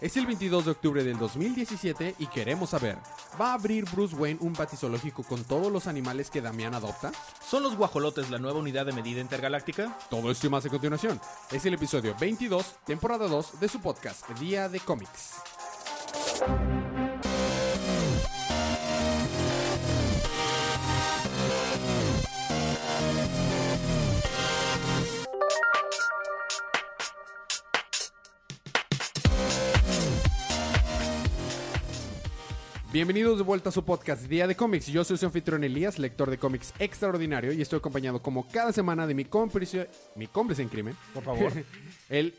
Es 0.00 0.16
el 0.16 0.26
22 0.26 0.64
de 0.64 0.70
octubre 0.70 1.02
del 1.02 1.18
2017 1.18 2.14
y 2.20 2.26
queremos 2.28 2.70
saber, 2.70 2.98
¿va 3.40 3.50
a 3.50 3.54
abrir 3.54 3.84
Bruce 3.84 4.14
Wayne 4.14 4.38
un 4.40 4.52
batizoológico 4.52 5.24
con 5.24 5.42
todos 5.42 5.72
los 5.72 5.88
animales 5.88 6.30
que 6.30 6.40
Damián 6.40 6.74
adopta? 6.74 7.10
¿Son 7.44 7.64
los 7.64 7.76
guajolotes 7.76 8.30
la 8.30 8.38
nueva 8.38 8.60
unidad 8.60 8.86
de 8.86 8.92
medida 8.92 9.20
intergaláctica? 9.20 9.98
Todo 10.08 10.30
esto 10.30 10.46
y 10.46 10.50
más 10.50 10.64
a 10.64 10.68
continuación. 10.68 11.20
Es 11.50 11.66
el 11.66 11.74
episodio 11.74 12.14
22, 12.20 12.76
temporada 12.86 13.26
2 13.26 13.58
de 13.58 13.68
su 13.68 13.80
podcast 13.80 14.28
Día 14.38 14.68
de 14.68 14.78
Cómics. 14.78 15.34
Bienvenidos 32.92 33.36
de 33.36 33.44
vuelta 33.44 33.68
a 33.68 33.72
su 33.72 33.84
podcast 33.84 34.22
Día 34.24 34.46
de 34.46 34.56
Cómics. 34.56 34.86
Yo 34.86 35.04
soy 35.04 35.18
su 35.18 35.26
anfitrión 35.26 35.62
Elías, 35.62 35.98
lector 35.98 36.30
de 36.30 36.38
cómics 36.38 36.72
extraordinario, 36.78 37.52
y 37.52 37.60
estoy 37.60 37.78
acompañado 37.78 38.22
como 38.22 38.48
cada 38.48 38.72
semana 38.72 39.06
de 39.06 39.14
mi 39.14 39.26
cómplice, 39.26 39.88
mi 40.16 40.26
cómplice 40.26 40.62
en 40.62 40.68
crimen, 40.70 40.96
Por 41.12 41.22
favor. 41.22 41.52
el 42.08 42.34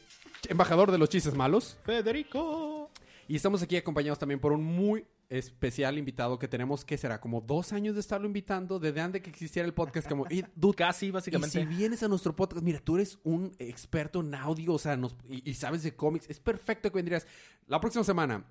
embajador 0.48 0.92
de 0.92 0.98
los 0.98 1.10
chistes 1.10 1.36
malos. 1.36 1.78
Federico. 1.84 2.90
Y 3.28 3.36
estamos 3.36 3.62
aquí 3.62 3.78
acompañados 3.78 4.18
también 4.18 4.40
por 4.40 4.52
un 4.52 4.64
muy 4.64 5.06
especial 5.30 6.00
invitado 6.00 6.40
que 6.40 6.48
tenemos, 6.48 6.84
que 6.84 6.98
será 6.98 7.22
como 7.22 7.42
dos 7.42 7.72
años 7.72 7.94
de 7.94 8.02
estarlo 8.02 8.26
invitando, 8.26 8.80
desde 8.80 9.02
antes 9.02 9.22
que 9.22 9.30
existiera 9.30 9.68
el 9.68 9.76
podcast, 9.76 10.10
como, 10.10 10.26
y, 10.32 10.44
dude, 10.56 10.74
Casi, 10.76 11.06
y 11.08 11.12
básicamente. 11.12 11.60
si 11.60 11.66
vienes 11.68 12.02
a 12.02 12.08
nuestro 12.08 12.36
podcast, 12.36 12.64
mira, 12.66 12.80
tú 12.80 12.96
eres 12.96 13.20
un 13.24 13.52
experto 13.60 14.22
en 14.22 14.34
audio, 14.34 14.74
o 14.74 14.80
sea, 14.80 14.98
nos- 14.98 15.16
y, 15.30 15.48
y 15.48 15.54
sabes 15.54 15.84
de 15.84 15.96
cómics, 15.96 16.26
es 16.28 16.40
perfecto 16.40 16.90
que 16.90 16.96
vendrías 16.96 17.28
la 17.68 17.80
próxima 17.80 18.04
semana. 18.04 18.44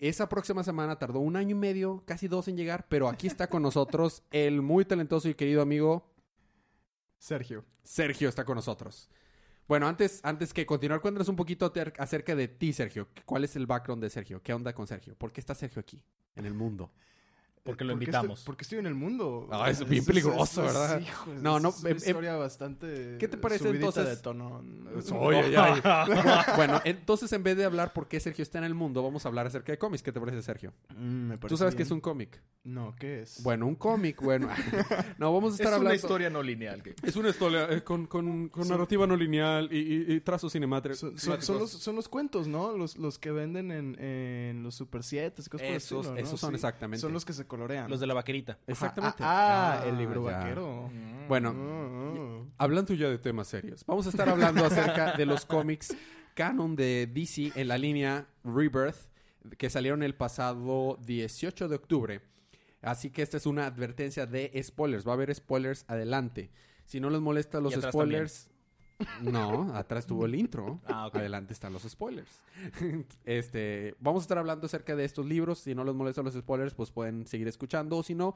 Esa 0.00 0.30
próxima 0.30 0.64
semana 0.64 0.98
tardó 0.98 1.20
un 1.20 1.36
año 1.36 1.54
y 1.54 1.58
medio, 1.58 2.02
casi 2.06 2.26
dos 2.26 2.48
en 2.48 2.56
llegar, 2.56 2.86
pero 2.88 3.06
aquí 3.06 3.26
está 3.26 3.48
con 3.50 3.60
nosotros 3.60 4.22
el 4.30 4.62
muy 4.62 4.86
talentoso 4.86 5.28
y 5.28 5.34
querido 5.34 5.60
amigo 5.60 6.10
Sergio. 7.18 7.66
Sergio 7.82 8.30
está 8.30 8.46
con 8.46 8.56
nosotros. 8.56 9.10
Bueno, 9.68 9.86
antes, 9.86 10.20
antes 10.22 10.54
que 10.54 10.64
continuar, 10.64 11.02
cuéntanos 11.02 11.28
un 11.28 11.36
poquito 11.36 11.70
acerca 11.98 12.34
de 12.34 12.48
ti, 12.48 12.72
Sergio. 12.72 13.08
¿Cuál 13.26 13.44
es 13.44 13.54
el 13.56 13.66
background 13.66 14.02
de 14.02 14.08
Sergio? 14.08 14.42
¿Qué 14.42 14.54
onda 14.54 14.72
con 14.72 14.86
Sergio? 14.86 15.14
¿Por 15.14 15.32
qué 15.32 15.40
está 15.40 15.54
Sergio 15.54 15.80
aquí, 15.80 16.02
en 16.34 16.46
el 16.46 16.54
mundo? 16.54 16.90
Porque 17.62 17.84
lo 17.84 17.92
¿Por 17.92 17.98
qué 18.00 18.04
invitamos. 18.06 18.38
estoy- 18.38 18.46
porque 18.46 18.62
estoy 18.62 18.78
en 18.78 18.86
el 18.86 18.94
mundo. 18.94 19.46
Ah, 19.52 19.70
es 19.70 19.86
bien 19.86 20.02
peligroso, 20.04 20.62
¿verdad? 20.62 20.98
hijo, 21.00 21.30
No, 21.40 21.58
es- 21.58 21.62
no, 21.62 21.68
Es 21.68 21.80
una 21.80 21.90
em- 21.90 21.96
em- 21.96 21.96
historia 21.98 22.36
bastante. 22.36 23.16
¿Qué 23.18 23.28
te 23.28 23.36
parece 23.36 23.68
entonces? 23.68 24.06
de 24.08 24.16
tono. 24.16 24.62
Oye, 25.18 25.56
ay, 25.56 25.80
ay. 25.84 26.10
bueno, 26.56 26.80
entonces 26.84 27.30
en 27.34 27.42
vez 27.42 27.56
de 27.58 27.64
hablar 27.66 27.92
por 27.92 28.08
qué 28.08 28.18
Sergio 28.18 28.42
está 28.42 28.58
en 28.58 28.64
el 28.64 28.74
mundo, 28.74 29.02
vamos 29.02 29.24
a 29.26 29.28
hablar 29.28 29.46
acerca 29.46 29.72
de 29.72 29.78
cómics. 29.78 30.02
¿Qué 30.02 30.10
te 30.10 30.18
parece, 30.20 30.40
Sergio? 30.42 30.72
Mm, 30.96 31.02
me 31.28 31.34
Tú 31.34 31.40
parece 31.42 31.56
sabes 31.58 31.74
bien. 31.74 31.76
que 31.76 31.82
es 31.82 31.90
un 31.90 32.00
cómic. 32.00 32.42
No, 32.64 32.94
¿qué 32.98 33.22
es? 33.22 33.42
Bueno, 33.42 33.66
un 33.66 33.74
cómic, 33.74 34.20
bueno. 34.22 34.48
no, 35.18 35.32
vamos 35.32 35.52
a 35.52 35.54
Es 35.54 35.60
estar 35.60 35.68
una 35.72 35.76
hablando. 35.76 35.94
historia 35.96 36.30
no 36.30 36.42
lineal. 36.42 36.82
Es 37.02 37.16
una 37.16 37.28
historia 37.28 37.66
eh, 37.70 37.82
con, 37.84 38.06
con- 38.06 38.48
con 38.48 38.68
narrativa 38.68 39.06
no 39.06 39.16
lineal 39.16 39.68
y, 39.70 39.78
y, 39.78 40.12
y 40.14 40.20
trazos 40.20 40.52
cinemáticos. 40.52 40.98
Son, 40.98 41.18
son- 41.18 41.42
son 41.42 41.58
los, 41.58 41.70
son 41.70 41.96
los 41.96 42.08
cuentos, 42.08 42.48
¿no? 42.48 42.76
Los, 42.76 42.96
los 42.96 43.18
que 43.18 43.30
venden 43.30 43.70
en, 43.70 43.98
en 44.00 44.62
los 44.62 44.74
Super 44.74 45.02
7 45.02 45.42
y 45.42 45.44
cosas 45.44 45.48
por 45.50 45.60
el 45.62 45.74
Esos- 45.76 45.98
estilo, 46.06 46.14
¿no? 46.14 46.16
esos 46.20 46.40
son 46.40 46.54
exactamente. 46.54 47.00
Son 47.00 47.12
los 47.12 47.24
que 47.24 47.32
se 47.32 47.46
colorean. 47.50 47.90
Los 47.90 48.00
de 48.00 48.06
la 48.06 48.14
vaquerita. 48.14 48.56
Exactamente. 48.66 49.18
Ah, 49.20 49.82
ah, 49.82 49.86
el 49.86 49.98
libro 49.98 50.24
ya. 50.30 50.38
vaquero. 50.38 50.90
Bueno, 51.28 51.54
Ah, 51.54 51.88
ah. 52.16 52.54
Hablando 52.56 52.94
ya 52.94 53.08
de 53.08 53.18
temas 53.18 53.48
serios, 53.48 53.84
vamos 53.86 54.06
a 54.06 54.10
estar 54.10 54.28
hablando 54.28 54.64
acerca 54.64 55.12
de 55.12 55.26
los 55.26 55.44
cómics 55.44 55.94
canon 56.34 56.76
de 56.76 57.06
DC 57.12 57.52
en 57.54 57.68
la 57.68 57.76
línea 57.76 58.26
Rebirth, 58.44 58.96
que 59.58 59.68
salieron 59.68 60.02
el 60.02 60.14
pasado 60.14 60.98
18 61.04 61.68
de 61.68 61.76
octubre. 61.76 62.20
Así 62.82 63.10
que 63.10 63.22
esta 63.22 63.36
es 63.36 63.46
una 63.46 63.66
advertencia 63.66 64.26
de 64.26 64.58
spoilers. 64.62 65.06
Va 65.06 65.12
a 65.12 65.14
haber 65.14 65.34
spoilers 65.34 65.84
adelante. 65.88 66.50
Si 66.84 67.00
no 67.00 67.10
les 67.10 67.20
molesta 67.20 67.60
los 67.60 67.74
spoilers... 67.74 68.49
No, 69.22 69.74
atrás 69.74 70.06
tuvo 70.06 70.26
el 70.26 70.34
intro. 70.34 70.80
Ah. 70.86 71.10
Adelante 71.12 71.52
están 71.52 71.72
los 71.72 71.82
spoilers. 71.82 72.40
este, 73.24 73.94
vamos 74.00 74.22
a 74.22 74.24
estar 74.24 74.38
hablando 74.38 74.66
acerca 74.66 74.96
de 74.96 75.04
estos 75.04 75.26
libros. 75.26 75.58
Si 75.60 75.74
no 75.74 75.84
les 75.84 75.94
molestan 75.94 76.24
los 76.24 76.34
spoilers, 76.34 76.74
pues 76.74 76.90
pueden 76.90 77.26
seguir 77.26 77.48
escuchando. 77.48 77.96
O 77.96 78.02
si 78.02 78.14
no, 78.14 78.34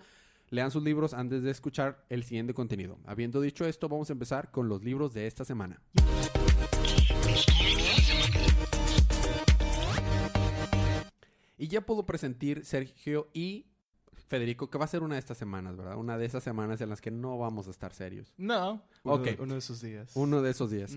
lean 0.50 0.70
sus 0.70 0.82
libros 0.82 1.14
antes 1.14 1.42
de 1.42 1.50
escuchar 1.50 2.04
el 2.08 2.25
siguiente 2.25 2.54
contenido. 2.54 2.98
Habiendo 3.06 3.41
dicho 3.41 3.64
esto, 3.64 3.88
vamos 3.88 4.10
a 4.10 4.12
empezar 4.12 4.50
con 4.50 4.69
los 4.69 4.82
libros 4.82 5.14
de 5.14 5.26
esta 5.26 5.44
semana. 5.44 5.80
Y 11.56 11.69
ya 11.69 11.81
puedo 11.81 12.04
presentar 12.04 12.64
Sergio 12.64 13.28
y 13.32 13.66
Federico, 14.26 14.70
que 14.70 14.78
va 14.78 14.84
a 14.84 14.88
ser 14.88 15.02
una 15.02 15.14
de 15.14 15.20
estas 15.20 15.36
semanas, 15.38 15.76
¿verdad? 15.76 15.96
Una 15.96 16.16
de 16.18 16.24
esas 16.26 16.42
semanas 16.42 16.80
en 16.80 16.88
las 16.88 17.00
que 17.00 17.10
no 17.10 17.38
vamos 17.38 17.66
a 17.68 17.70
estar 17.70 17.92
serios. 17.92 18.32
No. 18.38 18.82
Uno, 19.02 19.14
Ok. 19.14 19.28
uno 19.38 19.52
de 19.54 19.58
esos 19.58 19.80
días. 19.82 20.12
Uno 20.14 20.40
de 20.42 20.50
esos 20.50 20.70
días. 20.70 20.96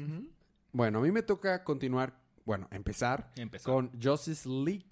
Bueno, 0.72 1.00
a 1.00 1.02
mí 1.02 1.12
me 1.12 1.24
toca 1.24 1.64
continuar, 1.64 2.20
bueno, 2.46 2.68
empezar 2.72 3.32
Empezar. 3.36 3.74
con 3.74 3.92
Justice 4.02 4.48
League 4.48 4.90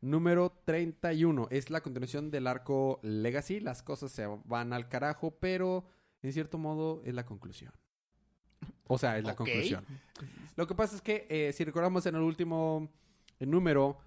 número 0.00 0.50
31. 0.64 1.48
Es 1.50 1.70
la 1.70 1.80
continuación 1.82 2.30
del 2.30 2.46
arco 2.46 3.00
Legacy. 3.02 3.60
Las 3.60 3.82
cosas 3.82 4.10
se 4.12 4.26
van 4.44 4.72
al 4.72 4.88
carajo, 4.88 5.32
pero 5.40 5.84
en 6.22 6.32
cierto 6.32 6.58
modo 6.58 7.02
es 7.04 7.14
la 7.14 7.24
conclusión. 7.24 7.72
O 8.88 8.98
sea, 8.98 9.16
es 9.18 9.24
la 9.24 9.32
Ok. 9.32 9.38
conclusión. 9.38 9.84
Lo 10.56 10.66
que 10.66 10.74
pasa 10.74 10.96
es 10.96 11.02
que, 11.02 11.26
eh, 11.30 11.52
si 11.54 11.64
recordamos 11.64 12.04
en 12.06 12.14
el 12.16 12.22
último 12.22 12.90
eh, 13.38 13.46
número, 13.46 13.98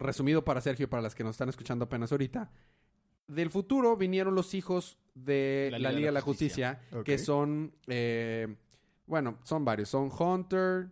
resumido 0.00 0.44
para 0.44 0.60
Sergio 0.60 0.84
y 0.84 0.86
para 0.86 1.02
las 1.02 1.14
que 1.14 1.22
nos 1.22 1.32
están 1.32 1.48
escuchando 1.48 1.84
apenas 1.84 2.10
ahorita, 2.10 2.50
del 3.28 3.50
futuro 3.50 3.96
vinieron 3.96 4.34
los 4.34 4.54
hijos 4.54 4.98
de 5.14 5.68
la, 5.70 5.92
Liga 5.92 6.06
de 6.06 6.12
la 6.12 6.20
Justicia, 6.20 6.80
que 7.04 7.18
son, 7.18 7.72
eh, 7.86 8.56
bueno, 9.06 9.38
son 9.44 9.64
varios. 9.64 9.88
Son 9.88 10.10
Hunter, 10.10 10.88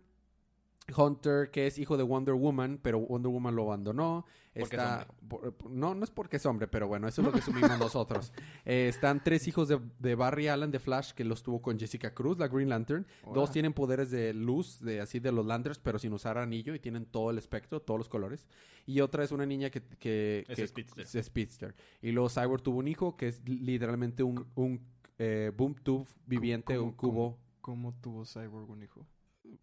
Hunter, 0.95 1.51
que 1.51 1.67
es 1.67 1.77
hijo 1.79 1.97
de 1.97 2.03
Wonder 2.03 2.35
Woman, 2.35 2.79
pero 2.81 2.99
Wonder 2.99 3.31
Woman 3.31 3.55
lo 3.55 3.63
abandonó. 3.63 4.25
Porque 4.53 4.75
Está, 4.75 5.07
es 5.31 5.69
no, 5.69 5.93
no 5.95 6.03
es 6.03 6.09
porque 6.11 6.35
es 6.37 6.45
hombre, 6.45 6.67
pero 6.67 6.87
bueno, 6.87 7.07
eso 7.07 7.21
es 7.21 7.25
lo 7.25 7.31
que 7.31 7.39
asumimos 7.69 7.79
nosotros. 7.79 8.33
Eh, 8.65 8.87
están 8.89 9.23
tres 9.23 9.47
hijos 9.47 9.67
de, 9.69 9.79
de 9.99 10.15
Barry 10.15 10.47
Allen 10.47 10.71
de 10.71 10.79
Flash, 10.79 11.13
que 11.13 11.23
los 11.23 11.43
tuvo 11.43 11.61
con 11.61 11.79
Jessica 11.79 12.13
Cruz, 12.13 12.37
la 12.39 12.47
Green 12.47 12.67
Lantern. 12.67 13.05
Hola. 13.23 13.33
Dos 13.35 13.51
tienen 13.51 13.73
poderes 13.73 14.09
de 14.11 14.33
luz, 14.33 14.79
de 14.81 14.99
así 15.01 15.19
de 15.19 15.31
los 15.31 15.45
Lanterns, 15.45 15.79
pero 15.79 15.99
sin 15.99 16.11
usar 16.13 16.37
anillo 16.37 16.73
y 16.73 16.79
tienen 16.79 17.05
todo 17.05 17.29
el 17.29 17.37
espectro, 17.37 17.79
todos 17.81 17.99
los 17.99 18.09
colores. 18.09 18.45
Y 18.85 18.99
otra 19.01 19.23
es 19.23 19.31
una 19.31 19.45
niña 19.45 19.69
que, 19.69 19.81
que, 19.81 20.45
Es 20.49 20.57
que- 20.57 20.67
Speedster. 20.67 21.05
es 21.05 21.25
Speedster. 21.25 21.75
Y 22.01 22.11
luego 22.11 22.29
Cyborg 22.29 22.61
tuvo 22.63 22.79
un 22.79 22.87
hijo 22.87 23.15
que 23.15 23.27
es 23.27 23.47
literalmente 23.47 24.23
un, 24.23 24.45
un 24.55 24.81
eh, 25.19 25.51
boom 25.55 25.75
tube 25.75 26.05
viviente, 26.25 26.75
¿Cómo- 26.75 26.87
un 26.89 26.93
cubo. 26.95 27.37
¿Cómo 27.61 27.93
tuvo 28.01 28.25
Cyborg 28.25 28.69
un 28.69 28.83
hijo? 28.83 29.05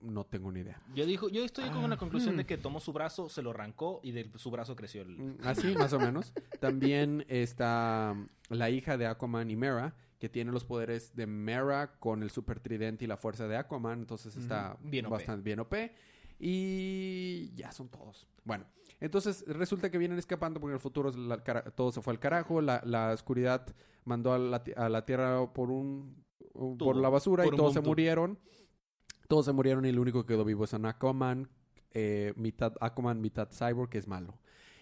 No 0.01 0.25
tengo 0.25 0.51
ni 0.53 0.61
idea. 0.61 0.81
Yo, 0.95 1.07
dijo, 1.07 1.29
yo 1.29 1.45
estoy 1.45 1.69
con 1.71 1.85
Ah, 1.85 1.89
la 1.89 1.97
conclusión 1.97 2.35
hmm. 2.35 2.39
de 2.39 2.47
que 2.47 2.59
tomó 2.59 2.81
su 2.81 2.93
brazo, 2.93 3.29
se 3.29 3.43
lo 3.43 3.51
arrancó 3.51 4.01
y 4.03 4.13
de 4.13 4.31
su 4.37 4.51
brazo 4.51 4.75
creció 4.77 5.03
el... 5.03 5.17
Mm, 5.19 5.37
Así, 5.45 5.75
más 5.75 5.93
o 5.93 5.99
menos. 5.99 6.33
También 6.61 7.25
está 7.29 8.15
mm, 8.17 8.55
la 8.55 8.71
hija 8.71 8.97
de 8.97 9.07
Aquaman 9.07 9.51
y 9.51 9.57
Mera, 9.57 9.95
que 10.19 10.29
tiene 10.29 10.51
los 10.53 10.65
poderes 10.65 11.15
de 11.15 11.27
Mera 11.27 11.99
con 11.99 12.23
el 12.23 12.31
super 12.31 12.61
tridente 12.61 13.05
y 13.05 13.09
la 13.09 13.17
fuerza 13.17 13.47
de 13.49 13.57
Aquaman. 13.57 14.01
Entonces 14.01 14.37
está 14.37 14.77
Bien 14.83 15.07
OP. 15.07 15.13
bastante 15.13 15.43
bien 15.43 15.61
OP. 15.61 15.75
Y 16.39 17.53
ya 17.55 17.73
son 17.73 17.89
todos. 17.89 18.27
Bueno, 18.45 18.65
entonces 19.01 19.45
resulta 19.47 19.91
que 19.91 19.99
vienen 19.99 20.19
escapando 20.19 20.61
porque 20.61 20.73
en 20.73 20.77
el 20.77 20.81
futuro 20.81 21.11
la 21.13 21.43
cara- 21.43 21.63
todo 21.71 21.91
se 21.93 22.01
fue 22.03 22.13
al 22.13 22.19
carajo. 22.21 22.61
La, 22.61 22.83
la 22.85 23.11
oscuridad 23.13 23.67
mandó 24.05 24.33
a 24.33 24.39
la, 24.39 24.63
a 24.77 24.89
la 24.89 25.05
Tierra 25.05 25.53
por 25.53 25.71
un... 25.71 26.23
por 26.79 26.97
la 26.97 27.09
basura 27.09 27.45
Por 27.45 27.55
y 27.55 27.57
todos 27.57 27.73
se 27.75 27.81
murieron. 27.81 28.39
Todos 29.29 29.47
se 29.47 29.53
murieron 29.53 29.85
y 29.85 29.89
el 29.89 29.99
único 29.99 30.25
que 30.25 30.35
quedó 30.35 30.45
vivo 30.45 30.65
es 30.65 30.73
un 30.73 30.87
Aquaman, 30.87 31.49
eh, 31.93 32.33
mitad 32.37 32.75
Aquaman, 32.81 33.21
mitad 33.21 33.49
Cyborg, 33.51 33.91
que 33.91 33.99
es 33.99 34.07
malo. 34.07 34.39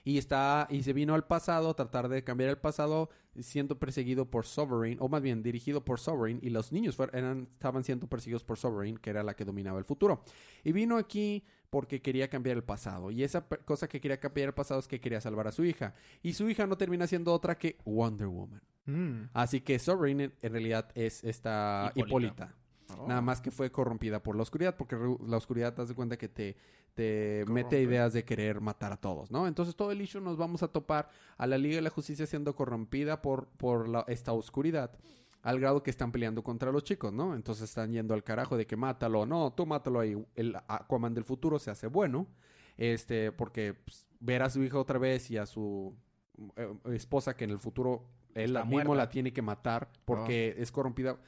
Y 0.07 0.19
está, 0.19 0.67
y 0.69 0.83
se 0.83 0.93
vino 0.93 1.15
al 1.15 1.27
pasado 1.27 1.71
a 1.71 1.75
tratar 1.75 2.09
de 2.09 2.23
cambiar 2.23 2.51
el 2.51 2.59
pasado, 2.59 3.09
siendo 3.41 3.79
perseguido 3.79 4.31
por 4.31 4.45
Sovereign, 4.45 4.99
o 5.01 5.09
más 5.09 5.23
bien 5.23 5.43
dirigido 5.43 5.83
por 5.83 5.99
Sovereign, 5.99 6.41
y 6.43 6.51
los 6.51 6.73
niños 6.73 6.99
eran, 7.15 7.49
estaban 7.53 7.85
siendo 7.85 8.07
perseguidos 8.07 8.45
por 8.45 8.59
Sovereign, 8.59 8.99
que 8.99 9.09
era 9.09 9.23
la 9.23 9.35
que 9.35 9.47
dominaba 9.47 9.79
el 9.79 9.87
futuro. 9.87 10.23
Y 10.63 10.73
vino 10.73 10.99
aquí 10.99 11.43
porque 11.71 12.03
quería 12.03 12.29
cambiar 12.29 12.59
el 12.59 12.65
pasado. 12.65 13.11
Y 13.11 13.25
esa 13.25 13.47
cosa 13.47 13.89
que 13.89 13.99
quería 13.99 14.21
cambiar 14.21 14.49
el 14.49 14.55
pasado 14.55 14.79
es 14.79 14.87
que 14.87 15.01
quería 15.01 15.23
salvar 15.23 15.49
a 15.49 15.53
su 15.53 15.65
hija. 15.65 15.95
Y 16.23 16.35
su 16.35 16.49
hija 16.51 16.67
no 16.67 16.77
termina 16.77 17.07
siendo 17.07 17.33
otra 17.33 17.57
que 17.57 17.79
Wonder 17.87 18.27
Woman. 18.27 18.63
Mm. 18.85 19.31
Así 19.33 19.63
que 19.63 19.79
Sovereign 19.79 20.21
en, 20.21 20.35
en 20.43 20.53
realidad 20.53 20.91
es 20.95 21.25
esta 21.25 21.91
Hipólita. 21.95 22.45
Hipólita. 22.45 22.64
Oh. 22.99 23.07
Nada 23.09 23.21
más 23.23 23.41
que 23.41 23.51
fue 23.51 23.71
corrompida 23.73 24.23
por 24.23 24.37
la 24.37 24.43
oscuridad, 24.43 24.77
porque 24.77 24.97
la 25.27 25.37
oscuridad 25.37 25.73
te 25.75 25.83
das 25.83 25.89
de 25.89 25.95
cuenta 25.95 26.17
que 26.19 26.29
te, 26.29 26.57
te 26.95 27.41
Corrompe. 27.45 27.63
mete 27.65 27.81
ideas 27.83 28.13
de 28.13 28.25
querer 28.25 28.61
matar 28.61 28.93
a 28.93 28.97
todos, 28.99 29.31
¿no? 29.31 29.47
Entonces 29.47 29.75
todo 29.75 29.91
el 29.91 30.01
issue 30.03 30.21
nos 30.21 30.37
vamos 30.37 30.63
a 30.63 30.69
topar 30.69 31.09
a 31.39 31.47
la 31.47 31.57
Liga 31.59 31.77
de 31.77 31.83
la 31.83 31.91
Justicia 31.91 32.27
siendo 32.27 32.55
corrompida 32.55 33.23
por, 33.23 33.47
por 33.49 33.89
la- 33.89 34.05
esta 34.09 34.33
oscuridad. 34.33 34.91
Al 35.43 35.61
grado 35.61 35.83
que 35.83 35.91
están 35.91 36.11
peleando 36.13 36.43
contra 36.43 36.73
los 36.73 36.85
chicos, 36.85 37.13
¿no? 37.13 37.35
Entonces 37.35 37.65
están 37.69 37.93
yendo 37.93 38.15
al 38.15 38.23
carajo 38.25 38.57
de 38.57 38.67
que 38.67 38.77
mátalo. 38.77 39.27
No, 39.27 39.53
tú 39.53 39.67
mátalo 39.67 40.01
ahí. 40.01 40.17
El 40.35 40.57
Aquaman 40.69 41.13
del 41.15 41.25
futuro 41.25 41.59
se 41.59 41.71
hace 41.71 41.87
bueno. 41.87 42.27
Este, 42.79 43.31
porque 43.31 43.75
pues, 43.75 44.07
ver 44.21 44.43
a 44.43 44.49
su 44.51 44.63
hija 44.63 44.79
otra 44.79 44.99
vez 44.99 45.31
y 45.31 45.37
a 45.37 45.45
su 45.47 45.95
eh, 46.57 46.75
esposa 46.95 47.37
que 47.37 47.45
en 47.45 47.51
el 47.51 47.59
futuro 47.59 48.05
él 48.35 48.51
Está 48.51 48.65
mismo 48.65 48.85
muerta. 48.85 48.95
la 49.05 49.09
tiene 49.09 49.33
que 49.33 49.43
matar 49.43 49.89
porque 50.05 50.55
es 50.59 50.71
corrompida. 50.73 51.19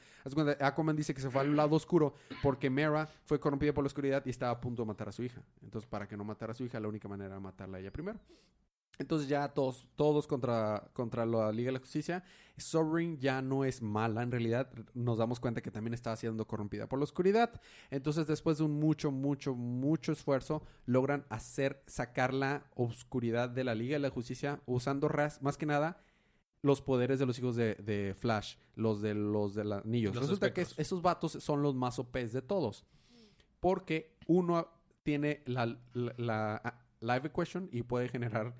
Aquaman 0.59 0.95
dice 0.95 1.13
que 1.13 1.21
se 1.21 1.29
fue 1.29 1.41
al 1.41 1.55
lado 1.55 1.75
oscuro 1.75 2.13
porque 2.43 2.69
Mera 2.69 3.07
fue 3.25 3.39
corrompida 3.39 3.73
por 3.73 3.83
la 3.83 3.87
oscuridad 3.87 4.23
y 4.25 4.29
estaba 4.29 4.51
a 4.51 4.59
punto 4.59 4.81
de 4.83 4.87
matar 4.87 5.09
a 5.09 5.11
su 5.11 5.23
hija. 5.23 5.41
Entonces, 5.63 5.89
para 5.89 6.07
que 6.07 6.17
no 6.17 6.23
matara 6.25 6.51
a 6.51 6.55
su 6.55 6.63
hija, 6.65 6.79
la 6.79 6.87
única 6.89 7.07
manera 7.07 7.29
era 7.31 7.39
matarla 7.39 7.77
a 7.77 7.79
ella 7.79 7.91
primero. 7.91 8.19
Entonces 8.99 9.29
ya 9.29 9.47
todos, 9.49 9.87
todos 9.95 10.25
contra, 10.25 10.89
contra 10.93 11.23
la 11.23 11.51
Liga 11.51 11.67
de 11.67 11.73
la 11.73 11.79
Justicia. 11.79 12.23
Sovereign 12.57 13.19
ya 13.19 13.43
no 13.43 13.63
es 13.63 13.83
mala, 13.83 14.23
en 14.23 14.31
realidad 14.31 14.71
nos 14.95 15.19
damos 15.19 15.39
cuenta 15.39 15.61
que 15.61 15.69
también 15.69 15.93
estaba 15.93 16.15
siendo 16.15 16.47
corrompida 16.47 16.89
por 16.89 16.97
la 16.97 17.03
oscuridad. 17.03 17.61
Entonces 17.91 18.25
después 18.25 18.57
de 18.57 18.63
un 18.63 18.79
mucho, 18.79 19.11
mucho, 19.11 19.53
mucho 19.53 20.11
esfuerzo, 20.11 20.63
logran 20.87 21.25
hacer, 21.29 21.83
sacar 21.85 22.33
la 22.33 22.63
oscuridad 22.73 23.49
de 23.49 23.63
la 23.63 23.75
Liga 23.75 23.93
de 23.93 23.99
la 23.99 24.09
Justicia 24.09 24.61
usando 24.65 25.07
ras- 25.07 25.43
más 25.43 25.57
que 25.57 25.67
nada 25.67 26.01
los 26.61 26.81
poderes 26.81 27.19
de 27.19 27.25
los 27.25 27.37
hijos 27.39 27.55
de, 27.55 27.75
de 27.75 28.13
Flash, 28.17 28.55
los 28.75 29.01
de 29.01 29.13
los 29.13 29.53
de 29.55 29.63
los 29.63 29.83
anillos. 29.85 30.13
Los 30.15 30.23
Resulta 30.23 30.53
que 30.53 30.61
esos 30.77 31.01
vatos 31.01 31.31
son 31.33 31.61
los 31.61 31.75
más 31.75 31.99
OPs 31.99 32.33
de 32.33 32.41
todos. 32.41 32.85
Porque 33.59 34.15
uno 34.27 34.67
tiene 35.03 35.41
la, 35.45 35.65
la- 35.93 36.13
la, 36.17 36.61
ah, 36.63 36.79
live 36.99 37.27
equation 37.27 37.69
y 37.71 37.83
puede 37.83 38.09
generar 38.09 38.55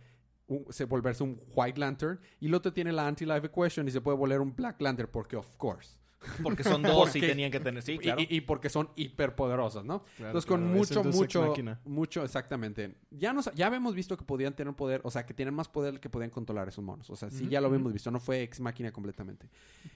un- 0.47 0.65
se 0.69 0.85
volverse 0.85 1.23
un 1.23 1.41
White 1.55 1.79
Lantern 1.79 2.19
y 2.39 2.47
el 2.47 2.53
otro 2.53 2.71
tiene 2.71 2.91
la 2.91 3.07
anti-live 3.07 3.47
equation 3.47 3.87
y 3.87 3.91
se 3.91 3.99
puede 4.01 4.17
volver 4.17 4.39
un 4.41 4.55
Black 4.55 4.81
Lantern 4.81 5.09
porque 5.11 5.35
of 5.35 5.55
course. 5.57 5.97
Porque 6.43 6.63
son 6.63 6.81
dos 6.81 7.15
y 7.15 7.21
tenían 7.21 7.51
que 7.51 7.59
tener. 7.59 7.81
Sí, 7.83 7.93
Y- 7.93 7.97
claro. 7.99 8.21
y, 8.21 8.35
y 8.37 8.41
porque 8.41 8.69
son 8.69 8.89
hiperpoderosos, 8.95 9.85
¿no? 9.85 10.03
Claro, 10.15 10.29
Entonces 10.31 10.47
con 10.47 10.61
claro, 10.61 10.75
mucho, 10.77 11.03
mucho, 11.03 11.53
mucho, 11.85 12.23
exactamente. 12.23 12.95
Ya 13.11 13.33
nos, 13.33 13.51
ya 13.53 13.67
habíamos 13.67 13.93
visto 13.95 14.17
que 14.17 14.25
podían 14.25 14.55
tener 14.55 14.73
poder, 14.73 15.01
o 15.03 15.11
sea, 15.11 15.25
que 15.25 15.33
tienen 15.33 15.53
más 15.53 15.67
poder 15.69 15.99
que 15.99 16.09
podían 16.09 16.29
controlar 16.29 16.67
esos 16.67 16.83
monos. 16.83 17.09
O 17.09 17.15
sea, 17.15 17.29
sí, 17.29 17.47
ya 17.47 17.61
lo 17.61 17.67
habíamos 17.67 17.93
visto, 17.93 18.11
no 18.11 18.19
fue 18.19 18.41
ex 18.43 18.59
máquina 18.59 18.91
completamente. 18.91 19.49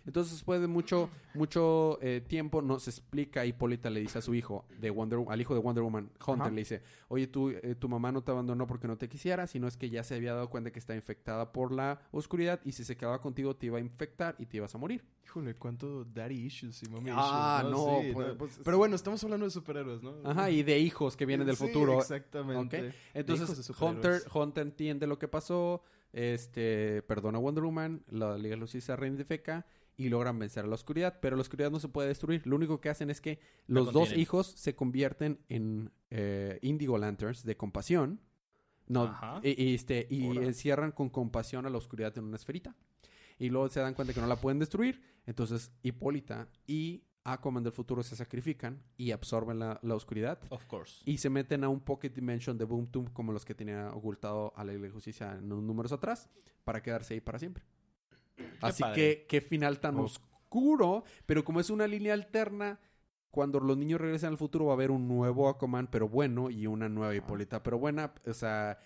Entonces, 0.05 0.33
después 0.33 0.61
de 0.61 0.67
mucho, 0.67 1.09
mucho 1.33 1.97
eh, 2.01 2.21
tiempo, 2.25 2.61
nos 2.61 2.87
explica, 2.87 3.45
Hipólita 3.45 3.89
le 3.89 3.99
dice 4.01 4.19
a 4.19 4.21
su 4.21 4.33
hijo, 4.35 4.65
de 4.79 4.89
Wonder, 4.89 5.19
Wo- 5.19 5.31
al 5.31 5.41
hijo 5.41 5.53
de 5.53 5.59
Wonder 5.59 5.83
Woman, 5.83 6.11
Hunter, 6.25 6.41
Ajá. 6.43 6.49
le 6.51 6.61
dice, 6.61 6.81
oye, 7.07 7.27
tú, 7.27 7.49
eh, 7.49 7.75
tu 7.77 7.89
mamá 7.89 8.11
no 8.11 8.23
te 8.23 8.31
abandonó 8.31 8.67
porque 8.67 8.87
no 8.87 8.97
te 8.97 9.09
quisiera, 9.09 9.47
sino 9.47 9.67
es 9.67 9.77
que 9.77 9.89
ya 9.89 10.03
se 10.03 10.15
había 10.15 10.33
dado 10.33 10.49
cuenta 10.49 10.71
que 10.71 10.79
está 10.79 10.95
infectada 10.95 11.51
por 11.51 11.71
la 11.71 11.99
oscuridad 12.11 12.59
y 12.63 12.71
si 12.73 12.83
se 12.83 12.95
quedaba 12.97 13.21
contigo 13.21 13.55
te 13.55 13.67
iba 13.67 13.77
a 13.77 13.81
infectar 13.81 14.35
y 14.39 14.45
te 14.45 14.57
ibas 14.57 14.73
a 14.75 14.77
morir. 14.77 15.03
Híjole, 15.25 15.55
cuánto 15.55 16.03
daddy 16.13 16.45
issues 16.45 16.83
y 16.83 16.89
mommy 16.89 17.09
Ah, 17.13 17.59
issues. 17.63 17.71
no, 17.77 18.01
Sí, 18.01 18.09
pues- 18.13 18.35
pues- 18.37 18.59
Pero 18.63 18.77
bueno, 18.77 18.95
estamos 18.95 19.23
hablando 19.23 19.45
de 19.45 19.51
superhéroes, 19.51 20.01
¿no? 20.03 20.15
Ajá, 20.23 20.49
y 20.51 20.63
de 20.63 20.79
hijos 20.79 21.15
que 21.17 21.25
vienen 21.25 21.47
del 21.47 21.55
Sí, 21.57 21.67
futuro. 21.67 21.99
Exactamente. 21.99 22.81
De 22.81 22.93
Entonces, 23.13 23.49
superhéroes. 23.65 24.23
Hunter, 24.25 24.31
Hunter 24.33 24.67
entiende 24.67 25.07
lo 25.07 25.17
que 25.19 25.27
pasó, 25.27 25.83
este, 26.13 27.01
perdona 27.03 27.37
a 27.37 27.41
Wonder 27.41 27.63
Woman, 27.63 28.03
la 28.09 28.37
Liga 28.37 28.57
Justicia 28.57 28.95
reidentifica 28.95 29.65
y 29.97 30.09
logran 30.09 30.39
vencer 30.39 30.63
a 30.65 30.67
la 30.67 30.75
oscuridad, 30.75 31.19
pero 31.21 31.35
la 31.35 31.41
oscuridad 31.41 31.69
no 31.71 31.79
se 31.79 31.87
puede 31.87 32.07
destruir. 32.07 32.45
Lo 32.47 32.55
único 32.55 32.81
que 32.81 32.89
hacen 32.89 33.09
es 33.09 33.21
que 33.21 33.39
los 33.67 33.93
dos 33.93 34.13
hijos 34.13 34.47
se 34.47 34.75
convierten 34.75 35.39
en 35.49 35.91
eh, 36.09 36.59
Indigo 36.61 36.97
Lanterns 36.97 37.43
de 37.43 37.55
compasión. 37.55 38.19
No, 38.87 39.03
Ajá. 39.03 39.39
y, 39.43 39.63
y, 39.63 39.75
este, 39.75 40.07
y 40.09 40.25
encierran 40.37 40.91
con 40.91 41.09
compasión 41.09 41.65
a 41.65 41.69
la 41.69 41.77
oscuridad 41.77 42.17
en 42.17 42.25
una 42.25 42.35
esferita. 42.35 42.75
Y 43.41 43.49
luego 43.49 43.67
se 43.69 43.79
dan 43.79 43.95
cuenta 43.95 44.13
que 44.13 44.21
no 44.21 44.27
la 44.27 44.35
pueden 44.35 44.59
destruir. 44.59 45.01
Entonces, 45.25 45.71
Hipólita 45.81 46.47
y 46.67 47.03
Aquaman 47.23 47.63
del 47.63 47.71
futuro 47.71 48.03
se 48.03 48.15
sacrifican 48.15 48.83
y 48.97 49.09
absorben 49.09 49.57
la, 49.57 49.79
la 49.81 49.95
oscuridad. 49.95 50.39
Of 50.49 50.65
course. 50.65 51.01
Y 51.05 51.17
se 51.17 51.31
meten 51.31 51.63
a 51.63 51.69
un 51.69 51.79
Pocket 51.79 52.11
Dimension 52.11 52.55
de 52.55 52.65
Boom 52.65 52.85
Toom 52.91 53.07
como 53.07 53.31
los 53.31 53.43
que 53.43 53.55
tenía 53.55 53.91
ocultado 53.95 54.53
a 54.55 54.63
la 54.63 54.73
Liga 54.73 54.85
de 54.85 54.91
Justicia 54.91 55.31
en 55.33 55.45
unos 55.51 55.63
números 55.63 55.91
atrás 55.91 56.29
para 56.63 56.83
quedarse 56.83 57.15
ahí 57.15 57.19
para 57.19 57.39
siempre. 57.39 57.63
Así 58.61 58.83
que 58.93 59.25
qué 59.27 59.41
final 59.41 59.79
tan 59.79 59.97
Oh. 59.97 60.03
oscuro, 60.03 61.03
pero 61.25 61.43
como 61.43 61.59
es 61.59 61.71
una 61.71 61.87
línea 61.87 62.13
alterna, 62.13 62.79
cuando 63.31 63.59
los 63.59 63.75
niños 63.75 63.99
regresen 63.99 64.29
al 64.29 64.37
futuro 64.37 64.65
va 64.65 64.73
a 64.73 64.75
haber 64.75 64.91
un 64.91 65.07
nuevo 65.07 65.49
Aquaman 65.49 65.87
pero 65.87 66.07
bueno 66.07 66.51
y 66.51 66.67
una 66.67 66.89
nueva 66.89 67.15
Hipólita 67.15 67.63
pero 67.63 67.79
buena, 67.79 68.13
o 68.27 68.33
sea, 68.33 68.77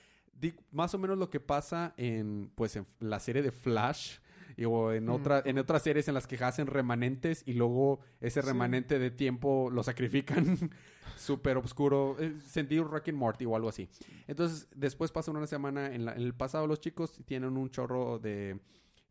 más 0.71 0.93
o 0.93 0.97
menos 0.97 1.17
lo 1.17 1.29
que 1.29 1.39
pasa 1.41 1.93
en 1.97 2.51
pues 2.55 2.75
en 2.77 2.85
la 2.99 3.19
serie 3.19 3.41
de 3.41 3.51
Flash 3.51 4.19
y, 4.57 4.65
o 4.65 4.91
en, 4.93 5.05
Mm. 5.05 5.09
otra, 5.09 5.41
en 5.45 5.57
otras 5.57 5.81
series 5.83 6.07
en 6.07 6.13
las 6.13 6.27
que 6.27 6.35
hacen 6.43 6.67
remanentes 6.67 7.43
y 7.45 7.53
luego 7.53 7.99
ese 8.21 8.41
Sí. 8.41 8.47
remanente 8.47 8.99
de 8.99 9.11
tiempo 9.11 9.69
lo 9.71 9.83
sacrifican 9.83 10.45
súper 11.17 11.57
oscuro, 11.57 12.15
eh, 12.19 12.35
sentido 12.45 12.83
Rock 12.85 13.09
and 13.09 13.17
Morty 13.17 13.45
o 13.45 13.55
algo 13.55 13.69
así. 13.69 13.87
Entonces, 14.27 14.67
después 14.75 15.11
pasa 15.11 15.31
una 15.31 15.47
semana 15.47 15.93
en, 15.93 16.05
la- 16.05 16.13
en 16.13 16.21
el 16.21 16.33
pasado, 16.33 16.67
los 16.67 16.79
chicos 16.79 17.13
tienen 17.25 17.57
un 17.57 17.69
chorro 17.69 18.19
de 18.19 18.59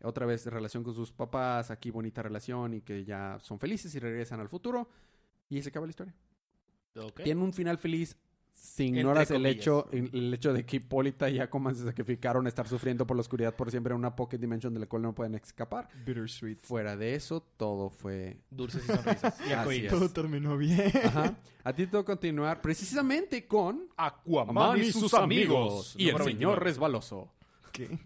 otra 0.02 0.26
vez 0.26 0.44
relación 0.46 0.82
con 0.84 0.92
sus 0.94 1.12
papás, 1.12 1.70
aquí 1.70 1.90
bonita 1.90 2.22
relación 2.22 2.74
y 2.74 2.80
que 2.82 3.04
ya 3.04 3.38
son 3.40 3.58
felices 3.58 3.94
y 3.94 3.98
regresan 4.00 4.38
al 4.40 4.48
futuro 4.48 4.88
y 5.48 5.62
se 5.62 5.70
acaba 5.70 5.86
la 5.86 5.90
historia. 5.90 6.14
Ok. 6.96 7.22
Tiene 7.22 7.42
un 7.42 7.52
final 7.52 7.78
feliz 7.78 8.16
si 8.54 8.86
ignoras 8.86 9.30
el 9.30 9.44
hecho, 9.46 9.88
el 9.92 10.32
hecho 10.32 10.52
de 10.52 10.64
que 10.64 10.76
Hipólita 10.76 11.28
y 11.28 11.40
Aquaman 11.40 11.74
se 11.74 11.84
sacrificaron 11.84 12.46
a 12.46 12.48
estar 12.48 12.66
sufriendo 12.68 13.06
por 13.06 13.16
la 13.16 13.20
oscuridad 13.20 13.54
por 13.54 13.70
siempre 13.70 13.92
en 13.92 13.98
una 13.98 14.14
pocket 14.14 14.38
dimension 14.38 14.72
de 14.72 14.80
la 14.80 14.86
cual 14.86 15.02
no 15.02 15.14
pueden 15.14 15.34
escapar. 15.34 15.88
Bittersweet. 16.06 16.58
Fuera 16.58 16.96
de 16.96 17.14
eso, 17.14 17.42
todo 17.56 17.90
fue 17.90 18.38
Dulces 18.50 18.84
y 18.84 18.86
sonrisas. 18.86 19.38
Y. 19.74 19.88
Todo 19.88 20.08
terminó 20.10 20.56
bien. 20.56 20.92
Ajá. 21.04 21.36
A 21.62 21.72
ti 21.72 21.84
te 21.84 21.90
tengo 21.92 22.04
que 22.04 22.12
continuar 22.12 22.60
precisamente 22.60 23.46
con 23.46 23.88
Aquaman 23.96 24.78
y 24.78 24.92
sus 24.92 25.12
amigos. 25.14 25.94
y 25.98 26.08
el 26.08 26.16
señor 26.16 26.26
29. 26.26 26.60
resbaloso. 26.60 27.32
¿Qué? 27.72 27.98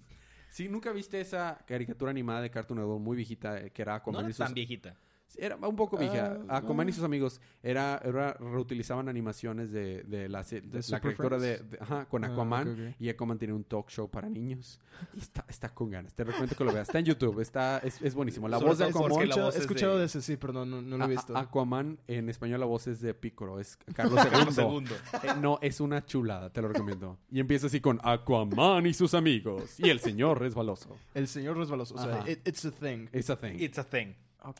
Sí, 0.48 0.68
¿nunca 0.68 0.92
viste 0.92 1.20
esa 1.20 1.58
caricatura 1.66 2.10
animada 2.10 2.40
de 2.40 2.50
Cartoon 2.50 2.80
Network 2.80 3.00
muy 3.00 3.16
viejita 3.16 3.60
eh, 3.60 3.70
que 3.70 3.82
era 3.82 3.92
No 3.92 3.96
Aquaman 3.98 4.20
era 4.22 4.30
y 4.30 4.32
sus... 4.32 4.44
tan 4.44 4.54
viejita. 4.54 4.96
Era 5.36 5.56
un 5.56 5.76
poco 5.76 5.96
vieja. 5.98 6.38
Ah, 6.48 6.58
Aquaman 6.58 6.88
y 6.88 6.90
ah. 6.90 6.94
sus 6.94 7.04
amigos 7.04 7.40
era, 7.62 8.00
era 8.04 8.32
reutilizaban 8.34 9.08
animaciones 9.08 9.70
de, 9.70 10.02
de 10.04 10.28
la, 10.28 10.42
de 10.42 10.60
¿De 10.62 10.76
la 10.78 10.82
Super 10.82 11.00
caricatura 11.02 11.38
de, 11.38 11.58
de- 11.58 11.78
ajá, 11.80 12.06
con 12.06 12.24
Ah, 12.24 12.28
Aquaman 12.28 12.68
ok, 12.68 12.78
ok. 12.78 12.94
y 13.00 13.08
Aquaman 13.08 13.38
tiene 13.38 13.54
un 13.54 13.64
talk 13.64 13.88
show 13.90 14.10
para 14.10 14.28
niños. 14.28 14.80
Y 15.14 15.18
está, 15.20 15.44
está 15.48 15.68
con 15.68 15.90
ganas. 15.90 16.14
Te 16.14 16.24
recomiendo 16.24 16.56
que 16.56 16.64
lo 16.64 16.72
veas. 16.72 16.88
Está 16.88 16.98
en 16.98 17.04
YouTube. 17.04 17.40
Está, 17.40 17.78
es, 17.78 18.00
es 18.02 18.14
buenísimo. 18.14 18.48
La 18.48 18.58
voz 18.58 18.78
de 18.78 18.86
Aquaman... 18.86 19.10
Escuchado- 19.12 19.44
voz 19.44 19.54
he 19.54 19.58
es 19.58 19.62
escuchado 19.64 19.92
de- 19.94 20.00
de 20.00 20.06
ese, 20.06 20.22
sí, 20.22 20.36
perdón, 20.36 20.70
no, 20.70 20.82
no 20.82 20.96
lo 20.96 21.04
he 21.04 21.06
A- 21.06 21.10
visto. 21.10 21.36
a- 21.36 21.40
Aquaman 21.40 21.98
en 22.08 22.28
español 22.30 22.60
la 22.60 22.66
voz 22.66 22.86
es 22.86 23.00
de 23.00 23.14
Pícoro, 23.14 23.60
es 23.60 23.76
Carlos 23.94 24.14
Carlos 24.30 24.48
II. 24.48 24.54
segundo. 24.54 24.94
Eh, 25.22 25.28
no, 25.40 25.58
es 25.62 25.80
una 25.80 26.04
chulada, 26.04 26.50
te 26.50 26.62
lo 26.62 26.68
recomiendo. 26.68 27.18
Y 27.30 27.40
empieza 27.40 27.66
así 27.68 27.80
con 27.80 28.00
Aquaman 28.02 28.86
y 28.86 28.94
sus 28.94 29.14
amigos 29.14 29.78
y 29.78 29.90
el 29.90 30.00
señor 30.00 30.40
resbaloso. 30.40 30.96
El 31.14 31.28
señor 31.28 31.56
resbaloso. 31.58 31.94
O 31.94 31.98
sea, 31.98 32.24
it- 32.28 32.46
it's 32.48 32.64
a 32.64 32.70
thing. 32.70 33.08
Esa 33.12 33.36
thing. 33.36 33.54
It's 33.60 33.78
a 33.78 33.84
thing. 33.84 34.14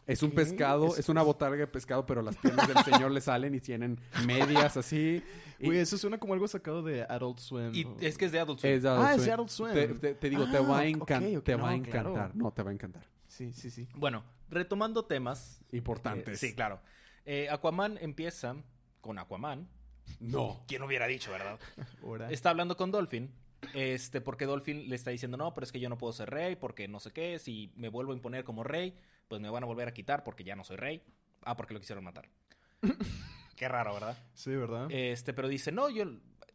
Es 0.07 0.23
un 0.23 0.33
pescado, 0.33 0.97
es, 0.97 1.09
una 1.09 1.23
botarga 1.23 1.59
de 1.59 1.67
pescado, 1.67 2.05
pero 2.05 2.21
las 2.21 2.37
piernas 2.37 2.67
del 2.69 2.79
señor 2.85 3.11
le 3.13 3.21
salen 3.21 3.55
y 3.55 3.61
tienen 3.61 3.99
medias 4.27 4.77
así. 4.77 5.23
Y 5.61 5.67
Güey, 5.67 5.79
eso 5.79 5.97
suena 5.97 6.19
como 6.19 6.35
algo 6.35 6.47
sacado 6.49 6.83
de 6.83 7.03
Adult 7.05 7.39
Swim. 7.39 7.71
Y 7.75 7.85
o- 7.85 7.97
es 8.01 8.19
que 8.19 8.25
es 8.27 8.33
de 8.33 8.41
Adult 8.41 8.61
Swim. 8.61 8.73
es 8.73 8.85
Adult 8.85 9.07
Ah, 9.07 9.11
es 9.11 9.17
Swim. 9.17 9.27
de 9.27 9.33
Adult 9.33 9.49
Swim. 9.51 9.73
Te, 9.75 9.89
te- 9.89 10.15
te 10.15 10.31
digo, 10.31 10.45
te 10.51 10.57
Ah, 10.57 10.61
va 10.63 10.79
a, 10.81 10.85
encan- 10.87 11.37
ok, 11.39 11.45
te 11.45 11.55
va 11.55 11.71
a 11.71 11.75
encantar. 11.75 12.13
claro. 12.13 12.31
No, 12.35 12.51
te 12.53 12.63
va 12.63 12.71
a 12.71 12.75
encantar. 12.75 13.05
Sí, 13.29 13.53
sí, 13.53 13.71
sí. 13.71 13.87
Bueno, 13.95 14.25
retomando 14.51 15.05
temas. 15.05 15.61
Importantes. 15.73 16.43
eh, 16.43 16.49
sí, 16.49 16.55
claro. 16.55 16.81
Eh, 17.25 17.49
Aquaman 17.51 17.99
empieza 18.01 18.57
con 19.01 19.19
Aquaman. 19.19 19.69
No. 20.21 20.65
¿Quién 20.67 20.83
hubiera 20.83 21.07
dicho, 21.07 21.31
verdad? 21.31 21.59
Ahora. 22.03 22.31
Está 22.33 22.51
hablando 22.51 22.77
con 22.77 22.91
Dolphin. 22.91 23.31
Este, 23.75 24.21
porque 24.21 24.47
Dolphin 24.47 24.89
le 24.89 24.95
está 24.97 25.11
diciendo, 25.11 25.37
no, 25.37 25.53
pero 25.55 25.65
es 25.65 25.73
que 25.73 25.81
yo 25.81 25.89
no 25.89 25.99
puedo 25.99 26.13
ser 26.13 26.31
rey, 26.31 26.57
porque 26.57 26.87
no 26.89 27.01
sé 27.01 27.11
qué, 27.11 27.39
si 27.41 27.73
me 27.77 27.89
vuelvo 27.89 28.13
a 28.13 28.15
imponer 28.15 28.45
como 28.45 28.63
rey, 28.63 28.95
pues 29.29 29.41
me 29.41 29.51
van 29.51 29.63
a 29.63 29.67
volver 29.67 29.89
a 29.89 29.95
quitar 29.95 30.25
porque 30.25 30.45
ya 30.45 30.57
no 30.57 30.65
soy 30.65 30.77
rey. 30.77 31.03
Ah, 31.43 31.57
porque 31.57 31.75
lo 31.75 31.81
quisieron 31.81 32.05
matar. 32.05 32.29
qué 33.57 33.69
raro, 33.69 33.95
¿verdad? 33.95 34.17
Sí, 34.35 34.51
¿verdad? 34.55 34.91
Este, 34.91 35.33
pero 35.33 35.49
dice, 35.49 35.73
no, 35.73 35.89
yo, 35.89 36.05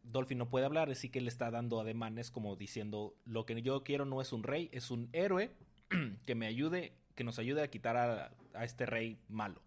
Dolphin 0.04 0.38
no 0.38 0.50
puede 0.50 0.66
hablar, 0.66 0.90
así 0.90 1.10
que 1.10 1.22
le 1.22 1.30
está 1.30 1.52
dando 1.52 1.80
ademanes 1.80 2.32
como 2.32 2.56
diciendo, 2.56 3.16
lo 3.26 3.46
que 3.46 3.62
yo 3.62 3.84
quiero 3.84 4.06
no 4.06 4.22
es 4.22 4.34
un 4.34 4.44
rey, 4.44 4.70
es 4.74 4.92
un 4.92 5.10
héroe 5.14 5.56
que 6.26 6.36
me 6.36 6.48
ayude, 6.48 6.98
que 7.16 7.24
nos 7.24 7.40
ayude 7.40 7.62
a 7.62 7.70
quitar 7.70 7.96
a, 7.98 8.32
a 8.54 8.64
este 8.64 8.86
rey 8.86 9.20
malo. 9.30 9.62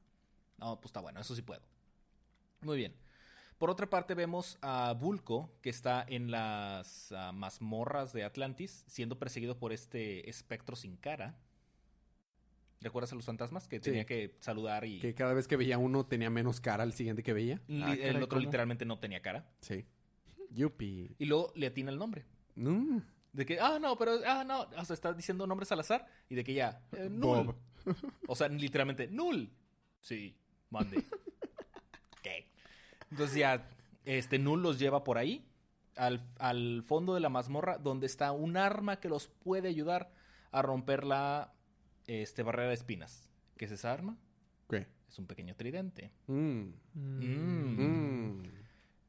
No, 0.58 0.76
pues 0.76 0.90
está 0.90 1.00
bueno, 1.00 1.20
eso 1.20 1.34
sí 1.34 1.42
puedo. 1.42 1.62
Muy 2.62 2.76
bien. 2.76 2.94
Por 3.58 3.70
otra 3.70 3.88
parte 3.88 4.14
vemos 4.14 4.58
a 4.60 4.92
Vulco, 4.92 5.50
que 5.62 5.70
está 5.70 6.04
en 6.06 6.30
las 6.30 7.10
ah, 7.12 7.32
mazmorras 7.32 8.12
de 8.12 8.22
Atlantis, 8.22 8.84
siendo 8.86 9.18
perseguido 9.18 9.58
por 9.58 9.72
este 9.72 10.28
espectro 10.28 10.76
sin 10.76 10.96
cara. 10.96 11.38
¿Recuerdas 12.80 13.12
a 13.12 13.16
los 13.16 13.24
fantasmas? 13.24 13.66
Que 13.68 13.76
Sí. 13.76 13.82
tenía 13.84 14.04
que 14.04 14.36
saludar 14.40 14.84
y... 14.84 15.00
Que 15.00 15.14
cada 15.14 15.32
vez 15.34 15.48
que 15.48 15.56
veía 15.56 15.78
uno 15.78 16.04
tenía 16.06 16.30
menos 16.30 16.60
cara 16.60 16.82
al 16.82 16.92
siguiente 16.92 17.22
que 17.22 17.32
veía. 17.32 17.60
li- 17.68 17.82
Ah, 17.82 17.92
el 17.92 17.98
caray, 18.00 18.16
otro 18.16 18.28
¿cómo? 18.28 18.40
literalmente 18.42 18.84
no 18.84 18.98
tenía 18.98 19.20
cara. 19.22 19.48
Sí. 19.60 19.84
Yupi. 20.50 21.14
Y 21.18 21.24
luego 21.26 21.52
le 21.56 21.66
atina 21.66 21.90
el 21.90 21.98
nombre. 21.98 22.24
Mm. 22.54 22.98
De 23.32 23.44
que, 23.46 23.58
ah, 23.60 23.78
no, 23.80 23.96
pero, 23.98 24.12
ah, 24.26 24.44
no, 24.44 24.62
o 24.62 24.84
sea, 24.84 24.94
está 24.94 25.12
diciendo 25.12 25.46
nombres 25.46 25.70
al 25.72 25.80
azar 25.80 26.06
y 26.28 26.34
de 26.34 26.44
que 26.44 26.54
ya, 26.54 26.80
eh, 26.92 27.08
null. 27.10 27.46
Bob. 27.46 27.56
O 28.28 28.34
sea, 28.34 28.48
literalmente, 28.48 29.08
null. 29.08 29.50
Sí, 30.00 30.36
mande. 30.70 31.02
¿Qué? 32.22 32.48
Entonces 33.10 33.36
ya, 33.36 33.68
este, 34.04 34.38
null 34.38 34.62
los 34.62 34.78
lleva 34.78 35.04
por 35.04 35.18
ahí 35.18 35.44
al, 35.96 36.20
al 36.38 36.82
fondo 36.84 37.14
de 37.14 37.20
la 37.20 37.28
mazmorra 37.28 37.78
donde 37.78 38.06
está 38.06 38.32
un 38.32 38.56
arma 38.56 39.00
que 39.00 39.08
los 39.08 39.28
puede 39.28 39.68
ayudar 39.68 40.10
a 40.50 40.62
romper 40.62 41.04
la 41.04 41.52
este, 42.06 42.42
barrera 42.42 42.68
de 42.68 42.74
espinas. 42.74 43.30
¿Qué 43.56 43.64
es 43.64 43.70
esa 43.70 43.92
arma? 43.92 44.16
¿Qué? 44.68 44.86
Es 45.08 45.18
un 45.18 45.26
pequeño 45.26 45.54
tridente. 45.56 46.10
Mm. 46.26 46.64
Mm. 46.94 47.76
Mm. 47.78 48.42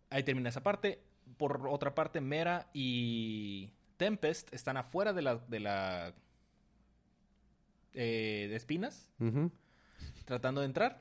Ahí 0.10 0.24
termina 0.24 0.50
esa 0.50 0.64
parte. 0.64 1.02
Por 1.38 1.68
otra 1.68 1.94
parte, 1.94 2.22
Mera 2.22 2.70
y 2.74 3.74
Tempest 3.98 4.54
están 4.54 4.78
afuera 4.78 5.14
de 5.14 5.22
la, 5.22 5.36
de 5.36 5.60
la 5.60 6.14
eh, 7.94 8.48
de 8.50 8.56
espinas, 8.56 9.12
tratando 10.26 10.62
de 10.62 10.68
entrar. 10.68 11.00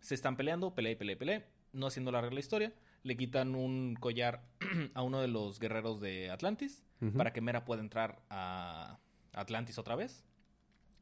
Se 0.00 0.14
están 0.14 0.36
peleando, 0.36 0.74
pelea 0.74 0.92
y 0.92 0.96
pelea 0.96 1.14
y 1.14 1.18
pelea. 1.18 1.46
No 1.72 1.86
haciendo 1.86 2.12
larga 2.12 2.30
la 2.30 2.40
historia. 2.40 2.72
Le 3.02 3.16
quitan 3.16 3.54
un 3.54 3.96
collar 3.98 4.44
a 4.94 5.02
uno 5.02 5.20
de 5.20 5.28
los 5.28 5.58
guerreros 5.58 6.00
de 6.00 6.30
Atlantis 6.30 6.84
para 7.16 7.32
que 7.32 7.40
Mera 7.40 7.64
pueda 7.64 7.80
entrar 7.80 8.20
a 8.28 8.98
Atlantis 9.32 9.78
otra 9.78 9.96
vez 9.96 10.22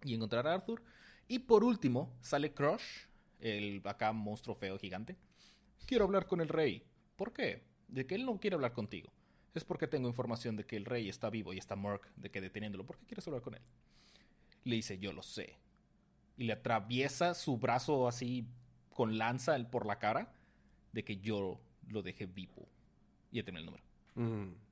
y 0.05 0.15
encontrar 0.15 0.47
a 0.47 0.55
Arthur. 0.55 0.83
Y 1.27 1.41
por 1.41 1.65
último, 1.65 2.17
sale 2.21 2.53
Crush, 2.53 3.07
el 3.41 3.83
acá 3.85 4.13
monstruo 4.13 4.57
feo 4.57 4.79
gigante. 4.79 5.17
Quiero 5.87 6.05
hablar 6.05 6.27
con 6.27 6.41
el 6.41 6.49
rey. 6.49 6.83
¿Por 7.17 7.33
qué? 7.33 7.63
De 7.89 8.07
que 8.07 8.15
él 8.15 8.25
no 8.25 8.39
quiere 8.39 8.55
hablar 8.55 8.73
contigo. 8.73 9.11
Es 9.55 9.65
porque 9.65 9.87
tengo 9.87 10.09
información 10.09 10.57
de 10.57 10.65
que 10.65 10.77
el 10.77 10.85
rey 10.85 11.09
está 11.09 11.31
vivo 11.31 11.53
y 11.53 11.59
está 11.59 11.75
Merc, 11.77 12.07
de 12.17 12.31
que 12.31 12.41
deteniéndolo. 12.41 12.87
¿Por 12.87 12.99
qué 12.99 13.07
quieres 13.07 13.27
hablar 13.27 13.43
con 13.43 13.55
él? 13.55 13.63
Le 14.65 14.77
dice, 14.77 14.99
yo 14.99 15.13
lo 15.13 15.23
sé. 15.23 15.57
Y 16.37 16.45
le 16.45 16.53
atraviesa 16.53 17.35
su 17.35 17.57
brazo 17.57 18.07
así 18.07 18.47
con 18.91 19.19
lanza 19.19 19.57
por 19.71 19.87
la 19.87 19.99
cara 19.99 20.33
de 20.93 21.05
que 21.05 21.19
yo 21.19 21.61
lo 21.89 22.03
dejé 22.03 22.27
vivo. 22.27 22.69
Y 23.31 23.37
ya 23.37 23.45
termina 23.45 23.61
el 23.61 23.67
número. 23.67 23.85
Mm. 24.15 24.68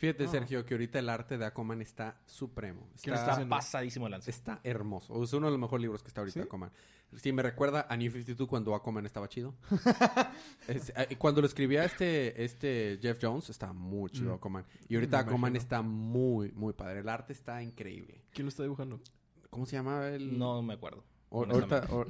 Fíjate, 0.00 0.24
Ah. 0.24 0.28
Sergio, 0.28 0.64
que 0.64 0.74
ahorita 0.74 0.98
el 0.98 1.08
arte 1.10 1.36
de 1.36 1.44
Aquaman 1.44 1.80
está 1.82 2.16
supremo. 2.24 2.88
¿Qué 3.02 3.10
le 3.10 3.16
Está, 3.16 3.46
pasadísimo 3.48 4.06
de 4.06 4.10
lanza. 4.12 4.30
está 4.30 4.58
hermoso. 4.64 5.22
Es 5.22 5.32
uno 5.34 5.46
de 5.46 5.50
los 5.52 5.60
mejores 5.60 5.82
libros 5.82 6.02
que 6.02 6.08
está 6.08 6.22
ahorita 6.22 6.40
¿Sí? 6.40 6.46
Aquaman. 6.46 6.70
Sí, 7.16 7.32
me 7.32 7.42
recuerda 7.42 7.86
a 7.88 7.96
New 7.96 8.10
52 8.10 8.48
cuando 8.48 8.74
Aquaman 8.74 9.04
estaba 9.04 9.28
chido. 9.28 9.54
Es- 10.68 10.92
eh, 10.96 11.16
cuando 11.18 11.40
lo 11.42 11.46
escribía 11.46 11.84
este, 11.84 12.42
este 12.44 12.98
Jeff 13.02 13.18
Jones, 13.20 13.50
estaba 13.50 13.72
muy 13.74 14.10
chido 14.10 14.30
Mm. 14.32 14.36
Aquaman. 14.36 14.64
Y 14.88 14.94
ahorita 14.94 15.18
Me 15.18 15.22
Aquaman 15.24 15.52
imagino. 15.52 15.58
está 15.58 15.82
muy, 15.82 16.50
muy 16.52 16.72
padre. 16.72 17.00
El 17.00 17.08
arte 17.08 17.32
está 17.32 17.62
increíble. 17.62 18.22
¿Quién 18.32 18.46
lo 18.46 18.48
está 18.48 18.62
dibujando? 18.62 19.00
¿Cómo 19.50 19.66
se 19.66 19.76
llama 19.76 20.08
el...? 20.08 20.38
No 20.38 20.62
me 20.62 20.74
acuerdo. 20.74 21.04
O- 21.30 21.44
ahorita, 21.44 21.86
o- 21.90 22.06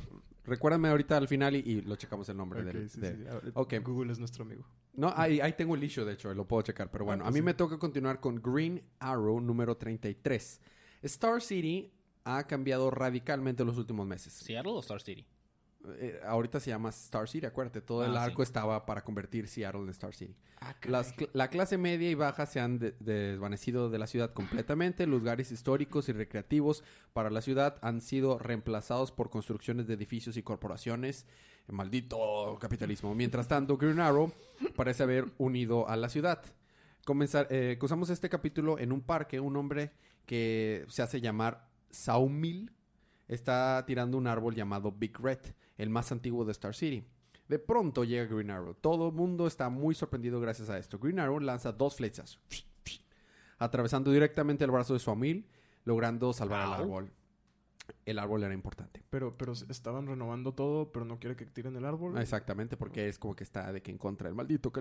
recuérdame 0.50 0.88
ahorita 0.88 1.16
al 1.16 1.26
final 1.28 1.56
y, 1.56 1.60
y 1.60 1.80
lo 1.82 1.96
checamos 1.96 2.28
el 2.28 2.36
nombre 2.36 2.60
Ok, 2.60 2.66
del... 2.66 2.90
sí, 2.90 3.00
de- 3.00 3.16
sí. 3.16 3.78
Google 3.78 4.12
es 4.12 4.18
nuestro 4.18 4.44
amigo. 4.44 4.66
No, 4.92 5.12
ahí, 5.16 5.40
ahí 5.40 5.52
tengo 5.54 5.74
el 5.74 5.82
issue, 5.84 6.04
de 6.04 6.12
hecho, 6.12 6.34
lo 6.34 6.46
puedo 6.46 6.62
checar. 6.62 6.90
Pero 6.90 7.04
bueno, 7.06 7.24
Ah, 7.24 7.28
a 7.28 7.30
pues 7.30 7.34
mí 7.34 7.40
sí. 7.40 7.44
me 7.44 7.54
toca 7.54 7.78
continuar 7.78 8.20
con 8.20 8.36
Green 8.42 8.82
Arrow 8.98 9.40
número 9.40 9.76
33. 9.76 10.60
Star 11.02 11.40
City 11.40 11.92
ha 12.24 12.46
cambiado 12.46 12.90
radicalmente 12.90 13.62
en 13.62 13.68
los 13.68 13.78
últimos 13.78 14.06
meses. 14.06 14.32
¿Seattle 14.32 14.72
o 14.72 14.80
Star 14.80 15.00
City? 15.00 15.24
Eh, 15.98 16.20
ahorita 16.26 16.60
se 16.60 16.68
llama 16.70 16.90
Star 16.90 17.26
City, 17.28 17.46
acuérdate. 17.46 17.80
Todo 17.80 18.04
el 18.04 18.14
Ah, 18.16 18.24
arco 18.24 18.42
sí. 18.44 18.48
estaba 18.48 18.84
para 18.84 19.02
convertir 19.02 19.48
Seattle 19.48 19.80
en 19.82 19.88
Star 19.88 20.14
City. 20.14 20.36
Ah, 20.60 20.74
Las 20.84 21.16
cl- 21.16 21.30
la 21.32 21.48
clase 21.48 21.78
media 21.78 22.10
y 22.10 22.14
baja 22.14 22.44
se 22.44 22.60
han 22.60 22.78
de- 22.78 22.92
desvanecido 23.00 23.88
de 23.88 23.98
la 23.98 24.06
ciudad 24.06 24.32
completamente. 24.34 25.06
Lugares 25.06 25.50
históricos 25.52 26.08
y 26.10 26.12
recreativos 26.12 26.84
para 27.14 27.30
la 27.30 27.40
ciudad 27.40 27.78
han 27.80 28.02
sido 28.02 28.38
reemplazados 28.38 29.10
por 29.10 29.30
construcciones 29.30 29.86
de 29.86 29.94
edificios 29.94 30.36
y 30.36 30.42
corporaciones. 30.42 31.24
Maldito 31.66 32.58
capitalismo. 32.60 33.14
Mientras 33.14 33.48
tanto, 33.48 33.78
Green 33.78 34.00
Arrow 34.00 34.32
parece 34.76 35.02
haber 35.04 35.26
unido 35.38 35.88
a 35.88 35.96
la 35.96 36.08
ciudad. 36.10 36.42
Comenzar, 37.06 37.46
eh, 37.50 37.76
comenzamos 37.78 38.10
este 38.10 38.28
capítulo 38.28 38.78
en 38.78 38.92
un 38.92 39.00
parque. 39.00 39.40
Un 39.40 39.56
hombre 39.56 39.92
que 40.26 40.84
se 40.88 41.00
hace 41.02 41.20
llamar 41.22 41.68
Saumil 41.90 42.70
está 43.28 43.82
tirando 43.86 44.18
un 44.18 44.26
árbol 44.26 44.54
llamado 44.54 44.92
Big 44.92 45.16
Red, 45.18 45.38
el 45.80 45.88
más 45.88 46.12
antiguo 46.12 46.44
de 46.44 46.52
Star 46.52 46.74
City. 46.74 47.04
De 47.48 47.58
pronto 47.58 48.04
llega 48.04 48.32
Green 48.32 48.50
Arrow. 48.50 48.74
Todo 48.74 49.08
el 49.08 49.14
mundo 49.14 49.46
está 49.46 49.70
muy 49.70 49.94
sorprendido 49.94 50.38
gracias 50.40 50.68
a 50.68 50.78
esto. 50.78 50.98
Green 50.98 51.18
Arrow 51.18 51.40
lanza 51.40 51.72
dos 51.72 51.96
flechas, 51.96 52.38
atravesando 53.58 54.12
directamente 54.12 54.64
el 54.64 54.70
brazo 54.70 54.92
de 54.92 55.00
su 55.00 55.10
amil, 55.10 55.48
logrando 55.84 56.32
salvar 56.32 56.60
al 56.60 56.72
árbol. 56.74 57.10
El 58.06 58.18
árbol 58.18 58.42
era 58.44 58.52
importante. 58.54 59.02
Pero, 59.10 59.36
pero 59.36 59.52
estaban 59.52 60.06
renovando 60.06 60.52
todo, 60.54 60.90
pero 60.92 61.04
no 61.04 61.18
quiere 61.18 61.36
que 61.36 61.46
tiren 61.46 61.76
el 61.76 61.84
árbol. 61.84 62.18
Exactamente, 62.18 62.76
porque 62.76 63.08
es 63.08 63.18
como 63.18 63.34
que 63.36 63.44
está 63.44 63.72
de 63.72 63.82
que 63.82 63.90
en 63.90 63.98
contra 63.98 64.28
del 64.28 64.34
maldito 64.34 64.72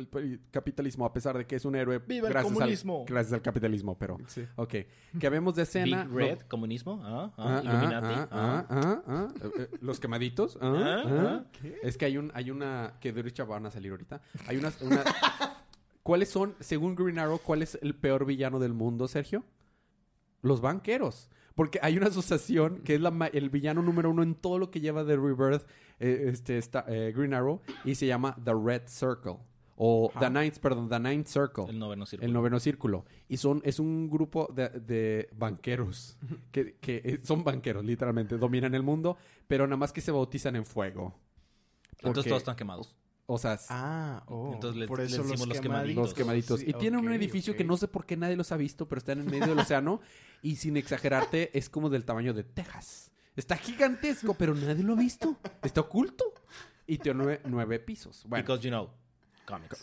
capitalismo, 0.51 1.05
a 1.05 1.13
pesar 1.13 1.37
de 1.37 1.45
que 1.45 1.55
es 1.55 1.65
un 1.65 1.75
héroe. 1.75 1.99
¡Viva 1.99 2.27
el 2.27 2.33
gracias 2.33 2.51
al- 2.53 2.57
comunismo! 2.59 3.05
gracias 3.07 3.33
al 3.33 3.41
capitalismo, 3.41 3.97
pero... 3.97 4.17
Sí. 4.27 4.45
Ok. 4.55 4.75
Que 5.19 5.29
vemos 5.29 5.55
de 5.55 5.63
escena... 5.63 6.03
Big 6.05 6.13
Red, 6.15 6.39
comunismo, 6.41 7.01
ah, 7.03 7.31
ah, 7.37 7.61
Illuminati. 7.63 9.59
Eh, 9.59 9.69
los 9.81 9.99
quemaditos. 9.99 10.57
ah, 10.61 10.75
Ah, 10.79 11.03
ah. 11.07 11.43
Es 11.83 11.97
que 11.97 12.05
hay 12.05 12.17
un, 12.17 12.31
hay 12.33 12.51
una 12.51 12.93
que 12.99 13.11
de 13.13 13.21
hecho 13.27 13.45
van 13.45 13.65
a 13.65 13.71
salir 13.71 13.91
ahorita. 13.91 14.21
Hay 14.47 14.57
una, 14.57 14.71
una- 14.81 15.03
¿Cuáles 16.03 16.29
son, 16.29 16.55
según 16.59 16.95
Green 16.95 17.19
Arrow, 17.19 17.39
cuál 17.43 17.61
es 17.61 17.77
el 17.81 17.93
peor 17.95 18.25
villano 18.25 18.59
del 18.59 18.73
mundo, 18.73 19.07
Sergio? 19.07 19.43
Los 20.41 20.61
banqueros. 20.61 21.29
Porque 21.59 21.77
hay 21.81 21.97
una 21.97 22.07
asociación 22.07 22.77
que 22.85 22.95
es 22.95 23.01
la 23.01 23.29
el 23.33 23.49
villano 23.49 23.81
número 23.81 24.09
uno 24.09 24.23
en 24.23 24.33
todo 24.33 24.57
lo 24.59 24.71
que 24.71 24.79
lleva 24.79 25.03
de 25.03 25.17
Rebirth, 25.17 25.67
eh, 25.99 26.27
este, 26.31 26.57
esta- 26.57 26.85
eh, 26.87 27.11
Green 27.13 27.33
Arrow, 27.33 27.59
y 27.83 27.95
se 27.95 28.07
llama 28.07 28.33
The 28.45 28.53
Red 28.53 28.83
Circle. 28.85 29.39
O 29.75 30.09
The. 30.17 30.29
Ninth, 30.29 30.59
perdón, 30.59 30.87
The 30.87 31.01
Ninth 31.01 31.27
Circle. 31.27 31.65
El 31.67 31.77
noveno 31.77 32.05
círculo. 32.05 32.25
El 32.25 32.31
noveno 32.33 32.59
círculo. 32.61 33.05
Y 33.27 33.35
son, 33.35 33.61
es 33.65 33.77
un 33.77 34.09
grupo 34.09 34.49
de, 34.55 34.69
de 34.69 35.29
banqueros. 35.35 36.17
Que, 36.53 36.75
que 36.79 37.01
eh, 37.03 37.19
son 37.23 37.43
banqueros, 37.43 37.83
literalmente. 37.83 38.37
Dominan 38.37 38.73
el 38.73 38.83
mundo, 38.83 39.17
pero 39.45 39.67
nada 39.67 39.75
más 39.75 39.91
que 39.91 39.99
se 39.99 40.11
bautizan 40.13 40.55
en 40.55 40.65
fuego. 40.65 41.13
Entonces 41.97 42.23
todos 42.29 42.41
están 42.41 42.55
quemados. 42.55 42.95
O 43.31 43.37
sea, 43.37 43.53
s- 43.53 43.67
Ah, 43.69 44.23
oh. 44.27 44.51
Entonces 44.55 44.87
por 44.87 44.99
les 44.99 45.13
eso 45.13 45.21
decimos 45.23 45.47
los 45.49 45.61
quemaditos. 45.61 45.95
los 46.03 46.13
quemaditos. 46.15 46.59
Sí, 46.61 46.65
y 46.69 46.73
tienen 46.73 46.99
un 47.05 47.13
edificio 47.13 47.55
que 47.55 47.63
no 47.63 47.77
sé 47.77 47.87
por 47.87 48.05
qué 48.07 48.17
nadie 48.17 48.35
los 48.35 48.51
ha 48.51 48.57
visto, 48.57 48.87
pero 48.87 48.97
están 48.99 49.19
en 49.19 49.25
medio 49.27 49.47
del 49.47 49.59
océano. 49.59 50.01
Y 50.41 50.55
sin 50.55 50.77
exagerarte, 50.77 51.55
es 51.57 51.69
como 51.69 51.89
del 51.89 52.05
tamaño 52.05 52.33
de 52.33 52.43
Texas. 52.45 53.11
Está 53.35 53.55
gigantesco, 53.57 54.33
pero 54.33 54.55
nadie 54.55 54.83
lo 54.83 54.93
ha 54.93 54.95
visto. 54.95 55.37
Está 55.61 55.81
oculto. 55.81 56.23
Y 56.87 56.97
tiene 56.97 57.17
nueve, 57.23 57.41
nueve 57.45 57.79
pisos. 57.79 58.23
Bueno, 58.25 58.43
Because, 58.43 58.63
you 58.63 58.69
know, 58.71 58.89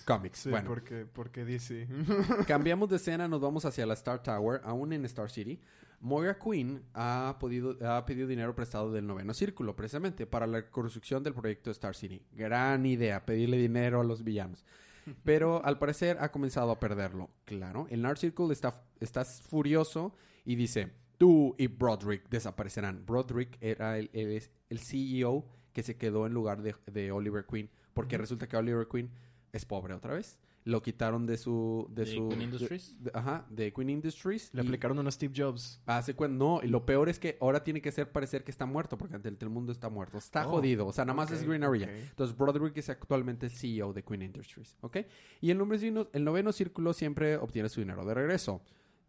comics. 0.04 0.38
Sí, 0.38 0.50
bueno, 0.50 0.68
porque, 0.68 1.06
porque 1.06 1.44
dice... 1.44 1.88
Cambiamos 2.46 2.88
de 2.88 2.96
escena, 2.96 3.28
nos 3.28 3.40
vamos 3.40 3.64
hacia 3.64 3.86
la 3.86 3.94
Star 3.94 4.22
Tower, 4.22 4.60
aún 4.64 4.92
en 4.92 5.04
Star 5.04 5.30
City. 5.30 5.60
Moira 6.00 6.38
Queen 6.38 6.82
ha, 6.94 7.36
podido, 7.40 7.76
ha 7.86 8.04
pedido 8.04 8.28
dinero 8.28 8.54
prestado 8.54 8.92
del 8.92 9.06
noveno 9.06 9.34
círculo, 9.34 9.74
precisamente, 9.74 10.26
para 10.26 10.46
la 10.46 10.70
construcción 10.70 11.22
del 11.22 11.34
proyecto 11.34 11.70
Star 11.70 11.94
City. 11.94 12.22
Gran 12.32 12.84
idea, 12.86 13.24
pedirle 13.24 13.56
dinero 13.56 14.00
a 14.00 14.04
los 14.04 14.22
villanos. 14.22 14.64
Pero 15.24 15.64
al 15.64 15.78
parecer 15.78 16.18
ha 16.20 16.30
comenzado 16.30 16.70
a 16.70 16.80
perderlo. 16.80 17.30
Claro, 17.44 17.86
el 17.90 18.02
Nard 18.02 18.18
Circle 18.18 18.52
está, 18.52 18.84
está 19.00 19.24
furioso 19.24 20.14
y 20.44 20.56
dice, 20.56 20.92
tú 21.18 21.54
y 21.58 21.66
Broderick 21.68 22.28
desaparecerán. 22.28 23.04
Broderick 23.06 23.56
era 23.60 23.98
el, 23.98 24.10
el, 24.12 24.42
el 24.68 24.78
CEO 24.78 25.46
que 25.72 25.82
se 25.82 25.96
quedó 25.96 26.26
en 26.26 26.32
lugar 26.32 26.62
de, 26.62 26.74
de 26.86 27.12
Oliver 27.12 27.44
Queen, 27.46 27.70
porque 27.94 28.18
resulta 28.18 28.48
que 28.48 28.56
Oliver 28.56 28.88
Queen 28.88 29.10
es 29.52 29.64
pobre 29.64 29.94
otra 29.94 30.14
vez. 30.14 30.38
Lo 30.64 30.82
quitaron 30.82 31.26
de 31.26 31.36
su... 31.36 31.86
De, 31.90 32.04
¿De 32.04 32.12
su 32.16 32.28
Queen 32.28 32.42
Industries? 32.42 32.96
de- 33.00 33.12
ajá, 33.14 33.46
de 33.50 33.72
Queen 33.72 33.88
Industries. 33.88 34.52
Le 34.52 34.62
y 34.62 34.66
aplicaron 34.66 34.98
una 34.98 35.12
Steve 35.12 35.32
Jobs. 35.36 35.80
Hace 35.86 36.16
cuen- 36.16 36.32
No, 36.36 36.58
y 36.60 36.66
lo 36.66 36.84
peor 36.84 37.08
es 37.08 37.20
que 37.20 37.38
ahora 37.40 37.62
tiene 37.62 37.80
que 37.80 37.92
ser 37.92 38.10
parecer 38.10 38.42
que 38.42 38.50
está 38.50 38.66
muerto, 38.66 38.98
porque 38.98 39.14
ante 39.14 39.28
el, 39.28 39.36
el 39.40 39.48
mundo 39.48 39.70
está 39.70 39.88
muerto. 39.88 40.18
Está 40.18 40.44
Oh, 40.48 40.50
jodido. 40.52 40.84
O 40.88 40.92
sea, 40.92 41.04
nada 41.04 41.14
más 41.14 41.30
es 41.30 41.44
Green 41.46 41.62
ok. 41.62 41.82
Entonces, 42.10 42.36
Broderick 42.36 42.76
es 42.78 42.90
actualmente 42.90 43.46
el 43.46 43.52
CEO 43.52 43.92
de 43.92 44.02
Queen 44.02 44.22
Industries, 44.22 44.76
¿ok? 44.80 44.96
Y 45.40 45.52
el, 45.52 45.58
nombre 45.58 45.78
signo- 45.78 46.08
el 46.12 46.24
noveno 46.24 46.50
círculo 46.52 46.92
siempre 46.92 47.36
obtiene 47.36 47.68
su 47.68 47.80
dinero 47.80 48.04
de 48.04 48.14
regreso. 48.14 48.60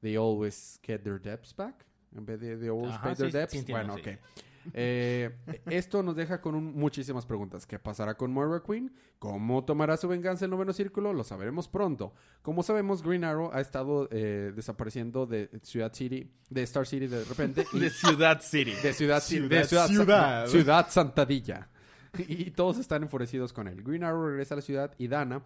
They 0.01 0.15
always 0.15 0.79
get 0.84 1.00
their 1.01 1.20
debts 1.20 1.56
back. 1.56 1.88
En 2.15 2.24
vez 2.24 2.39
de 2.39 2.56
they 2.58 2.70
always 2.70 2.94
Ajá, 2.94 3.03
pay 3.03 3.15
their 3.15 3.32
sí, 3.32 3.38
debts. 3.38 3.51
sí 3.53 3.58
entiendo, 3.58 3.94
bueno, 3.94 4.03
sí. 4.03 4.12
ok. 4.12 4.20
Eh, 4.74 5.36
esto 5.67 6.03
nos 6.03 6.15
deja 6.15 6.41
con 6.41 6.55
un- 6.55 6.74
muchísimas 6.75 7.25
preguntas. 7.25 7.65
¿Qué 7.65 7.79
pasará 7.79 8.15
con 8.15 8.31
Moira 8.31 8.62
Queen? 8.65 8.93
¿Cómo 9.19 9.63
tomará 9.65 9.97
su 9.97 10.07
venganza 10.07 10.45
el 10.45 10.51
noveno 10.51 10.74
círculo? 10.74 11.13
Lo 11.13 11.24
sabremos 11.24 11.67
pronto. 11.67 12.13
Como 12.41 12.63
sabemos, 12.63 13.01
Green 13.03 13.24
Arrow 13.24 13.50
ha 13.53 13.62
estado 13.62 14.07
eh, 14.12 14.51
desapareciendo 14.55 15.25
de 15.25 15.50
Ciudad 15.63 15.93
City, 15.93 16.31
de 16.50 16.63
Star 16.63 16.86
City 16.86 17.07
de 17.07 17.24
repente. 17.24 17.65
y- 17.74 17.79
De 17.79 17.89
Ciudad 17.89 18.41
City. 18.41 18.71
de 18.83 18.93
Ciudad 18.93 19.21
City. 19.21 19.41
Ciudad, 19.47 19.57
de 19.62 19.63
Ciudad, 19.67 19.88
ciudad. 19.88 20.47
Ciudad 20.47 20.88
Santadilla. 20.89 21.69
Y 22.27 22.51
todos 22.51 22.77
están 22.79 23.03
enfurecidos 23.03 23.53
con 23.53 23.67
él. 23.67 23.83
Green 23.83 24.03
Arrow 24.03 24.27
regresa 24.27 24.55
a 24.55 24.57
la 24.57 24.62
ciudad 24.62 24.93
y 24.97 25.07
Dana, 25.07 25.43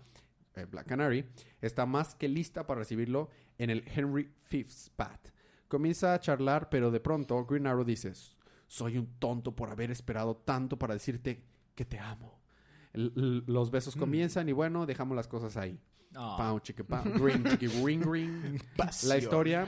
eh, 0.56 0.66
Black 0.66 0.88
Canary, 0.88 1.26
está 1.62 1.86
más 1.86 2.16
que 2.16 2.28
lista 2.30 2.66
para 2.66 2.80
recibirlo 2.80 3.30
en 3.58 3.70
el 3.70 3.84
Henry 3.94 4.32
V 4.52 4.66
Spat. 4.70 5.30
Comienza 5.68 6.14
a 6.14 6.20
charlar, 6.20 6.70
pero 6.70 6.92
de 6.92 7.00
pronto 7.00 7.46
Green 7.46 7.68
Arrow 7.68 7.84
dice, 7.84 8.12
soy 8.72 8.98
un 8.98 9.08
tonto 9.20 9.54
por 9.54 9.70
haber 9.70 9.92
esperado 9.92 10.34
tanto 10.38 10.80
para 10.80 10.94
decirte 10.94 11.44
que 11.76 11.84
te 11.84 12.00
amo. 12.00 12.40
l- 12.94 13.12
l- 13.18 13.44
los 13.48 13.70
besos 13.70 13.96
comienzan 13.98 14.48
y 14.48 14.54
bueno, 14.54 14.86
dejamos 14.86 15.16
las 15.18 15.28
cosas 15.28 15.58
ahí. 15.58 15.78
Ah. 16.16 16.36
Pau, 16.38 16.60
chiqui, 16.62 16.84
pau, 16.84 17.04
green, 17.20 17.44
chiqui, 17.44 17.68
green, 17.68 18.00
green. 18.02 18.60
La 19.08 19.18
historia 19.18 19.68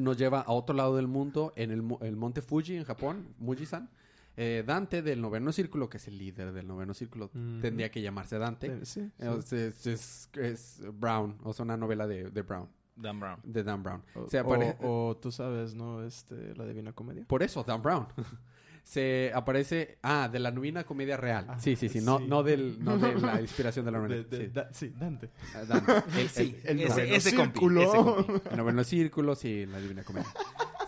nos 0.00 0.16
lleva 0.16 0.40
a 0.40 0.52
otro 0.52 0.74
lado 0.74 0.96
del 0.96 1.08
mundo, 1.08 1.52
en 1.56 1.70
el, 1.70 1.82
mo- 1.82 1.98
el 2.00 2.16
monte 2.16 2.40
Fuji, 2.40 2.76
en 2.76 2.84
Japón, 2.84 3.34
Muji-san. 3.38 3.90
Eh, 4.38 4.64
Dante 4.66 5.00
del 5.02 5.20
noveno 5.22 5.50
círculo, 5.52 5.88
que 5.90 5.96
es 5.98 6.08
el 6.08 6.16
líder 6.18 6.52
del 6.52 6.66
noveno 6.66 6.92
círculo, 6.94 7.26
Ujú. 7.26 7.60
tendría 7.60 7.90
que 7.90 8.00
llamarse 8.02 8.38
Dante. 8.38 8.66
Eh, 8.66 8.80
Sí, 8.84 9.00
sí. 9.02 9.10
Es, 9.18 9.52
es- 9.52 9.86
es- 9.86 10.28
es 10.34 10.82
Brown, 10.94 11.38
o 11.42 11.52
sea, 11.54 11.64
una 11.64 11.76
novela 11.78 12.06
de, 12.06 12.30
de 12.30 12.42
Brown, 12.42 12.68
Dan 12.96 13.20
Brown. 13.20 13.40
de 13.44 13.62
Dan 13.62 13.82
Brown. 13.82 14.02
O, 14.14 14.28
Se 14.28 14.40
apare- 14.42 14.76
o- 14.80 15.08
o 15.10 15.16
tú 15.16 15.30
sabes, 15.30 15.74
¿no? 15.74 16.02
Este, 16.02 16.54
la 16.56 16.64
Divina 16.66 16.92
Comedia. 16.92 17.24
Por 17.26 17.42
eso, 17.42 17.62
Dan 17.62 17.82
Brown. 17.82 18.06
Se 18.82 19.32
aparece... 19.34 19.98
Ah, 20.02 20.28
de 20.32 20.38
la 20.38 20.52
novena 20.52 20.84
comedia 20.84 21.16
real. 21.16 21.44
Ah, 21.48 21.58
sí, 21.58 21.74
sí, 21.74 21.88
sí. 21.88 22.00
No, 22.00 22.18
sí. 22.18 22.26
no, 22.28 22.44
del, 22.44 22.82
no 22.84 22.96
de 22.98 23.16
la 23.20 23.40
inspiración 23.40 23.84
de 23.84 23.90
la 23.90 23.98
de- 24.00 24.24
sí. 24.30 24.46
da- 24.46 24.72
sí, 24.72 24.92
Dante. 24.96 25.28
Ah, 25.56 25.64
Dante. 25.64 25.92
El, 26.20 26.28
Sí, 26.28 26.56
el- 26.64 26.80
El 26.80 26.86
ese- 26.86 27.16
ese 27.16 27.34
compi, 27.34 27.50
círculo. 27.58 27.82
ese 27.82 27.96
compi. 27.96 28.48
el 28.50 28.56
noveno 28.56 28.84
círculo, 28.84 29.34
sí, 29.34 29.66
la 29.66 29.80
divina 29.80 30.04
comedia. 30.04 30.28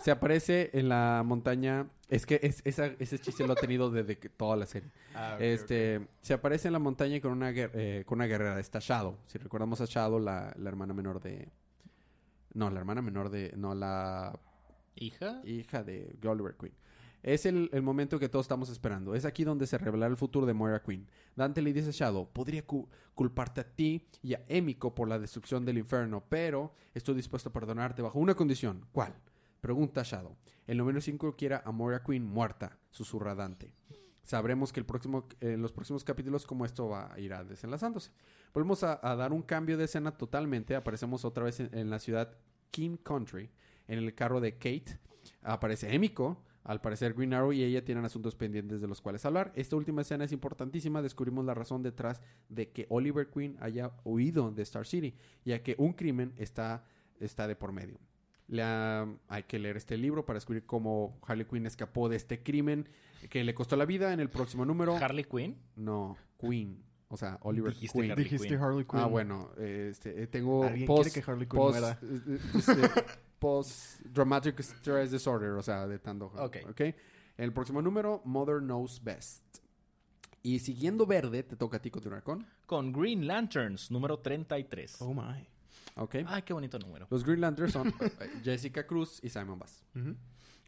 Se 0.01 0.11
aparece 0.11 0.69
en 0.73 0.87
la 0.87 1.23
montaña... 1.25 1.87
Es 2.07 2.25
que 2.25 2.39
es- 2.41 2.61
esa- 2.63 2.85
ese 2.99 3.19
chiste 3.19 3.45
lo 3.45 3.51
ha 3.51 3.57
tenido 3.57 3.91
desde 3.91 4.17
que- 4.17 4.29
toda 4.29 4.55
la 4.55 4.65
serie. 4.65 4.89
Ah, 5.13 5.35
este, 5.41 6.07
Se 6.21 6.33
aparece 6.33 6.69
en 6.69 6.73
la 6.73 6.79
montaña 6.79 7.19
con 7.19 7.33
una, 7.33 7.51
eh, 7.53 8.03
con 8.05 8.19
una 8.19 8.27
guerrera. 8.27 8.57
Está 8.61 8.79
Shadow. 8.79 9.17
Si 9.27 9.37
recordamos 9.39 9.81
a 9.81 9.85
Shadow, 9.85 10.19
la, 10.19 10.53
la 10.57 10.69
hermana 10.69 10.93
menor 10.93 11.19
de... 11.19 11.49
No, 12.53 12.69
la 12.69 12.79
hermana 12.79 13.01
menor 13.01 13.29
de... 13.29 13.53
No, 13.57 13.75
la 13.75 14.39
¿Hija? 14.95 15.41
hija 15.45 15.83
de 15.83 16.17
Oliver 16.25 16.55
Queen. 16.57 16.73
Es 17.21 17.45
el, 17.45 17.69
el 17.73 17.81
momento 17.81 18.17
que 18.17 18.29
todos 18.29 18.45
estamos 18.45 18.69
esperando. 18.69 19.13
Es 19.13 19.25
aquí 19.25 19.43
donde 19.43 19.67
se 19.67 19.77
revelará 19.77 20.09
el 20.09 20.17
futuro 20.17 20.45
de 20.45 20.53
Moira 20.53 20.81
Queen. 20.81 21.05
Dante 21.35 21.61
le 21.61 21.73
dice 21.73 21.89
a 21.89 21.91
Shadow, 21.91 22.31
podría 22.31 22.65
cu- 22.65 22.87
culparte 23.13 23.59
a 23.61 23.63
ti 23.65 24.07
y 24.23 24.33
a 24.35 24.45
Emiko 24.47 24.95
por 24.95 25.09
la 25.09 25.19
destrucción 25.19 25.65
del 25.65 25.77
infierno, 25.79 26.23
pero 26.29 26.73
estoy 26.93 27.15
dispuesto 27.15 27.49
a 27.49 27.53
perdonarte 27.53 28.01
bajo 28.01 28.19
una 28.19 28.35
condición. 28.35 28.85
¿Cuál? 28.93 29.13
Pregunta 29.59 30.01
Shadow. 30.03 30.37
El 30.65 30.77
noveno 30.77 31.01
5 31.01 31.35
quiera 31.35 31.61
a 31.65 31.71
Moira 31.73 32.01
Queen 32.03 32.23
muerta, 32.25 32.77
susurra 32.89 33.35
Dante. 33.35 33.73
Sabremos 34.23 34.71
que 34.71 34.79
el 34.79 34.85
próximo, 34.85 35.27
en 35.41 35.61
los 35.61 35.73
próximos 35.73 36.03
capítulos 36.05 36.45
cómo 36.45 36.63
esto 36.63 36.87
va 36.87 37.11
a 37.13 37.19
ir 37.19 37.35
desenlazándose. 37.47 38.11
Volvemos 38.53 38.83
a, 38.83 38.99
a 39.01 39.15
dar 39.15 39.31
un 39.33 39.41
cambio 39.41 39.77
de 39.77 39.85
escena 39.85 40.11
totalmente. 40.11 40.75
Aparecemos 40.75 41.23
otra 41.25 41.43
vez 41.43 41.59
en, 41.59 41.69
en 41.77 41.89
la 41.89 41.99
ciudad 41.99 42.31
King 42.71 42.97
Country, 43.01 43.49
en 43.87 43.99
el 43.99 44.13
carro 44.15 44.41
de 44.41 44.53
Kate. 44.53 44.97
Aparece 45.43 45.93
Emiko. 45.93 46.43
Al 46.65 46.81
parecer 46.81 47.13
Green 47.13 47.33
Arrow 47.33 47.51
y 47.53 47.63
ella 47.63 47.83
tienen 47.83 48.05
asuntos 48.05 48.35
pendientes 48.35 48.79
de 48.81 48.87
los 48.87 49.01
cuales 49.01 49.25
hablar. 49.25 49.51
Esta 49.55 49.75
última 49.75 50.01
escena 50.01 50.25
es 50.25 50.31
importantísima. 50.31 51.01
Descubrimos 51.01 51.43
la 51.45 51.55
razón 51.55 51.81
detrás 51.81 52.21
de 52.49 52.69
que 52.69 52.85
Oliver 52.89 53.29
Queen 53.31 53.55
haya 53.59 53.91
huido 54.03 54.51
de 54.51 54.61
Star 54.63 54.85
City, 54.85 55.15
ya 55.45 55.63
que 55.63 55.75
un 55.79 55.93
crimen 55.93 56.33
está, 56.37 56.83
está 57.19 57.47
de 57.47 57.55
por 57.55 57.71
medio. 57.71 57.97
La- 58.47 59.07
hay 59.29 59.43
que 59.43 59.57
leer 59.57 59.77
este 59.77 59.97
libro 59.97 60.25
para 60.25 60.37
descubrir 60.37 60.65
cómo 60.65 61.17
Harley 61.25 61.45
Quinn 61.45 61.65
escapó 61.65 62.07
de 62.09 62.17
este 62.17 62.43
crimen 62.43 62.87
que 63.29 63.43
le 63.43 63.55
costó 63.55 63.75
la 63.75 63.85
vida 63.85 64.13
en 64.13 64.19
el 64.19 64.29
próximo 64.29 64.63
número. 64.65 64.95
¿Harley 64.97 65.23
Quinn? 65.23 65.55
no, 65.75 66.17
Queen. 66.39 66.83
O 67.09 67.17
sea, 67.17 67.39
Oliver 67.41 67.73
Dijiste 67.73 67.97
Queen. 67.97 68.11
Harley 68.11 68.23
Dijiste 68.23 68.47
Quinn. 68.47 68.61
Harley 68.61 68.85
Quinn. 68.85 68.99
Ah, 69.01 69.05
bueno, 69.07 69.49
eh, 69.57 69.87
este, 69.91 70.23
eh, 70.23 70.27
tengo 70.27 70.63
Alguien 70.63 70.85
post, 70.85 71.11
quiere 71.11 71.25
que 71.25 71.31
Harley 71.31 71.47
Quinn 71.47 71.57
post, 71.57 71.79
muera. 71.79 71.99
eh, 72.01 72.39
este, 72.55 73.03
post 73.39 74.01
dramatic 74.01 74.59
stress 74.59 75.11
disorder, 75.11 75.51
o 75.51 75.61
sea, 75.63 75.87
de 75.87 75.97
tanto. 75.99 76.27
Ok. 76.37 76.57
ok. 76.69 76.81
El 77.37 77.51
próximo 77.51 77.81
número, 77.81 78.21
Mother 78.25 78.59
Knows 78.59 79.03
Best. 79.03 79.59
Y 80.43 80.59
siguiendo 80.59 81.05
verde, 81.05 81.43
te 81.43 81.55
toca 81.55 81.77
a 81.77 81.81
ti 81.81 81.89
continuar 81.89 82.23
con. 82.23 82.45
Con 82.65 82.93
Green 82.93 83.25
Lanterns, 83.27 83.89
número 83.91 84.19
33. 84.19 85.01
Oh 85.01 85.13
my. 85.13 85.47
Ok. 85.95 86.15
Ay, 86.27 86.43
qué 86.43 86.53
bonito 86.53 86.77
número. 86.79 87.07
Los 87.09 87.23
Green 87.25 87.41
Lanterns 87.41 87.73
son 87.73 87.87
eh, 87.99 88.39
Jessica 88.43 88.85
Cruz 88.85 89.19
y 89.23 89.29
Simon 89.29 89.57
Bass. 89.59 89.83
Ujú. 89.95 90.15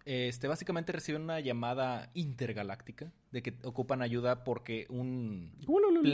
Este, 0.05 0.47
básicamente 0.47 0.91
reciben 0.91 1.21
una 1.23 1.39
llamada 1.39 2.09
intergaláctica 2.13 3.11
de 3.31 3.41
que 3.43 3.57
ocupan 3.63 4.01
ayuda 4.01 4.43
porque 4.43 4.87
un 4.89 5.55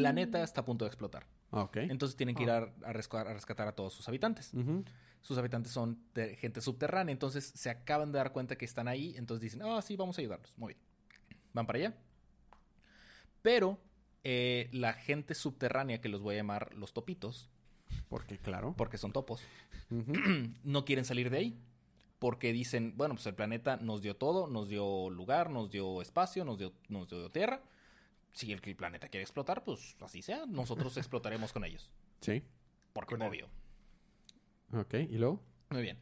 planeta 0.01 0.43
está 0.43 0.61
a 0.61 0.65
punto 0.65 0.85
de 0.85 0.89
explotar. 0.89 1.25
Entonces 1.89 2.17
tienen 2.17 2.35
que 2.35 2.43
ir 2.43 2.49
a, 2.51 2.57
a 2.57 2.93
resca- 2.93 3.25
a 3.25 3.33
rescatar 3.33 3.67
a 3.67 3.71
todos 3.73 3.93
sus 3.93 4.07
habitantes. 4.09 4.51
Sus 5.21 5.37
habitantes 5.37 5.71
son 5.71 5.99
gente 6.37 6.61
subterránea, 6.61 7.11
entonces 7.13 7.51
se 7.55 7.69
acaban 7.69 8.11
de 8.11 8.17
dar 8.17 8.31
cuenta 8.33 8.57
que 8.57 8.65
están 8.65 8.87
ahí, 8.87 9.15
entonces 9.17 9.41
dicen, 9.41 9.61
ah, 9.63 9.81
sí, 9.81 9.95
vamos 9.95 10.17
a 10.17 10.21
ayudarlos. 10.21 10.53
Muy 10.57 10.73
bien. 10.73 10.85
Van 11.53 11.65
para 11.65 11.79
allá. 11.79 11.95
Pero 13.41 13.79
eh, 14.23 14.69
la 14.71 14.93
gente 14.93 15.33
subterránea, 15.35 16.01
que 16.01 16.09
los 16.09 16.21
voy 16.21 16.35
a 16.35 16.37
llamar 16.39 16.73
los 16.75 16.93
topitos, 16.93 17.49
Porque, 18.09 18.37
claro. 18.37 18.73
porque 18.77 18.97
son 18.97 19.11
topos, 19.13 19.41
no 20.63 20.85
quieren 20.85 21.05
salir 21.05 21.29
de 21.29 21.37
ahí. 21.37 21.59
Porque 22.19 22.51
dicen, 22.51 22.93
bueno, 22.97 23.13
pues 23.15 23.25
el 23.27 23.35
planeta 23.35 23.77
nos 23.77 24.01
dio 24.01 24.15
todo, 24.15 24.47
nos 24.47 24.69
dio 24.69 25.09
lugar, 25.09 25.49
nos 25.51 25.69
dio 25.69 26.01
espacio, 26.01 26.43
nos 26.45 26.57
dio, 26.57 26.73
nos 26.89 27.07
dio 27.07 27.29
tierra. 27.31 27.61
Si 28.33 28.51
el, 28.51 28.59
el 28.63 28.75
planeta 28.75 29.07
quiere 29.07 29.23
explotar, 29.23 29.63
pues 29.63 29.95
así 30.01 30.21
sea, 30.21 30.45
nosotros 30.47 30.97
explotaremos 30.97 31.53
con 31.53 31.63
ellos. 31.63 31.91
Sí. 32.21 32.41
Porque 32.93 33.15
Con 33.17 33.21
obvio. 33.27 33.47
Ok. 34.73 34.95
¿Y 34.95 35.17
luego? 35.17 35.41
Muy 35.69 35.81
bien. 35.83 35.99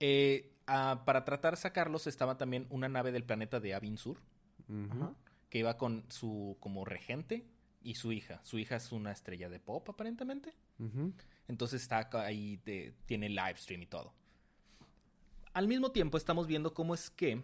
Eh, 0.00 0.52
ah, 0.66 1.02
para 1.06 1.24
tratar 1.24 1.54
de 1.54 1.60
sacarlos 1.60 2.06
estaba 2.06 2.36
también 2.36 2.66
una 2.70 2.88
nave 2.88 3.12
del 3.12 3.24
planeta 3.24 3.58
de 3.60 3.74
Avin 3.74 3.96
Sur, 3.96 4.20
Ujú. 4.68 4.88
Ajá. 4.92 5.14
que 5.48 5.58
iba 5.58 5.78
con 5.78 6.04
su 6.10 6.56
como 6.60 6.84
regente 6.84 7.46
y 7.82 7.94
su 7.94 8.12
hija. 8.12 8.40
Su 8.44 8.58
hija 8.58 8.76
es 8.76 8.92
una 8.92 9.12
estrella 9.12 9.48
de 9.48 9.58
pop, 9.60 9.88
aparentemente. 9.88 10.52
Entonces 11.48 11.80
está 11.82 12.08
ahí, 12.12 12.56
de- 12.64 12.92
tiene 13.06 13.28
live 13.30 13.56
stream 13.56 13.82
y 13.82 13.86
todo. 13.86 14.12
Al 15.56 15.68
mismo 15.68 15.90
tiempo 15.90 16.18
estamos 16.18 16.46
viendo 16.46 16.74
cómo 16.74 16.94
es 16.94 17.08
que 17.08 17.42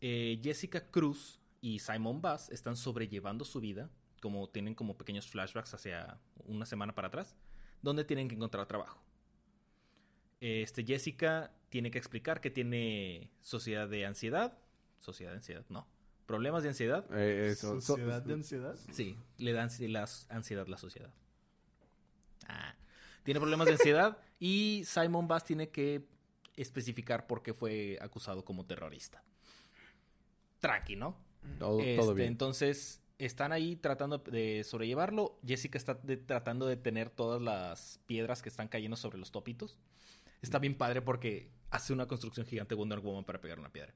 eh, 0.00 0.40
Jessica 0.42 0.90
Cruz 0.90 1.38
y 1.60 1.78
Simon 1.78 2.20
Bass 2.20 2.50
están 2.50 2.76
sobrellevando 2.76 3.44
su 3.44 3.60
vida, 3.60 3.88
como 4.20 4.48
tienen 4.48 4.74
como 4.74 4.96
pequeños 4.98 5.28
flashbacks 5.28 5.72
hacia 5.72 6.18
una 6.46 6.66
semana 6.66 6.96
para 6.96 7.06
atrás, 7.06 7.36
donde 7.80 8.02
tienen 8.04 8.26
que 8.28 8.34
encontrar 8.34 8.66
trabajo. 8.66 9.00
Este, 10.40 10.82
Jessica 10.84 11.52
tiene 11.68 11.92
que 11.92 11.98
explicar 11.98 12.40
que 12.40 12.50
tiene 12.50 13.30
sociedad 13.40 13.88
de 13.88 14.04
ansiedad. 14.04 14.58
Sociedad 14.98 15.30
de 15.30 15.36
ansiedad, 15.36 15.64
no. 15.68 15.86
Problemas 16.26 16.64
de 16.64 16.70
ansiedad. 16.70 17.06
Eh, 17.16 17.50
eso, 17.52 17.80
so- 17.80 17.94
¿Sociedad 17.94 18.20
de 18.20 18.34
ansiedad? 18.34 18.74
Sí, 18.90 19.16
le 19.38 19.52
da 19.52 19.64
ansi- 19.64 19.86
la 19.88 20.08
ansiedad 20.34 20.66
la 20.66 20.76
sociedad. 20.76 21.14
Ah, 22.48 22.74
tiene 23.22 23.38
problemas 23.38 23.66
de 23.66 23.74
ansiedad 23.74 24.18
y 24.40 24.82
Simon 24.86 25.28
Bass 25.28 25.44
tiene 25.44 25.68
que 25.68 26.12
especificar 26.56 27.26
por 27.26 27.42
qué 27.42 27.54
fue 27.54 27.98
acusado 28.00 28.44
como 28.44 28.64
terrorista. 28.66 29.22
Tranqui, 30.60 30.96
¿no? 30.96 31.16
todo, 31.58 31.78
Este, 31.80 31.96
todo 31.96 32.14
bien. 32.14 32.28
Entonces, 32.28 33.02
están 33.18 33.52
ahí 33.52 33.76
tratando 33.76 34.18
de 34.18 34.64
sobrellevarlo. 34.64 35.38
Jessica 35.46 35.76
está 35.78 35.94
de- 35.94 36.16
tratando 36.16 36.66
de 36.66 36.76
tener 36.76 37.10
todas 37.10 37.40
las 37.42 38.00
piedras 38.06 38.42
que 38.42 38.48
están 38.48 38.68
cayendo 38.68 38.96
sobre 38.96 39.18
los 39.18 39.30
topitos. 39.30 39.78
Está 40.42 40.58
bien 40.58 40.76
padre 40.76 41.02
porque 41.02 41.50
hace 41.70 41.92
una 41.92 42.06
construcción 42.06 42.46
gigante 42.46 42.74
Wonder 42.74 43.00
Woman 43.00 43.24
para 43.24 43.40
pegar 43.40 43.58
una 43.58 43.70
piedra. 43.70 43.94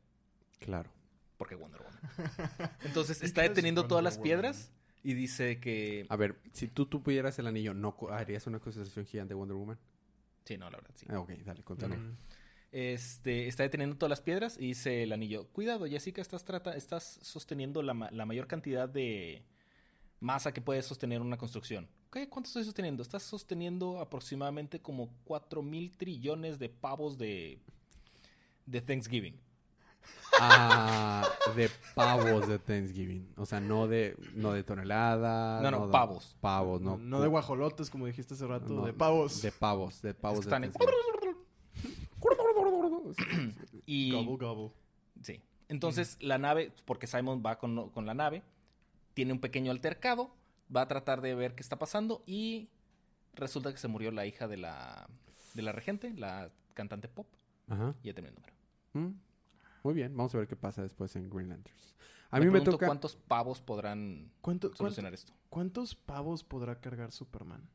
Claro. 0.61 0.91
Porque 1.37 1.55
Wonder 1.55 1.81
Woman. 1.83 2.73
Entonces, 2.85 3.23
está 3.23 3.43
deteniendo 3.43 3.87
todas 3.87 4.05
las 4.05 4.15
Woman. 4.17 4.25
piedras 4.25 4.73
y 5.03 5.15
dice 5.15 5.61
que... 5.61 6.07
A 6.09 6.17
ver, 6.17 6.41
si 6.53 6.69
tú 6.69 6.87
tuvieras 6.87 7.39
el 7.39 7.47
anillo, 7.47 7.73
¿no 7.75 7.97
harías 8.11 8.47
una 8.47 8.59
constelación 8.59 9.07
gigante 9.07 9.31
de 9.35 9.37
Wonder 9.37 9.57
Woman? 9.57 9.79
Sí, 10.45 10.57
no, 10.59 10.69
la 10.71 10.79
verdad, 10.79 10.95
sí. 10.97 11.07
Ah, 11.09 11.21
ok, 11.21 11.31
dale, 11.45 11.63
continúa. 11.63 11.97
Mm. 11.97 12.17
Este, 12.71 13.49
está 13.49 13.63
deteniendo 13.63 13.97
todas 13.97 14.11
las 14.11 14.21
piedras 14.21 14.57
y 14.59 14.67
dice 14.69 15.03
el 15.03 15.13
anillo, 15.13 15.47
cuidado, 15.53 15.87
Jessica, 15.87 16.21
estás, 16.21 16.45
trata 16.45 16.77
estás 16.77 17.19
sosteniendo 17.23 17.81
la, 17.83 17.95
ma- 17.95 18.11
la 18.11 18.27
mayor 18.27 18.47
cantidad 18.47 18.89
de 18.89 19.43
masa 20.21 20.53
que 20.53 20.61
puede 20.61 20.83
sostener 20.83 21.21
una 21.23 21.39
construcción. 21.39 21.89
¿Qué? 22.13 22.29
¿Cuánto 22.29 22.49
estoy 22.49 22.65
sosteniendo? 22.65 23.03
Estás 23.03 23.23
sosteniendo 23.23 24.01
aproximadamente 24.01 24.81
como 24.81 25.11
4 25.25 25.63
mil 25.63 25.97
trillones 25.97 26.59
de 26.59 26.69
pavos 26.69 27.17
de, 27.19 27.59
de 28.67 28.81
Thanksgiving. 28.83 29.39
Ah, 30.41 31.27
de 31.57 31.71
pavos 31.95 32.47
de 32.49 32.59
Thanksgiving. 32.59 33.33
O 33.37 33.47
sea, 33.47 33.61
no 33.61 33.87
de, 33.89 34.17
no 34.35 34.53
de 34.53 34.63
tonelada. 34.63 35.61
No, 35.63 35.71
no, 35.71 35.87
de- 35.87 35.93
pavos. 35.93 36.37
Pavos, 36.41 36.81
No, 36.81 36.97
no. 36.99 37.21
de 37.21 37.29
guajolotes, 37.29 37.91
como 37.91 38.07
dijiste 38.07 38.35
hace 38.35 38.47
rato, 38.47 38.73
no, 38.73 38.85
de 38.87 38.93
pavos. 38.93 39.43
De 39.43 39.53
pavos, 39.53 40.01
de 40.03 40.15
pavos 40.15 40.41
de 40.41 40.45
Están 40.45 40.65
en- 40.65 40.73
Thanksgiving. 43.17 43.55
Y, 43.87 44.13
Gobble, 44.13 44.37
gobble. 44.47 44.73
Sí. 45.23 45.41
Entonces, 45.69 46.17
la 46.21 46.39
nave, 46.39 46.73
porque 46.85 47.07
Simon 47.07 47.43
va 47.45 47.59
con, 47.59 47.91
con 47.91 48.07
la 48.07 48.15
nave, 48.15 48.43
tiene 49.15 49.33
un 49.33 49.41
pequeño 49.41 49.71
altercado, 49.71 50.31
va 50.75 50.83
a 50.83 50.89
tratar 50.89 51.21
de 51.21 51.35
ver 51.35 51.55
qué 51.55 51.63
está 51.63 51.79
pasando 51.79 52.23
y 52.27 52.69
resulta 53.35 53.71
que 53.73 53.79
se 53.79 53.89
murió 53.89 54.11
la 54.11 54.27
hija 54.27 54.49
de 54.49 54.57
la, 54.57 55.09
de 55.55 55.63
la 55.63 55.73
regente, 55.73 56.13
la 56.15 56.51
cantante 56.75 57.09
pop, 57.09 57.27
Ajá. 57.69 57.95
y 58.03 58.07
ya 58.07 58.15
terminó 58.15 58.35
el 58.37 58.43
número. 58.43 58.55
Mm. 59.11 59.21
Muy 59.85 59.95
bien, 59.95 60.17
vamos 60.17 60.35
a 60.35 60.39
ver 60.39 60.49
qué 60.49 60.57
pasa 60.57 60.83
después 60.83 61.15
en 61.17 61.29
Green 61.29 61.49
Lanterns. 61.51 61.95
A 62.31 62.39
mí 62.39 62.45
me 62.47 62.51
pregunto 62.53 62.73
toca... 62.73 62.87
¿Cuántos 62.87 63.17
pavos 63.17 63.61
podrán 63.61 64.31
¿Cuánto- 64.41 64.69
cuánto- 64.69 64.77
solucionar 64.77 65.15
esto? 65.15 65.33
¿Cuántos 65.51 65.95
pavos 65.95 66.45
podrá 66.45 66.81
cargar 66.81 67.11
Superman? 67.13 67.69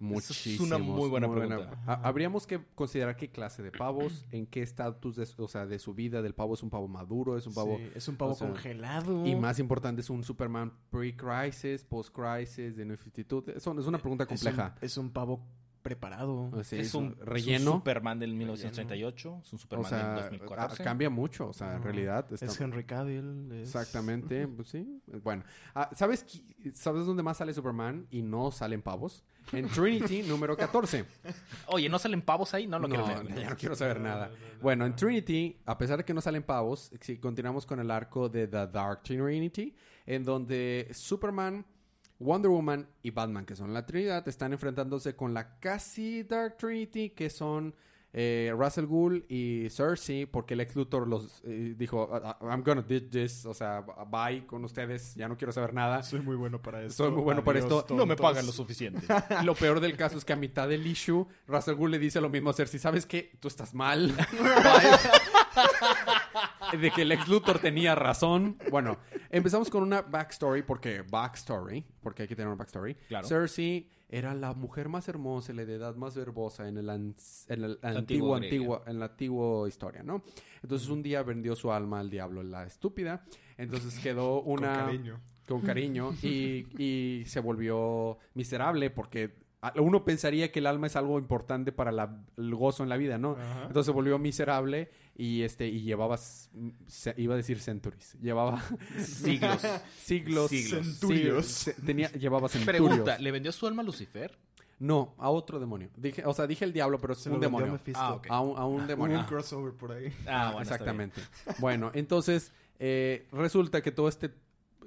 Muchísimos. 0.00 0.54
Es 0.54 0.60
una 0.60 0.78
muy 0.78 1.08
buena 1.08 1.30
pregunta. 1.30 1.82
Ha- 1.86 2.06
Habríamos 2.08 2.46
que 2.46 2.60
considerar 2.74 3.16
qué 3.16 3.30
clase 3.30 3.62
de 3.62 3.70
pavos, 3.70 4.24
en 4.32 4.46
qué 4.46 4.62
estatus 4.62 5.16
de, 5.16 5.26
o 5.38 5.48
sea, 5.48 5.66
de 5.66 5.78
su 5.78 5.94
vida 5.94 6.20
del 6.22 6.34
pavo. 6.34 6.54
¿Es 6.54 6.62
un 6.62 6.70
pavo 6.70 6.88
maduro? 6.88 7.36
¿Es 7.36 7.46
un 7.46 7.54
pavo...? 7.54 7.76
Sí, 7.78 7.90
es 7.94 8.08
un 8.08 8.16
pavo 8.16 8.32
o 8.32 8.34
sea, 8.34 8.48
congelado. 8.48 9.26
Y 9.26 9.34
más 9.36 9.58
importante, 9.58 10.00
¿es 10.00 10.10
un 10.10 10.24
Superman 10.24 10.72
pre-crisis, 10.90 11.84
post-crisis, 11.84 12.76
de 12.76 12.84
New 12.84 12.96
52? 12.96 13.56
Eso 13.56 13.78
es 13.78 13.86
una 13.86 13.98
pregunta 13.98 14.24
Es 14.24 14.28
compleja. 14.28 14.74
un, 14.80 14.84
es 14.84 14.96
un 14.96 15.10
pavo 15.10 15.46
preparado. 15.84 16.50
O 16.52 16.64
sea, 16.64 16.80
es, 16.80 16.92
un 16.94 17.14
relleno. 17.20 17.56
Es 17.56 17.66
un 17.66 17.72
Superman 17.74 18.18
del 18.18 18.34
1938, 18.34 19.40
es 19.44 19.52
un 19.52 19.56
o 19.56 19.60
Superman 19.60 19.84
sea, 19.88 19.98
del 19.98 20.06
ah, 20.06 20.22
2014. 20.22 20.82
cambia 20.82 21.10
mucho. 21.10 21.48
O 21.48 21.52
sea, 21.52 21.76
en 21.76 21.82
realidad... 21.84 22.26
está- 22.32 22.46
Es 22.46 22.60
Henry 22.60 22.82
Cavill. 22.84 23.52
es- 23.52 23.68
Exactamente, 23.68 24.48
pues 24.48 24.68
sí. 24.68 25.00
Bueno, 25.22 25.44
Ah, 25.74 25.90
¿sabes, 25.94 26.26
¿sabes 26.72 27.06
dónde 27.06 27.22
más 27.22 27.36
sale 27.36 27.54
Superman 27.54 28.06
y 28.10 28.22
no 28.22 28.50
salen 28.50 28.82
pavos? 28.82 29.22
En 29.52 29.68
Trinity 29.68 30.22
número 30.26 30.56
14. 30.56 31.04
Oye, 31.66 31.88
¿no 31.88 31.98
salen 31.98 32.22
pavos 32.22 32.54
ahí? 32.54 32.66
No 32.66 32.78
lo 32.78 32.88
quiero 32.88 33.06
no, 33.06 33.22
ver. 33.22 33.34
ya 33.34 33.50
no 33.50 33.56
quiero 33.56 33.76
saber 33.76 34.00
nada. 34.00 34.30
Bueno, 34.62 34.86
en 34.86 34.96
Trinity, 34.96 35.58
a 35.66 35.76
pesar 35.76 35.98
de 35.98 36.04
que 36.04 36.14
no 36.14 36.20
salen 36.22 36.42
pavos, 36.42 36.90
sí, 37.00 37.18
continuamos 37.18 37.66
con 37.66 37.78
el 37.78 37.90
arco 37.90 38.28
de 38.30 38.48
The 38.48 38.66
Dark 38.68 39.02
Trinity, 39.02 39.76
en 40.06 40.24
donde 40.24 40.88
Superman, 40.92 41.64
Wonder 42.18 42.50
Woman 42.50 42.86
y 43.02 43.10
Batman, 43.10 43.44
que 43.44 43.56
son 43.56 43.74
la 43.74 43.84
Trinidad, 43.86 44.26
están 44.28 44.52
enfrentándose 44.52 45.14
con 45.16 45.34
la 45.34 45.58
casi 45.58 46.22
Dark 46.22 46.56
Trinity, 46.56 47.10
que 47.10 47.28
son 47.30 47.74
eh, 48.16 48.52
Russell 48.56 48.84
Gould 48.86 49.24
y 49.28 49.68
Cersei, 49.70 50.24
porque 50.26 50.54
el 50.54 50.60
ex 50.60 50.76
Luthor 50.76 51.08
los 51.08 51.42
eh, 51.44 51.74
dijo, 51.76 52.08
"I- 52.12 52.44
I- 52.44 52.48
I'm 52.48 52.62
gonna 52.62 52.82
do 52.82 53.02
this, 53.10 53.44
o 53.44 53.52
sea, 53.52 53.80
bye 54.08 54.46
con 54.46 54.64
ustedes, 54.64 55.16
ya 55.16 55.26
no 55.26 55.36
quiero 55.36 55.52
saber 55.52 55.74
nada. 55.74 56.00
Soy 56.04 56.20
muy 56.20 56.36
bueno 56.36 56.62
para 56.62 56.80
esto. 56.82 57.02
Soy 57.04 57.10
muy 57.12 57.22
bueno 57.22 57.42
para 57.42 57.58
esto. 57.58 57.84
No 57.90 58.06
me 58.06 58.14
pagan 58.14 58.46
lo 58.46 58.52
suficiente. 58.52 59.00
Lo 59.44 59.56
peor 59.56 59.80
del 59.80 59.96
caso 59.96 60.16
es 60.16 60.24
que 60.24 60.32
a 60.32 60.36
mitad 60.36 60.68
del 60.68 60.86
issue, 60.86 61.26
Russell 61.48 61.74
Gould 61.74 61.90
le 61.90 61.98
dice 61.98 62.20
lo 62.20 62.28
mismo 62.30 62.50
a 62.50 62.52
Cersei. 62.52 62.78
¿Sabes 62.78 63.04
qué? 63.04 63.32
Tú 63.40 63.48
estás 63.48 63.74
mal. 63.74 64.12
Bye. 64.38 64.98
de 66.72 66.90
que 66.90 67.02
el 67.02 67.12
ex 67.12 67.28
Luthor 67.28 67.58
tenía 67.58 67.94
razón. 67.94 68.58
Bueno, 68.70 68.98
empezamos 69.30 69.70
con 69.70 69.82
una 69.82 70.02
backstory, 70.02 70.62
porque 70.62 71.02
backstory, 71.02 71.84
porque 72.02 72.22
hay 72.22 72.28
que 72.28 72.36
tener 72.36 72.48
una 72.48 72.56
backstory. 72.56 72.94
Claro. 73.08 73.26
Cersei 73.26 73.88
era 74.08 74.34
la 74.34 74.52
mujer 74.54 74.88
más 74.88 75.08
hermosa 75.08 75.52
y 75.52 75.56
la 75.56 75.64
de 75.64 75.74
edad 75.74 75.96
más 75.96 76.14
verbosa 76.14 76.68
en 76.68 76.76
el, 76.78 76.90
an- 76.90 77.16
en 77.48 77.64
el 77.64 77.78
antiguo, 77.82 78.36
Antiguo 78.36 78.82
en 78.86 78.98
la 79.00 79.06
antigua 79.06 79.66
historia, 79.68 80.02
¿no? 80.02 80.22
Entonces 80.62 80.88
un 80.88 81.02
día 81.02 81.22
vendió 81.22 81.56
su 81.56 81.72
alma 81.72 82.00
al 82.00 82.10
diablo, 82.10 82.42
la 82.42 82.64
estúpida. 82.64 83.24
Entonces 83.56 83.98
quedó 83.98 84.40
una 84.42 84.74
Con 84.74 84.86
cariño. 84.86 85.20
con 85.48 85.60
cariño 85.62 86.12
y, 86.22 86.66
y 86.82 87.24
se 87.26 87.40
volvió 87.40 88.18
miserable 88.34 88.90
porque 88.90 89.43
uno 89.76 90.04
pensaría 90.04 90.52
que 90.52 90.58
el 90.58 90.66
alma 90.66 90.86
es 90.86 90.96
algo 90.96 91.18
importante 91.18 91.72
para 91.72 91.90
la- 91.92 92.22
el 92.36 92.54
gozo 92.54 92.82
en 92.82 92.88
la 92.88 92.96
vida, 92.96 93.18
¿no? 93.18 93.32
Ajá. 93.32 93.62
Entonces 93.66 93.86
se 93.86 93.92
volvió 93.92 94.18
miserable 94.18 94.90
y 95.16 95.42
este 95.42 95.68
y 95.68 95.82
llevaba 95.82 96.16
se- 96.18 97.14
iba 97.16 97.34
a 97.34 97.36
decir 97.36 97.60
centuries, 97.60 98.16
llevaba 98.20 98.60
Siglos. 98.98 99.62
siglos, 100.02 100.50
Siglos. 100.50 100.86
Centurios. 100.86 101.46
se- 101.46 101.74
tenía 101.74 102.10
llevaba 102.12 102.48
centurios. 102.48 102.82
Pregunta, 102.86 103.18
¿le 103.18 103.30
vendió 103.30 103.52
su 103.52 103.66
alma 103.66 103.82
a 103.82 103.84
Lucifer? 103.84 104.36
No, 104.80 105.14
a 105.18 105.30
otro 105.30 105.60
demonio. 105.60 105.88
Dije, 105.96 106.24
o 106.26 106.34
sea, 106.34 106.46
dije 106.48 106.64
el 106.64 106.72
diablo, 106.72 107.00
pero 107.00 107.12
es 107.12 107.20
Se 107.20 107.30
un 107.30 107.38
demonio. 107.40 107.78
Ah. 107.94 108.20
A 108.28 108.40
un, 108.40 108.58
a 108.58 108.66
un 108.66 108.86
demonio. 108.88 109.18
un 109.20 109.24
crossover 109.24 109.72
por 109.72 109.92
ahí. 109.92 110.12
Ah, 110.26 110.50
bueno, 110.52 110.62
está 110.62 110.84
bien. 110.84 111.00
Exactamente. 111.10 111.20
Bueno, 111.60 111.90
entonces 111.94 112.52
eh, 112.80 113.26
resulta 113.32 113.80
que 113.82 113.92
todo 113.92 114.08
este 114.08 114.30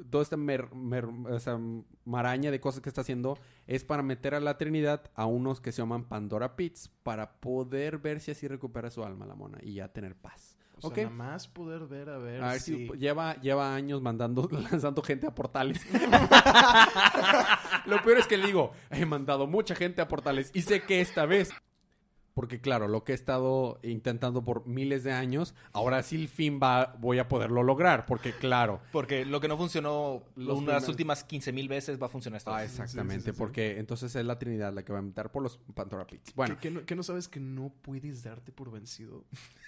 toda 0.10 0.24
esta 0.24 0.38
mer- 0.38 0.74
mer- 0.74 1.06
o 1.06 1.40
sea, 1.40 1.60
maraña 2.06 2.52
de 2.52 2.60
cosas 2.60 2.82
que 2.82 2.90
está 2.90 3.02
haciendo 3.02 3.38
es 3.66 3.84
para 3.84 4.04
meter 4.04 4.36
a 4.36 4.40
la 4.40 4.58
Trinidad 4.58 5.12
a 5.16 5.26
unos 5.26 5.60
que 5.62 5.72
se 5.72 5.82
llaman 5.82 6.06
Pandora 6.06 6.56
Pits 6.56 6.90
para 7.04 7.40
poder 7.40 7.98
ver 7.98 8.20
si 8.20 8.32
así 8.32 8.48
recupera 8.48 8.90
su 8.90 9.04
alma 9.04 9.26
la 9.26 9.36
mona 9.36 9.58
y 9.62 9.74
ya 9.76 9.88
tener 9.94 10.16
paz. 10.16 10.56
O 10.84 10.92
nada 10.92 11.10
más 11.10 11.48
poder 11.48 11.88
ver 11.88 12.08
a 12.08 12.20
ver, 12.20 12.44
A 12.44 12.52
ver 12.52 12.60
si 12.60 12.88
si... 12.88 12.98
lleva, 13.00 13.34
lleva 13.42 13.74
años 13.74 14.00
mandando, 14.04 14.48
lanzando 14.72 15.02
gente 15.02 15.26
a 15.26 15.34
portales. 15.34 15.82
lo 17.86 18.02
peor 18.04 18.20
es 18.20 18.28
que 18.28 18.38
le 18.38 18.46
digo, 18.48 18.72
he 18.92 19.06
mandado 19.06 19.48
mucha 19.48 19.76
gente 19.76 20.02
a 20.02 20.08
portales 20.08 20.52
y 20.54 20.62
sé 20.62 20.82
que 20.84 21.02
esta 21.02 21.26
vez, 21.26 21.50
porque 22.38 22.62
claro, 22.62 22.88
lo 22.88 23.04
que 23.04 23.14
he 23.14 23.16
estado 23.16 23.80
intentando 23.82 24.46
por 24.46 24.68
miles 24.68 25.04
de 25.04 25.12
años, 25.12 25.56
ahora 25.74 26.04
sí 26.04 26.18
el 26.18 26.28
fin 26.28 26.60
va, 26.62 26.96
voy 27.00 27.18
a 27.18 27.28
poderlo 27.28 27.64
lograr, 27.64 28.06
porque 28.06 28.32
claro. 28.32 28.80
Porque 28.92 29.26
lo 29.26 29.42
que 29.42 29.48
no 29.48 29.58
funcionó 29.58 30.22
Los 30.36 30.60
unas 30.60 30.84
primeros- 30.84 30.90
últimas 30.90 31.24
15 31.24 31.52
mil 31.52 31.68
veces 31.68 32.00
va 32.00 32.06
a 32.06 32.10
funcionar 32.10 32.38
esta 32.38 32.56
Ah, 32.56 32.62
vez. 32.62 32.70
exactamente, 32.74 33.22
sí, 33.24 33.32
sí, 33.32 33.32
sí. 33.32 33.38
porque 33.40 33.80
entonces 33.80 34.16
es 34.16 34.24
la 34.24 34.38
Trinidad 34.38 34.72
la 34.72 34.84
que 34.86 34.94
va 34.94 35.00
a 35.00 35.02
meter 35.02 35.32
por 35.32 35.42
los 35.42 35.58
Pandora 35.74 36.06
Pits. 36.06 36.36
Bueno, 36.36 36.56
¿Qué, 36.62 36.68
qué 36.68 36.72
no, 36.72 36.86
qué 36.86 36.96
no 36.96 37.02
sabes 37.02 37.28
que 37.28 37.40
no 37.40 37.74
puedes 37.82 38.22
darte 38.24 38.52
por 38.52 38.70
vencido? 38.70 39.26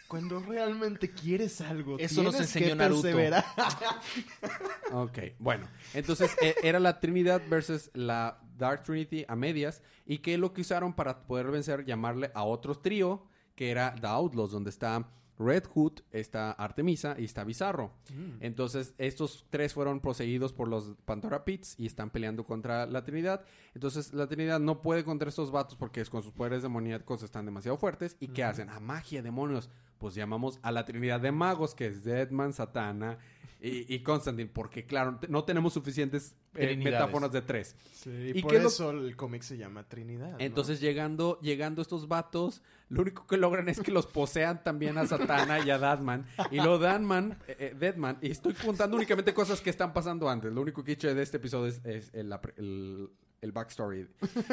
Cuando 0.07 0.39
realmente 0.39 1.09
quieres 1.09 1.61
algo, 1.61 1.97
Eso 1.97 2.21
nos 2.21 2.39
enseñó 2.39 2.67
que 2.67 2.75
Naruto. 2.75 3.01
perseverar. 3.01 3.45
Ok, 4.91 5.19
bueno. 5.39 5.67
Entonces 5.93 6.31
eh, 6.41 6.55
era 6.63 6.79
la 6.79 6.99
Trinidad 6.99 7.41
versus 7.49 7.91
la 7.93 8.39
Dark 8.59 8.83
Trinity 8.83 9.25
a 9.27 9.35
medias. 9.35 9.81
¿Y 10.05 10.19
qué 10.19 10.35
es 10.35 10.39
lo 10.39 10.53
que 10.53 10.61
usaron 10.61 10.93
para 10.93 11.23
poder 11.23 11.49
vencer? 11.49 11.85
Llamarle 11.85 12.31
a 12.35 12.43
otro 12.43 12.75
trío, 12.75 13.23
que 13.55 13.71
era 13.71 13.95
The 13.99 14.07
Outlaws, 14.07 14.51
donde 14.51 14.69
está 14.69 15.09
Red 15.39 15.63
Hood, 15.73 16.01
está 16.11 16.51
Artemisa 16.51 17.15
y 17.17 17.23
está 17.23 17.45
Bizarro. 17.45 17.93
Entonces 18.41 18.93
estos 18.97 19.45
tres 19.49 19.73
fueron 19.73 20.01
poseídos 20.01 20.51
por 20.51 20.67
los 20.67 20.95
Pandora 21.05 21.45
Pits 21.45 21.75
y 21.79 21.85
están 21.85 22.09
peleando 22.09 22.43
contra 22.43 22.85
la 22.85 23.05
Trinidad. 23.05 23.45
Entonces 23.73 24.13
la 24.13 24.27
Trinidad 24.27 24.59
no 24.59 24.81
puede 24.81 25.05
contra 25.05 25.29
estos 25.29 25.49
vatos 25.49 25.77
porque 25.77 26.01
es 26.01 26.09
con 26.09 26.21
sus 26.21 26.33
poderes 26.33 26.61
demoníacos 26.61 27.23
están 27.23 27.45
demasiado 27.45 27.77
fuertes. 27.77 28.17
¿Y 28.19 28.27
qué 28.27 28.43
hacen? 28.43 28.69
A 28.69 28.81
magia, 28.81 29.21
demonios. 29.21 29.69
Pues 29.97 30.13
llamamos 30.13 30.59
a 30.61 30.71
la 30.71 30.85
Trinidad 30.85 31.21
de 31.21 31.31
magos, 31.31 31.73
que 31.73 31.87
es 31.87 32.03
Deadman, 32.03 32.51
Satana 32.53 33.17
y, 33.61 33.93
y 33.93 33.99
Constantine. 34.03 34.49
Porque 34.53 34.85
claro, 34.85 35.19
no 35.27 35.43
tenemos 35.43 35.73
suficientes 35.73 36.35
eh, 36.55 36.77
metáforas 36.77 37.31
de 37.31 37.41
tres. 37.41 37.75
Sí, 37.93 38.31
¿Y 38.35 38.41
por 38.41 38.53
lo- 38.53 38.67
eso 38.67 38.91
el 38.91 39.15
cómic 39.15 39.41
se 39.43 39.57
llama 39.57 39.83
Trinidad. 39.87 40.31
¿no? 40.31 40.37
Entonces 40.39 40.79
llegando, 40.79 41.39
llegando 41.41 41.81
estos 41.81 42.07
vatos, 42.07 42.61
lo 42.89 43.01
único 43.01 43.27
que 43.27 43.37
logran 43.37 43.69
es 43.69 43.79
que 43.81 43.91
los 43.91 44.07
posean 44.07 44.63
también 44.63 44.97
a 44.97 45.05
Satana 45.05 45.59
y 45.65 45.69
a 45.69 45.77
Deadman. 45.77 46.25
Y 46.51 46.57
lo 46.57 46.79
Deadman, 46.79 47.37
eh, 47.47 47.55
eh, 47.59 47.75
Deadman, 47.77 48.17
y 48.21 48.31
estoy 48.31 48.53
contando 48.53 48.95
únicamente 48.97 49.33
cosas 49.33 49.61
que 49.61 49.69
están 49.69 49.93
pasando 49.93 50.29
antes. 50.29 50.51
Lo 50.51 50.61
único 50.61 50.83
que 50.83 50.91
he 50.91 50.93
hecho 50.95 51.13
de 51.13 51.21
este 51.21 51.37
episodio 51.37 51.67
es, 51.67 51.81
es 51.85 52.09
el, 52.13 52.31
apre- 52.31 52.53
el- 52.57 53.09
el 53.41 53.51
backstory. 53.51 54.07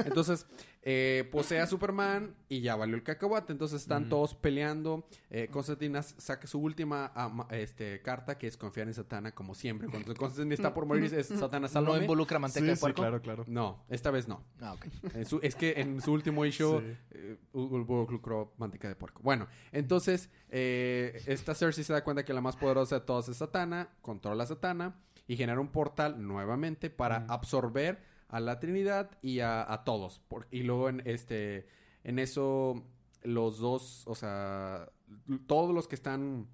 Entonces, 0.05 0.47
eh, 0.83 1.29
posee 1.33 1.59
a 1.61 1.67
Superman 1.67 2.35
y 2.49 2.61
ya 2.61 2.77
valió 2.77 2.95
el 2.95 3.03
cacahuate. 3.03 3.53
Entonces 3.53 3.83
están 3.83 4.09
todos 4.09 4.35
peleando. 4.35 5.09
Eh, 5.31 5.49
Constantine 5.51 6.01
saca 6.03 6.47
su 6.47 6.61
última 6.61 7.11
ama- 7.15 7.49
este, 7.51 8.01
carta, 8.03 8.39
que 8.39 8.47
es 8.47 8.57
confiar 8.57 8.87
en 8.87 8.95
Satana, 8.95 9.33
como 9.33 9.55
siempre. 9.55 9.89
Cuando 9.89 10.15
Constantine 10.15 10.55
está 10.55 10.73
por 10.73 10.87
morir, 10.87 11.13
es 11.13 11.27
Satana, 11.51 11.67
¿No 11.67 11.69
sálvame. 11.69 12.01
involucra 12.03 12.39
manteca 12.39 12.61
Sí, 12.65 12.69
de 12.71 12.77
sí, 12.77 12.81
puerco? 12.81 13.03
claro, 13.03 13.21
claro. 13.21 13.45
No, 13.49 13.85
esta 13.89 14.11
vez 14.11 14.29
no. 14.29 14.45
Ah, 14.61 14.77
su- 15.25 15.41
es 15.43 15.57
que 15.57 15.75
en 15.81 16.01
su 16.01 16.13
último 16.13 16.45
issue 16.45 16.81
Sí. 16.81 16.97
eh, 17.13 17.37
involucró 17.55 18.53
manteca 18.59 18.89
de 18.89 18.95
puerco. 18.97 19.21
Bueno, 19.23 19.49
entonces 19.73 20.31
eh, 20.51 21.21
esta 21.27 21.55
Cersei 21.55 21.85
se 21.85 21.93
da 21.93 22.05
cuenta 22.05 22.25
que 22.25 22.33
la 22.33 22.41
más 22.41 22.57
poderosa 22.57 23.01
de 23.01 23.07
todas 23.07 23.29
es 23.29 23.37
Satana, 23.39 23.89
controla 24.03 24.45
a 24.45 24.47
Satana 24.47 24.97
y 25.27 25.37
genera 25.37 25.59
un 25.61 25.69
portal 25.69 26.25
nuevamente 26.25 26.91
para 26.91 27.27
absorber 27.29 28.01
a 28.29 28.41
la 28.41 28.59
Trinidad 28.59 29.11
y 29.23 29.41
a, 29.41 29.71
a 29.73 29.85
todos. 29.85 30.21
Por- 30.29 30.47
y 30.51 30.63
luego 30.63 30.89
en 30.89 31.03
este 31.05 31.67
en 32.05 32.19
eso 32.19 32.85
los 33.23 33.59
dos, 33.59 34.05
o 34.07 34.15
sea, 34.15 34.89
todos 35.47 35.75
los 35.75 35.89
que 35.89 35.95
están 35.97 36.47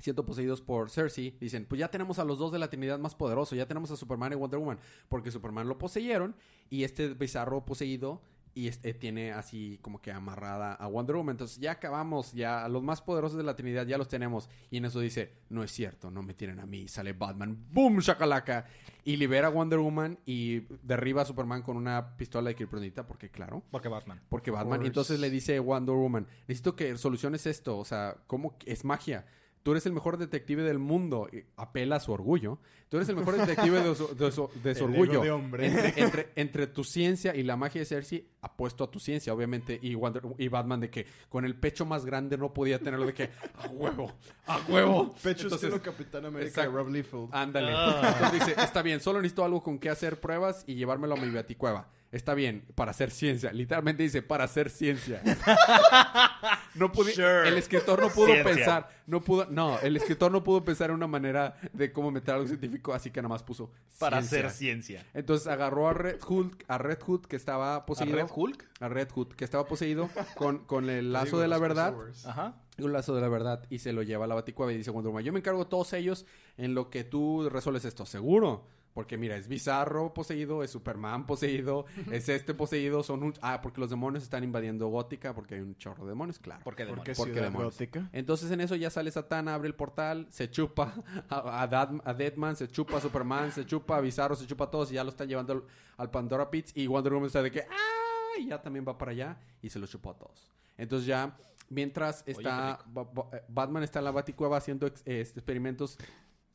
siendo 0.00 0.24
poseídos 0.24 0.60
por 0.62 0.90
Cersei, 0.90 1.36
dicen, 1.40 1.66
pues 1.66 1.78
ya 1.80 1.88
tenemos 1.90 2.18
a 2.18 2.24
los 2.24 2.38
dos 2.38 2.52
de 2.52 2.58
la 2.58 2.68
Trinidad 2.68 2.98
más 2.98 3.14
poderosos, 3.16 3.56
ya 3.58 3.66
tenemos 3.66 3.90
a 3.90 3.96
Superman 3.96 4.32
y 4.32 4.36
Wonder 4.36 4.58
Woman, 4.60 4.78
porque 5.08 5.30
Superman 5.32 5.68
lo 5.68 5.78
poseyeron 5.78 6.36
y 6.70 6.84
este 6.84 7.08
bizarro 7.14 7.64
poseído 7.64 8.20
y 8.54 8.68
este 8.68 8.94
tiene 8.94 9.32
así 9.32 9.78
como 9.82 10.00
que 10.00 10.10
amarrada 10.12 10.74
a 10.74 10.86
Wonder 10.86 11.16
Woman. 11.16 11.34
Entonces 11.34 11.58
ya 11.58 11.72
acabamos, 11.72 12.32
ya 12.32 12.64
a 12.64 12.68
los 12.68 12.82
más 12.82 13.02
poderosos 13.02 13.36
de 13.38 13.44
la 13.44 13.54
Trinidad 13.56 13.86
ya 13.86 13.98
los 13.98 14.08
tenemos. 14.08 14.48
Y 14.70 14.78
en 14.78 14.86
eso 14.86 15.00
dice, 15.00 15.32
no 15.48 15.62
es 15.62 15.70
cierto, 15.70 16.10
no 16.10 16.22
me 16.22 16.34
tienen 16.34 16.60
a 16.60 16.66
mí. 16.66 16.88
Sale 16.88 17.12
Batman, 17.12 17.66
¡boom! 17.70 17.98
shakalaka 18.00 18.66
Y 19.04 19.16
libera 19.16 19.48
a 19.48 19.50
Wonder 19.50 19.78
Woman 19.78 20.18
y 20.26 20.60
derriba 20.82 21.22
a 21.22 21.24
Superman 21.24 21.62
con 21.62 21.76
una 21.76 22.16
pistola 22.16 22.48
de 22.50 22.56
kriptonita, 22.56 23.06
porque 23.06 23.30
claro, 23.30 23.62
Porque 23.70 23.88
Batman. 23.88 24.20
porque 24.28 24.50
Batman. 24.50 24.78
course. 24.78 24.86
Entonces 24.86 25.20
le 25.20 25.30
dice 25.30 25.58
Wonder 25.60 25.94
Woman, 25.94 26.26
necesito 26.46 26.74
que 26.76 26.96
soluciones 26.96 27.46
esto. 27.46 27.78
O 27.78 27.84
sea, 27.84 28.16
¿cómo 28.26 28.56
es 28.66 28.84
magia? 28.84 29.24
Tú 29.62 29.72
eres 29.72 29.84
el 29.86 29.92
mejor 29.92 30.16
detective 30.16 30.62
del 30.62 30.78
mundo. 30.78 31.28
Y 31.32 31.44
apela 31.56 31.96
a 31.96 32.00
su 32.00 32.12
orgullo. 32.12 32.58
Tú 32.88 32.96
eres 32.96 33.08
el 33.10 33.16
mejor 33.16 33.36
detective 33.36 33.82
de 33.82 33.94
su, 33.94 34.14
de 34.16 34.32
su- 34.32 34.48
de 34.62 34.74
su 34.74 34.84
El 34.86 34.90
orgullo. 34.92 35.20
de 35.20 35.30
hombre. 35.30 35.66
Entre, 35.66 36.02
entre, 36.02 36.28
entre 36.36 36.66
tu 36.68 36.84
ciencia 36.84 37.34
y 37.36 37.42
la 37.42 37.56
magia 37.56 37.80
de 37.80 37.84
Cersei, 37.84 38.26
apuesto 38.40 38.82
a 38.84 38.90
tu 38.90 38.98
ciencia, 38.98 39.34
obviamente. 39.34 39.78
Y, 39.82 39.94
Wonder- 39.94 40.22
y 40.38 40.48
Batman 40.48 40.80
de 40.80 40.88
que 40.90 41.06
con 41.28 41.44
el 41.44 41.54
pecho 41.54 41.84
más 41.84 42.06
grande 42.06 42.38
no 42.38 42.54
podía 42.54 42.78
tenerlo 42.78 43.04
de 43.06 43.12
que 43.14 43.30
a 43.56 43.68
huevo, 43.68 44.12
a 44.46 44.58
huevo. 44.68 45.14
Pecho 45.22 45.42
Entonces, 45.44 45.68
estilo 45.68 45.82
Capitán 45.82 46.24
América 46.24 46.62
de 46.62 46.68
Rob 46.68 46.88
Liefeld. 46.88 47.28
Ándale. 47.32 47.72
Ah. 47.74 48.14
Entonces 48.14 48.46
dice, 48.46 48.60
está 48.62 48.80
bien, 48.80 49.00
solo 49.00 49.20
necesito 49.20 49.44
algo 49.44 49.62
con 49.62 49.78
que 49.78 49.90
hacer 49.90 50.18
pruebas 50.20 50.64
y 50.66 50.74
llevármelo 50.76 51.14
a 51.14 51.18
mi 51.20 51.28
baticueva. 51.30 51.88
Está 52.10 52.32
bien, 52.34 52.64
para 52.74 52.90
hacer 52.92 53.10
ciencia. 53.10 53.52
Literalmente 53.52 54.02
dice, 54.02 54.22
para 54.22 54.44
hacer 54.44 54.70
ciencia. 54.70 55.20
no 56.74 56.90
pude, 56.92 57.12
Sure. 57.12 57.48
El 57.48 57.58
escritor 57.58 58.00
no 58.00 58.08
pudo 58.08 58.26
Ciencia. 58.28 58.44
pensar, 58.54 58.88
no 59.06 59.20
pudo, 59.22 59.46
no, 59.50 59.78
el 59.80 59.96
escritor 59.96 60.30
no 60.32 60.42
pudo 60.42 60.64
pensar 60.64 60.90
en 60.90 60.96
una 60.96 61.06
manera 61.06 61.56
de 61.72 61.92
cómo 61.92 62.10
meter 62.10 62.34
algo 62.34 62.46
científico, 62.46 62.94
así 62.94 63.10
que 63.10 63.20
nada 63.20 63.28
más 63.28 63.42
puso 63.42 63.70
Para 63.98 64.18
ciencia. 64.22 64.38
hacer 64.38 64.50
ciencia. 64.52 65.06
Entonces 65.14 65.46
agarró 65.48 65.88
a 65.88 65.92
Red 65.94 66.20
Hood, 66.22 66.52
a 66.66 66.78
Red 66.78 66.98
Hood 67.02 67.26
que 67.26 67.36
estaba 67.36 67.76
¿A 67.76 67.86
poseído. 67.86 68.16
Red 68.16 68.28
Hulk? 68.34 68.64
a 68.80 68.88
Red 68.88 69.08
Hood, 69.14 69.28
que 69.34 69.44
estaba 69.44 69.66
poseído 69.66 70.08
con, 70.36 70.58
con 70.64 70.88
el 70.88 71.12
lazo 71.12 71.26
Digo, 71.26 71.40
de 71.40 71.48
la 71.48 71.58
verdad. 71.58 71.94
Ajá. 72.24 72.56
Un 72.78 72.92
lazo 72.92 73.14
de 73.14 73.20
la 73.20 73.28
verdad 73.28 73.64
y 73.70 73.80
se 73.80 73.92
lo 73.92 74.02
lleva 74.02 74.24
a 74.24 74.28
la 74.28 74.36
Baticueva 74.36 74.72
y 74.72 74.76
dice 74.76 74.90
Wonder 74.92 75.08
Woman, 75.10 75.24
yo 75.24 75.32
me 75.32 75.40
encargo 75.40 75.64
de 75.64 75.68
todos 75.70 75.92
ellos 75.94 76.26
en 76.56 76.74
lo 76.74 76.90
que 76.90 77.02
tú 77.04 77.48
resuelves 77.50 77.84
esto, 77.84 78.06
seguro. 78.06 78.66
Porque 78.98 79.16
mira, 79.16 79.36
es 79.36 79.46
Bizarro 79.46 80.12
poseído, 80.12 80.64
es 80.64 80.72
Superman 80.72 81.24
poseído, 81.24 81.86
es 82.10 82.28
este 82.28 82.52
poseído, 82.52 83.04
son 83.04 83.22
un... 83.22 83.32
Ah, 83.42 83.60
porque 83.62 83.80
los 83.80 83.90
demonios 83.90 84.24
están 84.24 84.42
invadiendo 84.42 84.88
Gótica 84.88 85.32
porque 85.36 85.54
hay 85.54 85.60
un 85.60 85.76
chorro 85.76 86.02
de 86.02 86.08
demonios, 86.10 86.40
claro. 86.40 86.64
¿Por 86.64 86.74
qué 86.74 86.82
¿Por 86.82 86.96
demonios? 86.96 87.04
qué 87.06 87.14
¿Por 87.14 87.26
qué 87.28 87.32
ciudad 87.34 87.46
demonios? 87.46 87.74
gótica? 87.74 88.08
Entonces 88.12 88.50
en 88.50 88.60
eso 88.60 88.74
ya 88.74 88.90
sale 88.90 89.12
Satana, 89.12 89.54
abre 89.54 89.68
el 89.68 89.76
portal, 89.76 90.26
se 90.30 90.50
chupa 90.50 90.94
a, 91.30 91.62
a, 91.62 91.68
Dad- 91.68 92.00
a 92.04 92.12
Deadman, 92.12 92.56
se 92.56 92.66
chupa 92.66 92.96
a 92.96 93.00
Superman, 93.00 93.52
se 93.52 93.64
chupa 93.64 93.98
a 93.98 94.00
Bizarro, 94.00 94.34
se 94.34 94.48
chupa 94.48 94.64
a 94.64 94.70
todos 94.72 94.90
y 94.90 94.94
ya 94.94 95.04
lo 95.04 95.10
están 95.10 95.28
llevando 95.28 95.52
al, 95.52 95.62
al 95.96 96.10
Pandora 96.10 96.50
Pits 96.50 96.72
y 96.76 96.88
Wonder 96.88 97.12
Woman 97.12 97.28
está 97.28 97.40
de 97.40 97.52
que 97.52 97.60
¡ah! 97.60 98.40
Y 98.40 98.48
ya 98.48 98.60
también 98.60 98.84
va 98.84 98.98
para 98.98 99.12
allá 99.12 99.38
y 99.62 99.70
se 99.70 99.78
lo 99.78 99.86
chupó 99.86 100.10
a 100.10 100.18
todos. 100.18 100.50
Entonces 100.76 101.06
ya, 101.06 101.36
mientras 101.70 102.24
está 102.26 102.80
Ba- 102.86 103.04
Ba- 103.04 103.30
Batman 103.48 103.84
está 103.84 104.00
en 104.00 104.06
la 104.06 104.10
Baticueva 104.10 104.56
haciendo 104.56 104.88
ex- 104.88 105.02
eh, 105.06 105.20
experimentos 105.20 105.98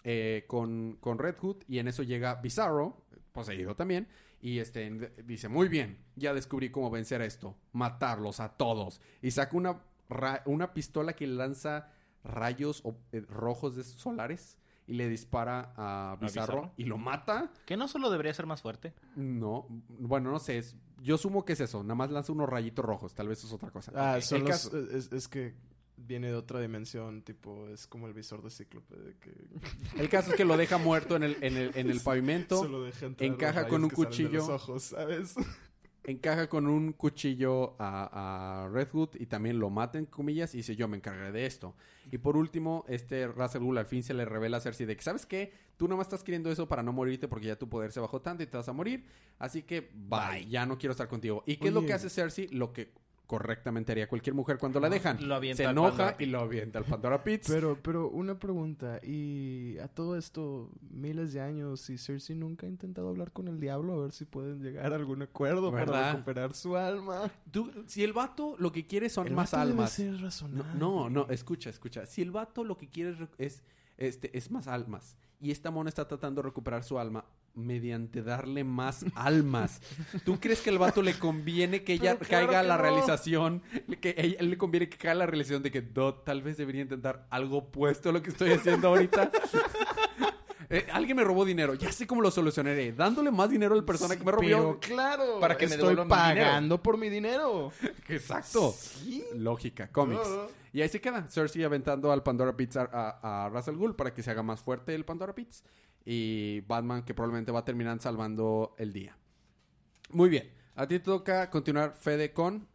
eh, 0.03 0.45
con, 0.47 0.97
con 0.99 1.17
Red 1.19 1.35
Hood 1.37 1.63
y 1.67 1.79
en 1.79 1.87
eso 1.87 2.03
llega 2.03 2.35
Bizarro, 2.35 3.05
poseído 3.31 3.75
también, 3.75 4.07
y 4.41 4.59
este 4.59 4.89
dice, 5.25 5.47
muy 5.47 5.69
bien, 5.69 5.97
ya 6.15 6.33
descubrí 6.33 6.69
cómo 6.69 6.89
vencer 6.91 7.21
a 7.21 7.25
esto, 7.25 7.55
matarlos 7.71 8.39
a 8.39 8.49
todos. 8.57 8.99
Y 9.21 9.31
saca 9.31 9.55
una, 9.55 9.81
una 10.45 10.73
pistola 10.73 11.13
que 11.13 11.25
lanza 11.27 11.89
rayos 12.23 12.81
o- 12.83 12.95
eh, 13.11 13.21
rojos 13.21 13.75
de 13.75 13.83
solares 13.83 14.57
y 14.85 14.93
le 14.93 15.07
dispara 15.07 15.73
a 15.77 16.17
Bizarro, 16.19 16.53
Bizarro? 16.55 16.73
y 16.77 16.83
lo 16.83 16.97
mata. 16.97 17.51
¿Que 17.65 17.77
no 17.77 17.87
solo 17.87 18.09
debería 18.09 18.33
ser 18.33 18.45
más 18.45 18.61
fuerte? 18.61 18.93
No, 19.15 19.65
bueno, 19.87 20.29
no 20.31 20.39
sé, 20.39 20.57
es- 20.57 20.75
yo 21.01 21.17
sumo 21.17 21.45
que 21.45 21.53
es 21.53 21.61
eso, 21.61 21.81
nada 21.83 21.95
más 21.95 22.11
lanza 22.11 22.33
unos 22.33 22.49
rayitos 22.49 22.83
rojos, 22.83 23.13
tal 23.13 23.29
vez 23.29 23.43
es 23.43 23.51
otra 23.53 23.71
cosa. 23.71 23.91
Ah, 23.95 24.15
Ok, 24.17 24.21
son 24.23 24.37
el 24.39 24.43
los- 24.43 24.51
caso- 24.51 24.77
es, 24.89 25.11
es 25.13 25.27
que 25.29 25.53
viene 25.97 26.27
de 26.27 26.35
otra 26.35 26.59
dimensión, 26.59 27.21
tipo, 27.21 27.67
es 27.69 27.87
como 27.87 28.07
el 28.07 28.13
visor 28.13 28.41
de 28.43 28.49
Cíclope. 28.49 28.95
De 28.95 29.15
que 29.17 29.31
El 30.01 30.09
caso 30.09 30.31
es 30.31 30.37
que 30.37 30.45
lo 30.45 30.57
deja 30.57 30.77
muerto 30.77 31.15
en 31.15 31.23
el, 31.23 31.37
en 31.41 31.57
el, 31.57 31.71
en 31.75 31.89
el 31.89 31.99
pavimento. 32.01 32.57
solo 32.57 32.83
deja 32.83 33.05
entrar 33.05 33.29
los 33.29 33.35
encaja 33.35 33.67
con 33.67 33.83
un 33.83 33.89
cuchillo. 33.89 34.39
los 34.39 34.49
ojos, 34.49 34.83
¿sabes? 34.83 35.35
encaja 36.03 36.47
con 36.49 36.67
un 36.67 36.91
cuchillo 36.93 37.75
a, 37.79 38.65
a 38.65 38.69
Red 38.69 38.89
Hood 38.89 39.09
y 39.19 39.25
también 39.25 39.59
lo 39.59 39.69
mata 39.69 39.97
en 39.97 40.05
comillas 40.05 40.53
y 40.53 40.57
dice 40.57 40.75
yo 40.75 40.87
me 40.87 40.97
encargaré 40.97 41.31
de 41.31 41.45
esto. 41.45 41.75
Y 42.11 42.17
por 42.17 42.35
último, 42.35 42.83
este 42.87 43.27
Russell 43.27 43.61
Gould 43.63 43.77
al 43.77 43.85
fin 43.85 44.03
se 44.03 44.13
le 44.13 44.25
revela 44.25 44.57
a 44.57 44.61
Cersei 44.61 44.85
de 44.85 44.95
que 44.95 45.01
¿sabes 45.01 45.25
qué? 45.25 45.53
Tú 45.77 45.87
nomás 45.87 46.07
estás 46.07 46.23
queriendo 46.23 46.51
eso 46.51 46.67
para 46.67 46.83
no 46.83 46.91
morirte 46.91 47.27
porque 47.27 47.47
ya 47.47 47.55
tu 47.55 47.69
poder 47.69 47.91
se 47.91 47.99
bajó 47.99 48.21
tanto 48.21 48.43
y 48.43 48.47
te 48.47 48.57
vas 48.57 48.67
a 48.67 48.73
morir. 48.73 49.05
Así 49.39 49.63
que 49.63 49.89
bye, 49.93 50.45
ya 50.49 50.65
no 50.65 50.77
quiero 50.77 50.91
estar 50.91 51.07
contigo. 51.07 51.43
¿Y 51.45 51.57
qué 51.57 51.69
es 51.69 51.73
lo 51.73 51.85
que 51.85 51.93
hace 51.93 52.09
Cersei? 52.09 52.47
Lo 52.49 52.73
que 52.73 52.91
correctamente 53.27 53.91
haría 53.91 54.07
cualquier 54.07 54.35
mujer 54.35 54.57
cuando 54.57 54.79
la 54.79 54.89
dejan. 54.89 55.27
Lo 55.27 55.35
avienta 55.35 55.63
se 55.63 55.69
enoja 55.69 55.89
Pandora 55.91 56.15
y 56.19 56.25
lo 56.27 56.39
avienta 56.41 56.79
al 56.79 56.85
Pandora 56.85 57.23
Pits. 57.23 57.47
Pero, 57.49 57.77
pero 57.81 58.09
una 58.09 58.37
pregunta, 58.37 58.99
y 59.03 59.77
a 59.79 59.87
todo 59.87 60.17
esto, 60.17 60.69
miles 60.91 61.33
de 61.33 61.41
años, 61.41 61.89
y 61.89 61.97
Cersei 61.97 62.35
nunca 62.35 62.65
ha 62.65 62.69
intentado 62.69 63.09
hablar 63.09 63.31
con 63.31 63.47
el 63.47 63.59
diablo 63.59 63.93
a 63.93 64.01
ver 64.03 64.11
si 64.11 64.25
pueden 64.25 64.61
llegar 64.61 64.91
a 64.91 64.95
algún 64.95 65.21
acuerdo 65.21 65.71
para 65.71 66.11
recuperar 66.13 66.53
su 66.53 66.75
alma. 66.77 67.31
Tú- 67.51 67.71
si 67.87 68.03
el 68.03 68.13
vato 68.13 68.55
lo 68.59 68.71
que 68.71 68.85
quiere 68.85 69.09
son 69.09 69.27
El 69.27 69.33
más 69.33 69.51
vato 69.51 69.65
debe 69.65 69.71
almas. 69.71 69.91
ser 69.91 70.11
No, 70.11 70.19
razonable. 70.21 70.79
no, 70.79 71.09
no, 71.09 71.27
escucha, 71.29 71.69
escucha. 71.69 72.05
Si 72.05 72.21
el 72.21 72.31
vato 72.31 72.63
lo 72.63 72.77
que 72.77 72.89
quiere 72.89 73.11
es, 73.11 73.19
re- 73.19 73.27
es, 73.37 73.63
este, 73.97 74.35
es 74.37 74.51
más 74.51 74.67
almas 74.67 75.17
y 75.39 75.51
esta 75.51 75.71
mona 75.71 75.89
está 75.89 76.07
tratando 76.07 76.41
de 76.41 76.47
recuperar 76.47 76.83
su 76.83 76.97
alma 76.97 77.25
mediante 77.55 78.23
darle 78.23 78.63
más 78.63 79.05
almas, 79.15 79.81
¿tú 80.25 80.39
crees 80.39 80.61
que 80.61 80.69
al 80.71 80.79
vato 80.79 81.01
le 81.01 81.13
conviene 81.13 81.83
que 81.83 81.93
ella 81.93 82.17
claro 82.17 82.47
caiga 82.47 82.59
a 82.61 82.63
la 82.63 82.77
no. 82.77 82.81
realización, 82.81 83.61
que 84.01 84.15
ella 84.17 84.41
le 84.41 84.57
conviene 84.57 84.89
que 84.89 84.97
caiga 84.97 85.11
a 85.11 85.15
la 85.15 85.25
realización 85.27 85.61
de 85.61 85.69
que 85.69 85.81
"Do, 85.81 86.15
tal 86.15 86.41
vez 86.41 86.57
debería 86.57 86.81
intentar 86.81 87.27
algo 87.29 87.57
opuesto 87.57 88.09
a 88.09 88.13
lo 88.13 88.23
que 88.23 88.31
estoy 88.31 88.51
haciendo 88.51 88.87
ahorita? 88.87 89.31
Eh, 90.69 90.87
alguien 90.91 91.15
me 91.17 91.23
robó 91.23 91.45
dinero, 91.45 91.75
ya 91.75 91.91
sé 91.91 92.07
cómo 92.07 92.21
lo 92.23 92.31
solucionaré, 92.31 92.93
dándole 92.93 93.29
más 93.29 93.47
dinero 93.47 93.75
a 93.75 93.77
la 93.77 93.85
persona 93.85 94.15
que 94.15 94.23
me 94.23 94.31
robó. 94.31 94.41
Pero 94.41 94.79
claro, 94.79 95.39
Para 95.39 95.55
que 95.55 95.67
me 95.67 95.75
estoy 95.75 95.95
mi 95.95 96.05
pagando 96.05 96.81
por 96.81 96.97
mi 96.97 97.09
dinero. 97.09 97.71
Exacto. 98.09 98.73
Sí. 98.75 99.23
Lógica, 99.35 99.91
cómics. 99.91 100.27
Y 100.73 100.81
ahí 100.81 100.89
se 100.89 100.99
queda. 100.99 101.27
Cersei 101.29 101.63
aventando 101.63 102.11
al 102.11 102.23
Pandora 102.23 102.57
Pits 102.57 102.75
a, 102.77 102.89
a, 102.91 103.45
a 103.45 103.49
Russell 103.49 103.75
Gould 103.77 103.95
para 103.95 104.13
que 104.13 104.23
se 104.23 104.31
haga 104.31 104.43
más 104.43 104.59
fuerte 104.61 104.93
el 104.95 105.05
Pandora 105.05 105.33
Pits. 105.35 105.63
Y 106.03 106.61
Batman 106.61 107.03
que 107.03 107.13
probablemente 107.13 107.51
va 107.51 107.59
a 107.59 107.65
terminar 107.65 107.99
salvando 108.01 108.75
el 108.77 108.91
día. 108.91 109.17
Muy 110.09 110.29
bien. 110.29 110.51
A 110.75 110.87
ti 110.87 110.95
te 110.99 111.05
toca 111.05 111.49
continuar, 111.49 111.95
Fede, 111.95 112.33
con... 112.33 112.67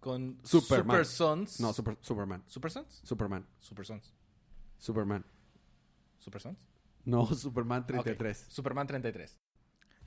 Con 0.00 0.38
Superman. 0.42 0.84
Super 0.96 1.06
Sons. 1.06 1.60
No, 1.60 1.72
Super- 1.72 1.96
Superman. 2.00 2.42
¿Super 2.46 2.70
Sons? 2.70 3.00
Superman. 3.04 3.46
Super 3.58 3.86
Sons. 3.86 4.12
Superman. 4.76 5.24
¿Super 6.18 6.40
Sons? 6.42 6.58
No, 7.04 7.26
Superman 7.34 7.86
33. 7.86 8.42
Ok, 8.44 8.50
Superman 8.50 8.86
33. 8.86 9.38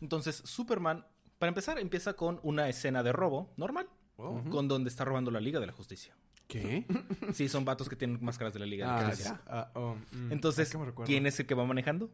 Entonces, 0.01 0.35
Superman, 0.45 1.05
para 1.39 1.49
empezar, 1.49 1.79
empieza 1.79 2.13
con 2.13 2.39
una 2.43 2.69
escena 2.69 3.01
de 3.01 3.11
robo 3.13 3.53
normal. 3.57 3.89
Con 4.17 4.67
donde 4.67 4.89
está 4.89 5.05
robando 5.05 5.29
la 5.31 5.39
Liga 5.39 5.59
de 5.59 5.67
la 5.67 5.73
Justicia. 5.73 6.15
¿Qué? 6.47 6.85
Sí, 7.33 7.49
son 7.49 7.65
vatos 7.65 7.89
que 7.89 7.95
tienen 7.95 8.23
máscaras 8.23 8.53
de 8.53 8.59
la 8.59 8.65
Liga 8.65 8.85
de 8.87 8.91
la 8.93 8.99
Ah, 8.99 9.09
Justicia. 9.09 9.41
Ah, 9.47 9.71
oh, 9.75 9.95
mm, 10.11 10.31
Entonces. 10.31 10.75
¿quién 11.05 11.25
es 11.27 11.39
el 11.39 11.45
que 11.45 11.55
va 11.55 11.65
manejando? 11.65 12.09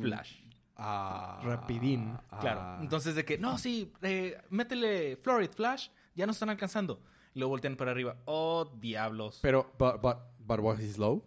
Flash. 0.00 0.44
Ah, 0.76 1.40
Rapidín. 1.44 2.16
ah, 2.30 2.38
Claro. 2.40 2.82
Entonces, 2.82 3.14
de 3.14 3.24
que, 3.24 3.36
no, 3.36 3.58
sí, 3.58 3.92
eh, 4.02 4.40
métele 4.50 5.16
Florid 5.16 5.50
Flash, 5.50 5.88
ya 6.14 6.26
nos 6.26 6.36
están 6.36 6.48
alcanzando. 6.50 7.02
Y 7.34 7.40
lo 7.40 7.48
voltean 7.48 7.76
para 7.76 7.90
arriba. 7.90 8.16
Oh, 8.24 8.64
diablos. 8.80 9.40
Pero, 9.42 9.72
but, 9.78 10.00
but, 10.00 10.16
but 10.38 10.60
was 10.60 10.78
he 10.80 10.88
slow? 10.88 11.24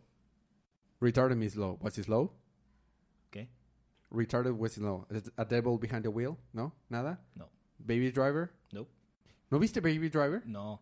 Retarded 1.02 1.36
me 1.38 1.50
slow. 1.50 1.78
Was 1.82 1.98
he 1.98 2.04
slow? 2.04 2.34
¿Qué? 3.32 3.50
Retarded 4.10 4.54
was 4.58 4.72
he 4.78 4.80
slow. 4.80 5.06
A 5.38 5.46
devil 5.46 5.78
behind 5.78 6.04
the 6.04 6.10
wheel? 6.10 6.38
¿No? 6.54 6.74
¿Nada? 6.90 7.20
No. 7.36 7.50
Baby 7.78 8.12
Driver? 8.12 8.52
No. 8.72 8.88
¿No 9.52 9.60
viste 9.60 9.82
Baby 9.82 10.10
Driver? 10.10 10.42
No. 10.46 10.82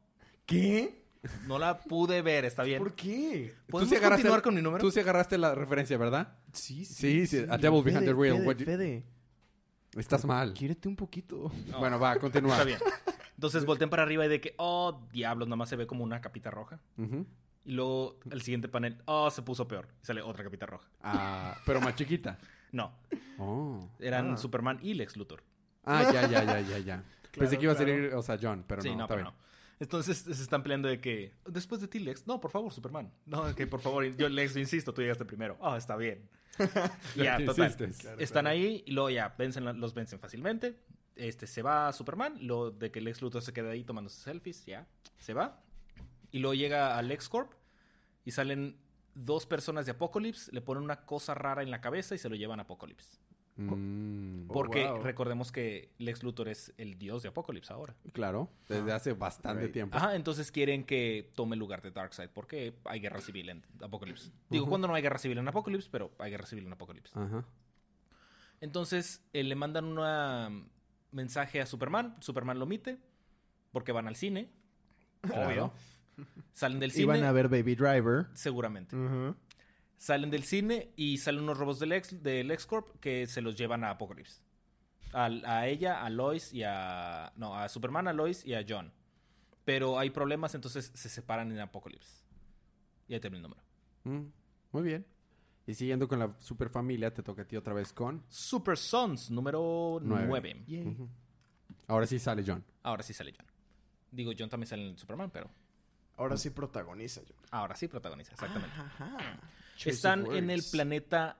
¿Qué? 0.51 1.01
No 1.47 1.59
la 1.59 1.77
pude 1.79 2.21
ver, 2.21 2.45
está 2.45 2.63
bien. 2.63 2.79
¿Por 2.79 2.93
qué? 2.95 3.53
¿Podemos 3.69 3.89
sí 3.89 3.95
agarraste 3.95 4.23
continuar 4.23 4.39
el- 4.39 4.43
con 4.43 4.55
mi 4.55 4.61
número? 4.61 4.81
Tú 4.83 4.91
sí 4.91 4.99
agarraste 4.99 5.37
la 5.37 5.53
referencia, 5.53 5.97
¿verdad? 5.97 6.35
Sí, 6.51 6.83
Sí, 6.85 7.27
sí, 7.27 7.45
a 7.49 7.57
devil 7.57 7.83
behind 7.83 8.05
the 8.05 8.13
wheel. 8.13 8.43
Fede, 8.43 8.65
Fede, 8.65 9.03
Estás 9.97 10.25
mal. 10.25 10.53
quiérete 10.53 10.87
un 10.87 10.95
poquito. 10.95 11.51
No. 11.67 11.79
Bueno, 11.79 11.99
va, 11.99 12.15
continúa. 12.17 12.53
Está 12.53 12.63
bien. 12.63 12.79
Entonces 13.35 13.65
voltean 13.65 13.89
para 13.89 14.03
arriba 14.03 14.25
y 14.25 14.29
de 14.29 14.41
que, 14.41 14.55
oh, 14.57 15.07
diablos, 15.11 15.47
nomás 15.47 15.69
se 15.69 15.75
ve 15.75 15.85
como 15.87 16.03
una 16.03 16.21
capita 16.21 16.49
roja. 16.51 16.79
Y 17.63 17.71
luego 17.73 18.17
el 18.31 18.41
siguiente 18.41 18.67
panel, 18.67 18.97
oh, 19.05 19.29
se 19.29 19.43
puso 19.43 19.67
peor. 19.67 19.87
Y 20.01 20.05
sale 20.07 20.21
otra 20.23 20.43
capita 20.43 20.65
roja. 20.65 20.87
Ah, 21.01 21.55
pero 21.65 21.79
más 21.81 21.95
chiquita. 21.95 22.37
No, 22.71 22.93
Oh. 23.37 23.79
eran 23.99 24.33
Ah. 24.33 24.37
Superman 24.37 24.79
y 24.81 24.93
Lex 24.95 25.17
Luthor. 25.17 25.43
Ah, 25.83 26.03
ya, 26.11 26.27
ya, 26.27 26.43
ya, 26.43 26.61
ya, 26.61 26.77
ya. 26.79 27.03
Pensé 27.37 27.57
que 27.57 27.63
iba 27.65 27.73
a 27.73 27.75
salir, 27.75 28.13
o 28.15 28.21
sea, 28.23 28.37
John, 28.41 28.63
pero 28.67 28.81
sí, 28.81 28.89
no, 28.89 28.95
no, 28.95 29.03
está 29.03 29.15
pero 29.15 29.29
bien. 29.29 29.35
no. 29.35 29.51
Entonces 29.81 30.19
se 30.19 30.31
están 30.31 30.61
peleando 30.61 30.87
de 30.87 31.01
que, 31.01 31.33
después 31.43 31.81
de 31.81 31.87
ti, 31.87 31.97
Lex, 31.97 32.27
no, 32.27 32.39
por 32.39 32.51
favor, 32.51 32.71
Superman. 32.71 33.11
No, 33.25 33.55
que 33.55 33.65
por 33.65 33.81
favor, 33.81 34.05
yo, 34.15 34.29
Lex, 34.29 34.55
insisto, 34.55 34.93
tú 34.93 35.01
llegaste 35.01 35.25
primero. 35.25 35.57
Ah, 35.59 35.75
está 35.75 35.95
bien. 35.95 36.29
ya, 37.15 37.43
total. 37.43 37.75
Claro, 37.75 38.19
Están 38.19 38.45
ahí 38.45 38.83
y 38.85 38.91
luego 38.91 39.09
ya 39.09 39.33
vencen, 39.35 39.65
los 39.79 39.95
vencen 39.95 40.19
fácilmente. 40.19 40.77
Este, 41.15 41.47
se 41.47 41.63
va 41.63 41.91
Superman, 41.93 42.37
lo 42.45 42.69
de 42.69 42.91
que 42.91 43.01
Lex 43.01 43.23
Luthor 43.23 43.41
se 43.41 43.53
queda 43.53 43.71
ahí 43.71 43.83
tomando 43.83 44.11
sus 44.11 44.21
selfies, 44.21 44.63
ya, 44.67 44.87
se 45.17 45.33
va. 45.33 45.63
Y 46.29 46.37
luego 46.37 46.53
llega 46.53 46.95
a 46.95 47.01
LexCorp 47.01 47.51
y 48.23 48.29
salen 48.29 48.77
dos 49.15 49.47
personas 49.47 49.87
de 49.87 49.93
Apocalypse, 49.93 50.51
le 50.51 50.61
ponen 50.61 50.83
una 50.83 51.07
cosa 51.07 51.33
rara 51.33 51.63
en 51.63 51.71
la 51.71 51.81
cabeza 51.81 52.13
y 52.13 52.19
se 52.19 52.29
lo 52.29 52.35
llevan 52.35 52.59
a 52.59 52.63
Apocalypse. 52.63 53.17
Mm, 53.69 54.31
Oh, 54.49 54.53
Porque 54.53 54.85
wow. 54.85 55.01
recordemos 55.01 55.51
que 55.51 55.93
Lex 55.97 56.23
Luthor 56.23 56.49
es 56.49 56.73
el 56.77 56.97
dios 56.97 57.23
de 57.23 57.29
Apocalipsis 57.29 57.71
ahora. 57.71 57.95
claro, 58.11 58.49
desde 58.67 58.91
hace 58.91 59.13
bastante 59.13 59.63
Right. 59.63 59.73
tiempo. 59.73 59.95
Ajá, 59.97 60.15
entonces 60.15 60.51
quieren 60.51 60.83
que 60.83 61.31
tome 61.35 61.55
el 61.55 61.59
lugar 61.59 61.81
de 61.81 61.91
Darkseid 61.91 62.29
porque 62.29 62.73
hay 62.85 62.99
guerra 62.99 63.21
civil 63.21 63.47
en 63.49 63.63
Apocalipsis. 63.81 64.31
Digo, 64.49 64.67
cuando 64.67 64.87
no 64.89 64.93
hay 64.95 65.01
guerra 65.01 65.19
civil 65.19 65.37
en 65.37 65.47
Apocalipsis, 65.47 65.89
pero 65.89 66.11
hay 66.19 66.31
guerra 66.31 66.45
civil 66.45 66.65
en 66.65 66.73
Apocalipsis. 66.73 67.15
Ajá. 67.15 67.45
Entonces 68.59 69.23
eh, 69.33 69.43
le 69.43 69.55
mandan 69.55 69.85
un 69.97 70.69
mensaje 71.11 71.61
a 71.61 71.65
Superman, 71.65 72.15
Superman 72.19 72.59
lo 72.59 72.65
omite 72.65 72.99
porque 73.71 73.91
van 73.91 74.07
al 74.07 74.15
cine, 74.15 74.49
obvio. 75.33 75.71
Salen 76.53 76.79
del 76.79 76.91
cine, 76.91 77.03
Iban 77.03 77.23
a 77.23 77.31
ver 77.31 77.47
Baby 77.47 77.75
Driver. 77.75 78.27
seguramente. 78.33 78.95
Ujú. 78.95 79.35
Salen 80.01 80.31
del 80.31 80.41
cine 80.45 80.93
y 80.95 81.19
salen 81.19 81.43
unos 81.43 81.59
robos 81.59 81.77
del 81.77 81.91
ex 81.91 82.23
del 82.23 82.49
X-Corp 82.49 82.99
que 82.99 83.27
se 83.27 83.39
los 83.39 83.55
llevan 83.55 83.83
a 83.83 83.91
Apocalipsis. 83.91 84.41
Al- 85.13 85.45
a 85.45 85.67
ella, 85.67 86.03
a 86.03 86.09
Lois 86.09 86.51
y 86.53 86.63
a... 86.63 87.31
No, 87.35 87.55
a 87.55 87.69
Superman, 87.69 88.07
a 88.07 88.13
Lois 88.13 88.43
y 88.43 88.55
a 88.55 88.65
John. 88.67 88.91
Pero 89.63 89.99
hay 89.99 90.09
problemas, 90.09 90.55
entonces 90.55 90.91
se 90.95 91.07
separan 91.07 91.51
en 91.51 91.59
Apocalipsis. 91.59 92.25
Y 93.07 93.13
ahí 93.13 93.19
termina 93.19 93.45
el 93.45 93.51
número. 93.51 93.61
Mm, 94.05 94.31
muy 94.71 94.81
bien. 94.81 95.05
Y 95.67 95.75
siguiendo 95.75 96.07
con 96.07 96.17
la 96.17 96.35
superfamilia, 96.39 97.13
te 97.13 97.21
toca 97.21 97.43
a 97.43 97.45
ti 97.47 97.55
otra 97.55 97.75
vez 97.75 97.93
con... 97.93 98.23
Super 98.27 98.79
Sons, 98.79 99.29
número 99.29 99.99
Nueve. 100.01 100.25
9. 100.27 100.63
Yay. 100.65 100.87
Ujú. 100.87 101.09
Ahora 101.85 102.07
sí 102.07 102.17
sale 102.17 102.43
John. 102.43 102.65
Ahora 102.81 103.03
sí 103.03 103.13
sale 103.13 103.35
John. 103.37 103.45
Digo, 104.09 104.31
John 104.35 104.49
también 104.49 104.67
sale 104.67 104.87
en 104.89 104.97
Superman, 104.97 105.29
pero 105.29 105.47
Ahora 106.21 106.37
sí 106.37 106.49
protagoniza 106.51 107.21
yo. 107.23 107.33
ahora 107.51 107.75
sí 107.75 107.87
protagoniza, 107.87 108.31
exactamente. 108.33 108.75
Ajá. 108.77 109.17
Están 109.89 110.25
en 110.37 110.49
el 110.49 110.61
planeta 110.71 111.37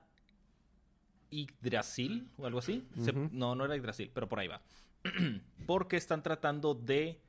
Yggdrasil 1.30 2.28
o 2.36 2.46
algo 2.46 2.58
así. 2.58 2.86
Se- 3.00 3.12
no, 3.12 3.54
no 3.54 3.64
era 3.64 3.76
Yggdrasil, 3.76 4.10
pero 4.12 4.28
por 4.28 4.38
ahí 4.40 4.48
va. 4.48 4.60
Porque 5.66 5.96
están 5.96 6.22
tratando 6.22 6.74
de 6.74 7.20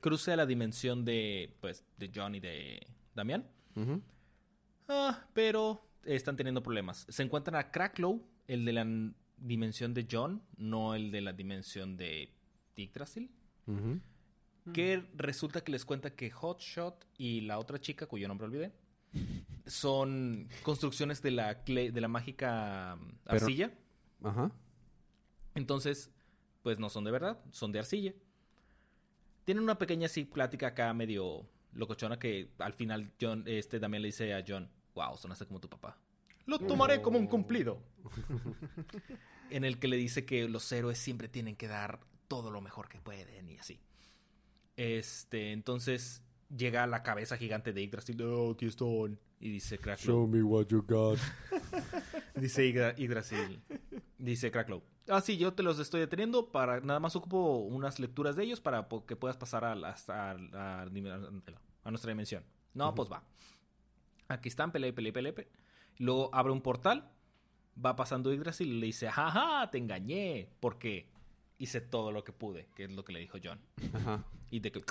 cruce 0.00 0.32
a 0.32 0.36
la 0.36 0.46
dimensión 0.46 1.04
de, 1.04 1.54
pues, 1.60 1.84
de 1.96 2.10
John 2.14 2.34
y 2.34 2.40
de 2.40 2.86
Damián. 3.14 3.46
Ah, 4.88 5.24
pero 5.32 5.86
están 6.04 6.36
teniendo 6.36 6.62
problemas. 6.62 7.06
Se 7.08 7.22
encuentran 7.22 7.54
a 7.56 7.70
Cracklow, 7.70 8.22
el 8.48 8.64
de 8.64 8.72
la 8.72 8.86
dimensión 9.38 9.94
de 9.94 10.06
John, 10.10 10.42
no 10.56 10.94
el 10.94 11.10
de 11.10 11.20
la 11.22 11.32
dimensión 11.32 11.96
de 11.96 12.32
Yggdrasil. 12.76 13.30
Que 14.72 15.04
resulta 15.14 15.62
que 15.64 15.72
les 15.72 15.84
cuenta 15.84 16.14
que 16.14 16.30
Hotshot 16.30 17.06
y 17.18 17.40
la 17.42 17.58
otra 17.58 17.80
chica, 17.80 18.06
cuyo 18.06 18.28
nombre 18.28 18.46
olvidé, 18.46 18.72
son 19.66 20.48
construcciones 20.62 21.20
de 21.22 21.32
la, 21.32 21.64
clay- 21.64 21.90
de 21.90 22.00
la 22.00 22.08
mágica 22.08 22.96
mm, 22.96 23.08
Pero- 23.24 23.36
arcilla. 23.36 23.72
Ajá. 24.22 24.52
Entonces, 25.54 26.10
pues 26.62 26.78
no 26.78 26.88
son 26.90 27.04
de 27.04 27.10
verdad, 27.10 27.40
son 27.50 27.72
de 27.72 27.80
arcilla. 27.80 28.14
Tienen 29.44 29.64
una 29.64 29.78
pequeña 29.78 30.06
así 30.06 30.24
plática 30.24 30.68
acá 30.68 30.92
medio 30.94 31.46
locochona 31.72 32.18
que 32.18 32.50
al 32.58 32.72
final 32.74 33.12
John, 33.20 33.42
este 33.46 33.80
también 33.80 34.02
le 34.02 34.08
dice 34.08 34.32
a 34.34 34.44
John, 34.46 34.70
wow, 34.94 35.16
sonaste 35.16 35.46
como 35.46 35.58
tu 35.60 35.68
papá. 35.68 35.98
Lo 36.46 36.58
tomaré 36.58 37.02
como 37.02 37.18
un 37.18 37.26
cumplido. 37.26 37.82
en 39.50 39.64
el 39.64 39.78
que 39.78 39.88
le 39.88 39.96
dice 39.96 40.24
que 40.24 40.48
los 40.48 40.70
héroes 40.72 40.98
siempre 40.98 41.28
tienen 41.28 41.56
que 41.56 41.68
dar 41.68 42.00
todo 42.28 42.50
lo 42.50 42.60
mejor 42.60 42.88
que 42.88 43.00
pueden 43.00 43.50
y 43.50 43.58
así. 43.58 43.80
Este, 44.76 45.52
entonces 45.52 46.22
llega 46.54 46.86
la 46.86 47.02
cabeza 47.02 47.36
gigante 47.36 47.72
de 47.72 47.82
Yggdrasil. 47.82 48.20
Oh, 48.22 48.52
aquí 48.52 48.66
están. 48.66 49.18
Y 49.40 49.50
dice 49.50 49.78
Cracklow. 49.78 50.26
me 50.28 50.42
what 50.42 50.66
you 50.68 50.82
got. 50.86 51.18
Dice 52.36 52.64
Yggdra- 52.64 52.94
Yggdrasil. 52.96 53.60
Dice 54.18 54.50
Cracklow. 54.50 54.82
Ah, 55.08 55.20
sí, 55.20 55.36
yo 55.36 55.52
te 55.52 55.62
los 55.64 55.78
estoy 55.80 56.00
deteniendo 56.00 56.50
para... 56.52 56.80
Nada 56.80 57.00
más 57.00 57.16
ocupo 57.16 57.56
unas 57.58 57.98
lecturas 57.98 58.36
de 58.36 58.44
ellos 58.44 58.60
para 58.60 58.86
que 59.06 59.16
puedas 59.16 59.36
pasar 59.36 59.64
a, 59.64 59.74
la- 59.74 59.90
hasta 59.90 60.30
a, 60.30 60.36
a- 60.54 60.82
a 60.82 61.90
nuestra 61.90 62.10
dimensión. 62.10 62.44
No, 62.72 62.94
pues 62.94 63.10
va. 63.10 63.24
Aquí 64.28 64.48
están, 64.48 64.70
pelea, 64.72 64.94
pelea, 64.94 65.12
pelea. 65.12 65.34
pelea. 65.34 65.50
Luego 65.98 66.30
abre 66.32 66.52
un 66.52 66.62
portal. 66.62 67.10
Va 67.84 67.96
pasando 67.96 68.32
Yggdrasil 68.32 68.68
y 68.68 68.78
le 68.80 68.86
dice, 68.86 69.08
jaja, 69.10 69.68
te 69.70 69.78
engañé. 69.78 70.48
Porque 70.60 71.08
hice 71.62 71.80
todo 71.80 72.10
lo 72.10 72.24
que 72.24 72.32
pude, 72.32 72.66
que 72.74 72.84
es 72.84 72.90
lo 72.90 73.04
que 73.04 73.12
le 73.12 73.20
dijo 73.20 73.38
John. 73.42 73.60
Ajá. 73.94 74.24
Y 74.50 74.58
de 74.60 74.72
que 74.72 74.82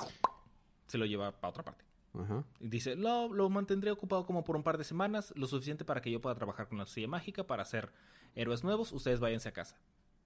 se 0.87 0.97
lo 0.97 1.05
lleva 1.05 1.31
para 1.33 1.49
otra 1.49 1.63
parte. 1.63 1.83
Ajá. 2.13 2.43
Y 2.61 2.69
Dice, 2.69 2.95
lo, 2.95 3.27
lo 3.33 3.49
mantendré 3.49 3.91
ocupado 3.91 4.25
como 4.25 4.43
por 4.43 4.55
un 4.55 4.63
par 4.63 4.77
de 4.77 4.83
semanas, 4.85 5.33
lo 5.35 5.47
suficiente 5.47 5.83
para 5.83 6.01
que 6.01 6.09
yo 6.09 6.21
pueda 6.21 6.35
trabajar 6.35 6.67
con 6.69 6.77
la 6.77 6.85
silla 6.85 7.07
mágica 7.09 7.45
para 7.45 7.63
hacer 7.63 7.91
héroes 8.35 8.63
nuevos. 8.63 8.93
Ustedes 8.93 9.19
váyanse 9.19 9.49
a 9.49 9.51
casa. 9.51 9.77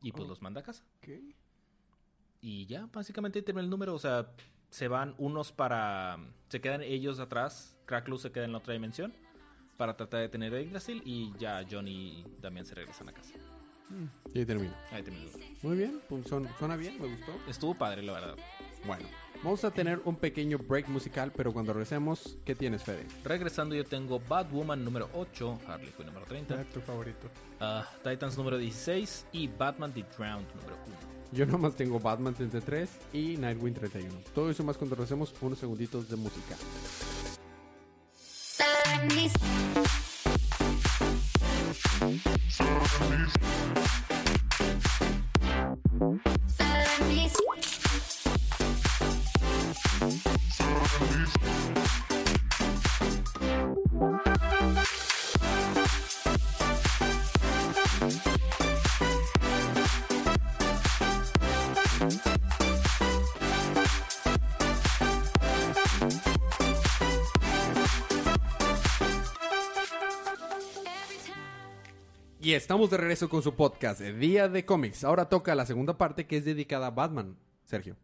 Y 0.03 0.11
pues 0.11 0.25
Oh. 0.25 0.29
los 0.29 0.41
manda 0.43 0.61
a 0.61 0.63
casa. 0.63 0.83
Y 2.41 2.67
ya, 2.67 2.87
básicamente 2.93 3.41
termina 3.41 3.63
el 3.63 3.69
número. 3.71 3.95
O 3.95 3.99
sea, 3.99 4.31
se 4.69 4.87
van 4.87 5.15
unos 5.17 5.51
para... 5.51 6.19
Se 6.49 6.61
quedan 6.61 6.83
ellos 6.83 7.19
atrás. 7.19 7.75
Cracklow 7.85 8.19
se 8.19 8.31
queda 8.31 8.45
en 8.45 8.51
la 8.51 8.59
otra 8.59 8.73
dimensión. 8.73 9.13
Para 9.77 9.97
tratar 9.97 10.21
de 10.21 10.29
tener 10.29 10.53
a 10.53 10.61
Yggdrasil. 10.61 11.01
Y 11.05 11.33
ya 11.39 11.65
Johnny 11.69 12.19
y 12.19 12.23
también 12.41 12.65
se 12.67 12.75
regresan 12.75 13.09
a 13.09 13.13
casa. 13.13 13.33
Y 14.33 14.39
ahí 14.39 14.45
termino. 14.45 14.73
Ahí 14.91 15.03
número. 15.03 15.31
Muy 15.61 15.77
bien. 15.77 16.01
Pues 16.09 16.27
son- 16.27 16.47
suena 16.59 16.75
bien, 16.75 16.99
me 16.99 17.07
gustó. 17.07 17.31
Estuvo 17.47 17.75
padre, 17.75 18.01
la 18.03 18.13
verdad. 18.13 18.35
Bueno, 18.85 19.05
vamos 19.43 19.63
a 19.63 19.71
tener 19.71 20.01
un 20.05 20.15
pequeño 20.15 20.57
break 20.57 20.87
musical, 20.89 21.31
pero 21.35 21.51
cuando 21.53 21.73
regresemos, 21.73 22.37
¿qué 22.45 22.53
tienes, 22.55 22.83
Fede? 22.83 23.05
Regresando 23.23 23.73
yo 23.75 23.83
tengo 23.83 24.19
Batwoman 24.19 24.83
número 24.83 25.09
8, 25.13 25.59
Harley 25.67 25.91
Quinn 25.97 26.07
número 26.07 26.25
30, 26.25 26.63
tu 26.65 26.81
favorito. 26.81 27.29
ah, 27.59 27.87
Titans 28.03 28.37
número 28.37 28.57
16 28.57 29.25
y 29.31 29.47
Batman 29.47 29.91
The 29.93 30.03
Drowned 30.17 30.47
número 30.55 30.75
1. 30.85 30.95
Yo 31.31 31.45
nomás 31.47 31.75
tengo 31.75 31.99
Batman 31.99 32.33
33 32.35 32.89
y 33.13 33.37
Nightwing 33.37 33.73
31. 33.73 34.13
Todo 34.33 34.49
eso 34.51 34.63
más 34.63 34.77
cuando 34.77 34.95
regresemos 34.95 35.33
unos 35.41 35.57
segunditos 35.59 36.07
de 36.09 36.15
música. 36.15 36.55
Salamis. 41.95 42.19
Salamis. 46.49 47.35
Y 72.45 72.53
estamos 72.53 72.91
de 72.91 72.97
regreso 72.97 73.27
con 73.27 73.41
su 73.41 73.55
podcast, 73.55 74.01
Día 74.01 74.47
de 74.47 74.65
Cómics. 74.65 75.03
Ahora 75.03 75.27
toca 75.29 75.55
la 75.55 75.65
segunda 75.65 75.97
parte 75.97 76.27
que 76.27 76.37
es 76.37 76.45
dedicada 76.45 76.85
a 76.85 76.91
Batman, 76.91 77.35
Sergio. 77.63 77.97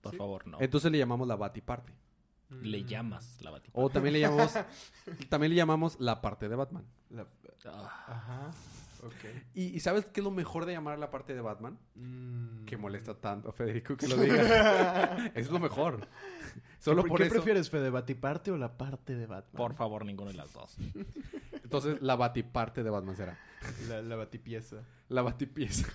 Por 0.00 0.14
favor, 0.16 0.46
no. 0.46 0.58
Entonces 0.60 0.92
le 0.92 0.98
llamamos 0.98 1.26
la 1.26 1.34
Batiparte. 1.34 1.92
Le 2.62 2.84
llamas 2.84 3.40
la 3.40 3.50
batida. 3.50 3.72
O 3.74 3.90
también 3.90 4.12
le 4.12 4.20
llamamos 4.20 4.54
también 5.28 5.50
le 5.50 5.56
llamamos 5.56 5.98
la 5.98 6.20
parte 6.20 6.48
de 6.48 6.54
Batman. 6.54 6.84
La- 7.10 7.26
Ajá. 8.06 8.52
¿Y, 9.54 9.64
y 9.76 9.80
sabes 9.80 10.04
qué 10.06 10.20
es 10.20 10.24
lo 10.24 10.30
mejor 10.30 10.66
de 10.66 10.72
llamar 10.72 10.98
la 10.98 11.10
parte 11.10 11.34
de 11.34 11.40
Batman? 11.40 11.78
Mm. 11.94 12.64
Que 12.64 12.76
molesta 12.76 13.14
tanto 13.14 13.48
a 13.48 13.52
Federico 13.52 13.96
que 13.96 14.08
lo 14.08 14.16
diga. 14.16 15.30
es 15.34 15.50
lo 15.50 15.58
mejor. 15.58 16.06
Solo 16.78 17.04
por 17.04 17.18
¿Qué 17.18 17.24
eso. 17.26 17.34
prefieres, 17.34 17.68
Fede? 17.70 17.90
¿Batiparte 17.90 18.50
o 18.50 18.56
la 18.56 18.76
parte 18.76 19.14
de 19.14 19.26
Batman? 19.26 19.56
por 19.56 19.74
favor, 19.74 20.04
ninguno 20.04 20.30
de 20.30 20.36
las 20.36 20.52
dos. 20.52 20.76
Entonces 21.64 22.00
la 22.00 22.16
batiparte 22.16 22.82
de 22.82 22.90
Batman 22.90 23.16
será. 23.16 23.38
La, 23.88 24.02
la 24.02 24.16
batipieza. 24.16 24.76
La 25.08 25.22
batipieza. 25.22 25.86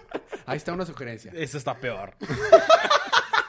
Ahí 0.46 0.58
está 0.58 0.72
una 0.72 0.84
sugerencia. 0.86 1.32
Eso 1.34 1.56
está 1.58 1.74
peor. 1.78 2.14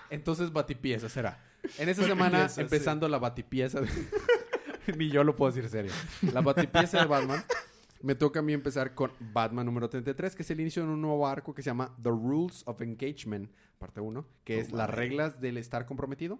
Entonces 0.10 0.52
batipieza 0.52 1.10
será. 1.10 1.38
En 1.78 1.90
esta 1.90 2.04
semana, 2.06 2.48
empezando 2.58 3.08
la 3.10 3.18
batipieza. 3.18 3.82
de- 3.82 3.90
Ni 4.98 5.10
yo 5.10 5.24
lo 5.24 5.36
puedo 5.36 5.52
decir 5.52 5.70
serio. 5.70 5.92
La 6.34 6.42
batipieza 6.42 7.00
de 7.00 7.06
Batman. 7.06 7.44
Me 8.02 8.14
toca 8.16 8.40
a 8.40 8.44
mí 8.44 8.54
empezar 8.54 8.94
con 8.94 9.12
Batman 9.20 9.66
número 9.66 9.90
33, 9.90 10.36
que 10.36 10.44
es 10.44 10.52
el 10.52 10.60
inicio 10.60 10.84
de 10.84 10.90
un 10.90 11.02
nuevo 11.02 11.28
arco 11.28 11.54
que 11.56 11.62
se 11.62 11.68
llama 11.70 11.96
The 12.02 12.10
Rules 12.10 12.64
of 12.68 12.82
Engagement, 12.82 13.50
parte 13.80 14.00
1, 14.02 14.26
que 14.44 14.60
es 14.60 14.72
las 14.72 14.90
reglas 14.90 15.40
del 15.42 15.58
estar 15.58 15.86
comprometido. 15.86 16.40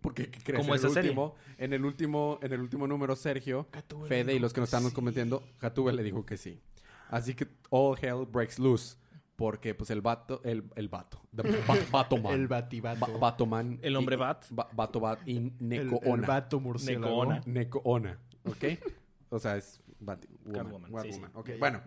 Porque, 0.00 0.28
¿qué 0.30 0.38
crees? 0.40 0.60
Como 0.60 0.74
en, 0.74 0.84
el 0.84 0.90
serie. 0.90 1.10
último, 1.10 1.34
en 1.56 1.72
el 1.72 1.84
último, 1.84 2.38
en 2.42 2.52
el 2.52 2.60
último 2.60 2.86
número, 2.86 3.16
Sergio, 3.16 3.66
Fede 4.06 4.34
y 4.34 4.38
los 4.38 4.52
que 4.52 4.60
nos 4.60 4.68
están 4.68 4.86
sí. 4.86 4.94
cometiendo, 4.94 5.42
Gatúbel 5.62 5.96
le 5.96 6.02
dijo 6.02 6.26
que 6.26 6.36
sí. 6.36 6.60
Así 7.08 7.34
que 7.34 7.46
all 7.70 7.96
hell 8.02 8.26
breaks 8.30 8.58
loose. 8.58 8.96
Porque, 9.36 9.74
pues, 9.74 9.90
el 9.90 10.00
vato, 10.00 10.40
el, 10.44 10.62
el 10.76 10.88
vato, 10.88 11.20
the 11.34 11.42
ba- 11.42 11.76
Batoman. 11.90 12.34
El 12.34 12.46
batibato. 12.46 13.00
Ba- 13.12 13.18
Batoman. 13.18 13.78
El 13.82 13.96
hombre 13.96 14.14
bat. 14.16 14.44
Ba- 14.50 14.68
Bato 14.72 15.00
Bat 15.00 15.26
y 15.26 15.38
el, 15.38 15.52
Neko 15.58 16.00
el 16.04 16.10
Ona. 16.12 16.26
vato 16.26 16.60
murciélago. 16.60 17.24
Necoona. 17.24 17.40
Neko 17.46 17.80
Ona. 17.84 18.18
¿Ok? 18.44 18.64
O 19.30 19.38
sea, 19.40 19.56
es 19.56 19.80
Bat 20.04 20.26
Woman. 20.44 20.62
Catwoman, 20.64 20.92
Bat 20.92 21.02
sí, 21.04 21.12
sí. 21.12 21.18
Woman. 21.18 21.30
Ok, 21.34 21.46
Ya, 21.48 21.54
ya, 21.54 21.58
bueno. 21.60 21.82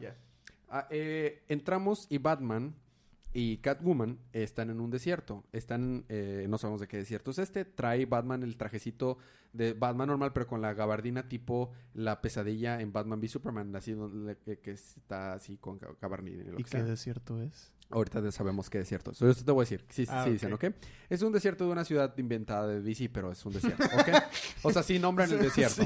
Ah, 0.70 0.88
eh, 0.90 1.44
entramos 1.48 2.08
y 2.10 2.18
Batman 2.18 2.76
y 3.34 3.58
Catwoman 3.58 4.20
están 4.34 4.70
en 4.70 4.80
un 4.82 4.90
desierto. 4.90 5.44
Están, 5.52 6.06
eh, 6.10 6.46
no 6.50 6.58
sabemos 6.58 6.82
de 6.82 6.88
qué 6.88 6.98
desierto 6.98 7.32
es 7.32 7.40
este. 7.40 7.66
Trae 7.66 8.06
Batman 8.06 8.44
el 8.44 8.58
trajecito 8.58 9.18
de 9.54 9.74
Batman 9.74 10.08
normal, 10.10 10.34
pero 10.34 10.48
con 10.48 10.62
la 10.62 10.74
gabardina 10.74 11.30
tipo 11.30 11.72
la 11.94 12.22
pesadilla 12.22 12.82
en 12.82 12.92
Batman 12.92 13.20
v 13.20 13.28
Superman, 13.28 13.76
así 13.76 13.94
donde 13.94 14.38
que, 14.38 14.60
que 14.60 14.72
está 14.72 15.34
así 15.34 15.58
con 15.58 15.80
ga- 15.80 15.96
gabardina. 16.02 16.44
y 16.44 16.46
lo 16.48 16.54
¿Y 16.54 16.58
que 16.58 16.64
qué 16.64 16.70
sea. 16.70 16.84
desierto 16.84 17.42
es? 17.42 17.72
Ahorita 17.90 18.22
ya 18.22 18.32
sabemos 18.32 18.70
qué 18.70 18.80
desierto 18.80 19.12
es. 19.12 19.22
Eso 19.22 19.46
te 19.46 19.52
voy 19.52 19.62
a 19.62 19.64
decir. 19.64 19.86
Sí, 19.90 20.06
sí, 20.06 20.12
Ah, 20.14 20.24
sí 20.26 20.32
dicen, 20.32 20.52
¿ok? 20.52 20.66
Es 21.10 21.22
un 21.22 21.32
desierto 21.32 21.66
de 21.66 21.72
una 21.72 21.86
ciudad 21.86 22.14
inventada 22.18 22.68
de 22.68 22.82
DC, 22.82 23.10
pero 23.10 23.32
es 23.32 23.46
un 23.46 23.54
desierto, 23.54 23.84
¿ok? 23.98 24.10
o 24.64 24.72
sea, 24.72 24.84
sí 24.84 25.00
nombran 25.00 25.32
el 25.32 25.40
desierto. 25.40 25.84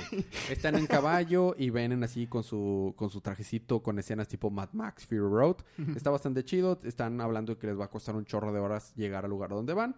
Están 0.49 0.75
en 0.75 0.87
caballo 0.87 1.55
y 1.57 1.69
vienen 1.69 2.03
así 2.03 2.25
con 2.25 2.43
su, 2.43 2.93
con 2.97 3.09
su 3.11 3.21
trajecito, 3.21 3.83
con 3.83 3.99
escenas 3.99 4.27
tipo 4.27 4.49
Mad 4.49 4.69
Max, 4.73 5.05
Fury 5.05 5.19
Road. 5.19 5.57
Está 5.95 6.09
bastante 6.09 6.43
chido. 6.43 6.79
Están 6.83 7.21
hablando 7.21 7.57
que 7.59 7.67
les 7.67 7.79
va 7.79 7.85
a 7.85 7.89
costar 7.89 8.15
un 8.15 8.25
chorro 8.25 8.51
de 8.51 8.59
horas 8.59 8.93
llegar 8.95 9.23
al 9.25 9.29
lugar 9.29 9.51
donde 9.51 9.73
van. 9.73 9.95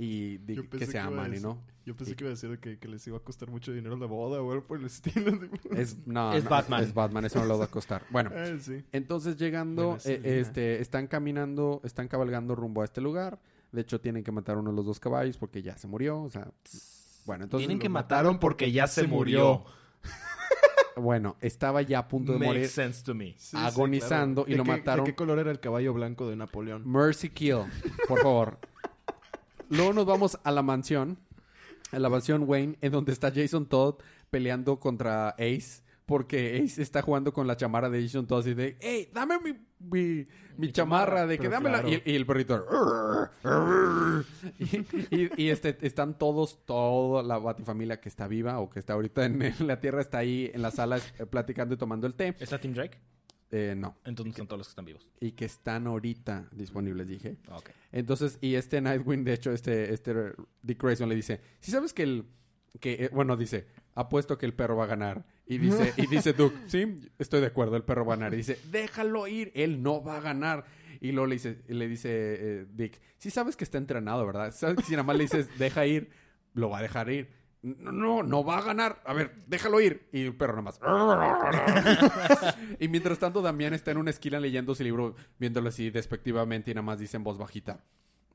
Y 0.00 0.38
que 0.38 0.86
se 0.86 0.92
que 0.92 0.98
aman 0.98 1.34
y 1.34 1.40
no. 1.40 1.60
Yo 1.84 1.96
pensé 1.96 2.12
Y- 2.12 2.14
que 2.14 2.24
iba 2.24 2.28
a 2.30 2.34
decir 2.34 2.50
de 2.50 2.58
que, 2.58 2.78
que 2.78 2.86
les 2.86 3.04
iba 3.08 3.16
a 3.16 3.20
costar 3.20 3.50
mucho 3.50 3.72
dinero 3.72 3.96
la 3.96 4.06
boda 4.06 4.40
o 4.40 4.52
algo 4.52 4.64
por 4.64 4.78
el 4.78 4.84
estilo. 4.86 5.32
Es, 5.72 5.96
no, 6.06 6.32
Es 6.34 6.44
no, 6.44 6.50
Batman. 6.50 6.82
Es 6.84 6.94
Batman, 6.94 7.24
eso 7.24 7.40
no 7.40 7.46
lo 7.46 7.58
va 7.58 7.64
a 7.64 7.70
costar. 7.70 8.04
Bueno, 8.10 8.30
Ah, 8.34 8.46
sí. 8.60 8.84
Entonces 8.92 9.36
llegando, 9.36 9.96
Bueno, 9.96 10.02
eh, 10.04 10.38
este, 10.40 10.80
están 10.80 11.08
caminando, 11.08 11.80
están 11.82 12.06
cabalgando 12.06 12.54
rumbo 12.54 12.82
a 12.82 12.84
este 12.84 13.00
lugar. 13.00 13.40
De 13.72 13.80
hecho, 13.80 14.00
tienen 14.00 14.22
que 14.22 14.30
matar 14.30 14.56
a 14.56 14.60
uno 14.60 14.70
de 14.70 14.76
los 14.76 14.86
dos 14.86 15.00
caballos 15.00 15.36
porque 15.36 15.62
ya 15.62 15.76
se 15.76 15.88
murió. 15.88 16.22
O 16.22 16.30
sea, 16.30 16.48
bueno, 17.26 17.44
entonces, 17.44 17.66
Tienen 17.66 17.80
que 17.80 17.88
mataron 17.88 18.38
porque 18.38 18.70
ya 18.70 18.86
se 18.86 19.00
se 19.02 19.06
murió. 19.08 19.64
bueno, 20.96 21.36
estaba 21.40 21.82
ya 21.82 22.00
a 22.00 22.08
punto 22.08 22.32
de 22.32 22.38
Makes 22.38 22.48
morir. 22.50 22.68
sense 22.68 23.02
to 23.04 23.14
me. 23.14 23.32
Sí, 23.36 23.50
sí, 23.50 23.56
Agonizando 23.56 24.44
y 24.46 24.52
¿De 24.52 24.56
lo 24.58 24.64
qué- 24.64 24.70
mataron. 24.70 25.04
¿De 25.04 25.10
qué 25.12 25.16
color 25.16 25.38
era 25.38 25.50
el 25.50 25.60
caballo 25.60 25.92
blanco 25.94 26.28
de 26.28 26.36
Napoleón? 26.36 26.82
Mercy 26.90 27.30
Kill, 27.30 27.58
por 28.08 28.20
favor. 28.20 28.58
Luego 29.70 29.92
nos 29.92 30.06
vamos 30.06 30.38
a 30.44 30.50
la 30.50 30.62
mansión, 30.62 31.18
a 31.92 31.98
la 31.98 32.08
mansión 32.08 32.44
Wayne, 32.46 32.76
en 32.80 32.92
donde 32.92 33.12
está 33.12 33.30
Jason 33.34 33.66
Todd 33.66 33.96
peleando 34.30 34.78
contra 34.80 35.30
Ace. 35.30 35.82
Porque 36.06 36.62
Ace 36.64 36.80
está 36.80 37.02
jugando 37.02 37.34
con 37.34 37.46
la 37.46 37.54
chamarra 37.56 37.90
de 37.90 38.00
Jason 38.02 38.26
Todd 38.26 38.46
y 38.46 38.54
de, 38.54 38.78
hey, 38.80 39.10
dame 39.12 39.38
mi, 39.40 39.52
mi, 39.78 40.26
mi 40.56 40.72
chamarra, 40.72 41.26
de 41.26 41.38
que 41.38 41.50
dámela. 41.50 41.82
claro. 41.82 42.00
Y, 42.06 42.10
y 42.10 42.14
el 42.16 42.24
perrito, 42.24 42.64
y, 44.58 44.76
y- 45.14 45.30
y, 45.36 45.50
este, 45.50 45.76
están 45.82 46.16
todos, 46.18 46.64
toda 46.64 47.22
la 47.22 47.38
batifamilia 47.38 48.00
que 48.00 48.08
está 48.08 48.26
viva 48.26 48.58
o 48.58 48.70
que 48.70 48.78
está 48.78 48.94
ahorita 48.94 49.26
en, 49.26 49.42
en 49.42 49.66
la 49.66 49.80
tierra, 49.80 50.00
está 50.00 50.18
ahí 50.18 50.50
en 50.54 50.62
la 50.62 50.70
sala 50.70 50.96
eh, 50.96 51.26
platicando 51.26 51.74
y 51.74 51.78
tomando 51.78 52.06
el 52.06 52.14
té. 52.14 52.34
¿Está 52.40 52.58
Team 52.58 52.72
Drake? 52.72 52.98
Eh, 53.50 53.74
no, 53.76 53.96
Entonces 54.04 54.36
son 54.36 54.46
todos 54.46 54.58
los 54.58 54.66
que 54.66 54.72
están 54.72 54.84
vivos. 54.84 55.08
y 55.20 55.32
que 55.32 55.46
están 55.46 55.86
ahorita 55.86 56.48
disponibles, 56.52 57.08
dije. 57.08 57.38
Ok. 57.50 57.70
Entonces, 57.92 58.38
y 58.42 58.56
este 58.56 58.80
Nightwing, 58.80 59.24
de 59.24 59.32
hecho, 59.32 59.52
este, 59.52 59.92
este 59.94 60.32
Dick 60.62 60.82
Grayson 60.82 61.08
le 61.08 61.14
dice, 61.14 61.40
si 61.60 61.70
sabes 61.70 61.94
que 61.94 62.02
el, 62.02 62.26
que, 62.80 63.04
eh, 63.04 63.10
bueno, 63.12 63.36
dice, 63.36 63.66
apuesto 63.94 64.36
que 64.36 64.46
el 64.46 64.54
perro 64.54 64.76
va 64.76 64.84
a 64.84 64.88
ganar. 64.88 65.24
Y 65.46 65.58
dice, 65.58 65.94
y 65.96 66.06
dice 66.08 66.34
Duke, 66.34 66.56
sí, 66.66 66.96
estoy 67.18 67.40
de 67.40 67.46
acuerdo, 67.46 67.76
el 67.76 67.84
perro 67.84 68.04
va 68.04 68.14
a 68.14 68.16
ganar. 68.16 68.34
Y 68.34 68.38
dice, 68.38 68.58
déjalo 68.70 69.26
ir, 69.26 69.50
él 69.54 69.82
no 69.82 70.02
va 70.02 70.18
a 70.18 70.20
ganar. 70.20 70.66
Y 71.00 71.12
luego 71.12 71.26
le 71.26 71.36
dice, 71.36 71.62
le 71.68 71.88
dice 71.88 72.10
eh, 72.10 72.66
Dick, 72.70 73.00
si 73.16 73.30
sabes 73.30 73.56
que 73.56 73.64
está 73.64 73.78
entrenado, 73.78 74.26
¿verdad? 74.26 74.52
Sabes 74.52 74.76
que 74.76 74.82
si 74.82 74.92
nada 74.92 75.04
más 75.04 75.16
le 75.16 75.24
dices, 75.24 75.48
deja 75.58 75.86
ir, 75.86 76.10
lo 76.54 76.70
va 76.70 76.78
a 76.78 76.82
dejar 76.82 77.08
ir. 77.10 77.30
No, 77.62 77.90
no, 77.90 78.22
no 78.22 78.44
va 78.44 78.58
a 78.58 78.62
ganar. 78.62 79.02
A 79.04 79.12
ver, 79.12 79.34
déjalo 79.46 79.80
ir. 79.80 80.08
Y 80.12 80.22
el 80.22 80.36
perro 80.36 80.62
nada 80.62 80.62
más. 80.62 80.80
y 82.78 82.88
mientras 82.88 83.18
tanto, 83.18 83.42
Damián 83.42 83.74
está 83.74 83.90
en 83.90 83.98
una 83.98 84.10
esquina 84.10 84.38
leyendo 84.38 84.74
su 84.74 84.84
libro, 84.84 85.14
viéndolo 85.38 85.68
así 85.68 85.90
despectivamente 85.90 86.70
y 86.70 86.74
nada 86.74 86.82
más 86.82 87.00
dice 87.00 87.16
en 87.16 87.24
voz 87.24 87.36
bajita, 87.36 87.80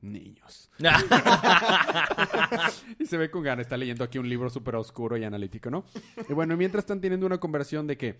niños. 0.02 0.70
y 2.98 3.06
se 3.06 3.16
ve 3.16 3.30
con 3.30 3.42
ganas, 3.42 3.64
está 3.64 3.76
leyendo 3.76 4.04
aquí 4.04 4.18
un 4.18 4.28
libro 4.28 4.50
súper 4.50 4.76
oscuro 4.76 5.16
y 5.16 5.24
analítico, 5.24 5.70
¿no? 5.70 5.84
Y 6.28 6.32
bueno, 6.34 6.56
mientras 6.56 6.82
están 6.82 7.00
teniendo 7.00 7.26
una 7.26 7.38
conversación 7.38 7.86
de 7.86 7.96
que, 7.96 8.18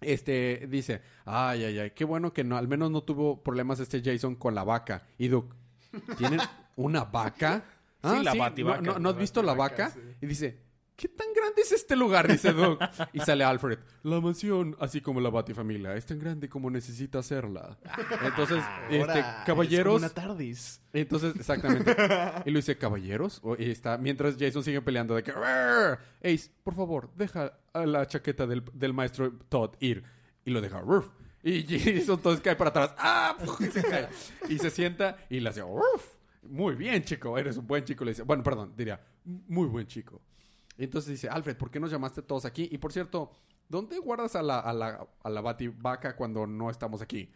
este, 0.00 0.68
dice, 0.70 1.02
ay, 1.24 1.64
ay, 1.64 1.78
ay, 1.80 1.90
qué 1.90 2.04
bueno 2.04 2.32
que 2.32 2.44
no, 2.44 2.56
al 2.56 2.68
menos 2.68 2.92
no 2.92 3.02
tuvo 3.02 3.42
problemas 3.42 3.80
este 3.80 4.00
Jason 4.02 4.36
con 4.36 4.54
la 4.54 4.62
vaca. 4.62 5.02
Y 5.18 5.26
Duke, 5.26 5.56
¿tienen 6.16 6.40
una 6.76 7.04
vaca? 7.04 7.64
Sí, 8.04 8.22
la 8.22 8.34
¿No, 8.34 8.40
bativaca. 8.40 8.80
no, 8.80 8.98
no 9.00 9.08
has 9.08 9.18
visto 9.18 9.42
la 9.42 9.54
vaca? 9.54 9.90
sí. 9.90 10.00
Y 10.20 10.26
dice, 10.26 10.60
¿qué 10.96 11.08
tan 11.08 11.26
grande 11.34 11.62
es 11.62 11.72
este 11.72 11.94
lugar? 11.96 12.26
Dice 12.28 12.52
Duke. 12.52 12.84
Y 13.12 13.20
sale 13.20 13.44
Alfred. 13.44 13.78
La 14.02 14.20
mansión, 14.20 14.76
así 14.80 15.00
como 15.00 15.20
la 15.20 15.30
batifamilia, 15.30 15.94
es 15.94 16.06
tan 16.06 16.18
grande 16.18 16.48
como 16.48 16.70
necesita 16.70 17.20
hacerla. 17.20 17.78
Entonces, 18.24 18.62
este, 18.90 19.00
Ahora, 19.20 19.42
caballeros... 19.46 20.02
Es 20.02 20.10
como 20.12 20.22
una 20.22 20.28
tardis. 20.34 20.80
Entonces, 20.92 21.34
exactamente. 21.36 21.94
y 22.44 22.50
lo 22.50 22.58
dice, 22.58 22.76
caballeros. 22.78 23.40
O- 23.44 23.54
y 23.56 23.70
está, 23.70 23.96
mientras 23.98 24.36
Jason 24.38 24.64
sigue 24.64 24.80
peleando 24.82 25.14
de 25.14 25.22
que, 25.22 25.32
"Rrr, 25.32 25.98
Ace, 26.24 26.50
por 26.64 26.74
favor, 26.74 27.10
deja 27.14 27.58
a 27.72 27.86
la 27.86 28.06
chaqueta 28.06 28.46
del, 28.46 28.64
del 28.74 28.92
maestro 28.92 29.32
Todd 29.48 29.76
ir. 29.80 30.02
Y 30.44 30.50
lo 30.50 30.60
deja, 30.60 30.80
"Ruf". 30.80 31.06
Y 31.44 31.62
Jason 31.68 32.16
entonces 32.16 32.40
cae 32.42 32.56
para 32.56 32.70
atrás. 32.70 32.94
¡Ah! 32.98 33.36
Y 33.60 33.66
se 33.66 33.82
cae. 33.82 34.08
Y 34.48 34.58
se 34.58 34.70
sienta 34.70 35.16
y 35.30 35.38
le 35.40 35.50
hace, 35.50 35.60
"Ruf". 35.62 36.17
Muy 36.50 36.74
bien, 36.74 37.02
chico. 37.04 37.36
Eres 37.38 37.56
un 37.56 37.66
buen 37.66 37.84
chico. 37.84 38.04
Le 38.04 38.12
dice, 38.12 38.22
bueno, 38.22 38.42
perdón, 38.42 38.72
diría, 38.76 39.00
muy 39.24 39.66
buen 39.66 39.86
chico. 39.86 40.20
Y 40.76 40.84
entonces 40.84 41.10
dice, 41.10 41.28
Alfred, 41.28 41.56
¿por 41.56 41.70
qué 41.70 41.80
nos 41.80 41.90
llamaste 41.90 42.22
todos 42.22 42.44
aquí? 42.44 42.68
Y 42.70 42.78
por 42.78 42.92
cierto, 42.92 43.30
¿dónde 43.68 43.98
guardas 43.98 44.36
a 44.36 44.42
la, 44.42 44.60
a 44.60 44.72
la, 44.72 45.06
a 45.22 45.30
la 45.30 45.40
bativaca 45.40 46.14
cuando 46.16 46.46
no 46.46 46.70
estamos 46.70 47.02
aquí? 47.02 47.30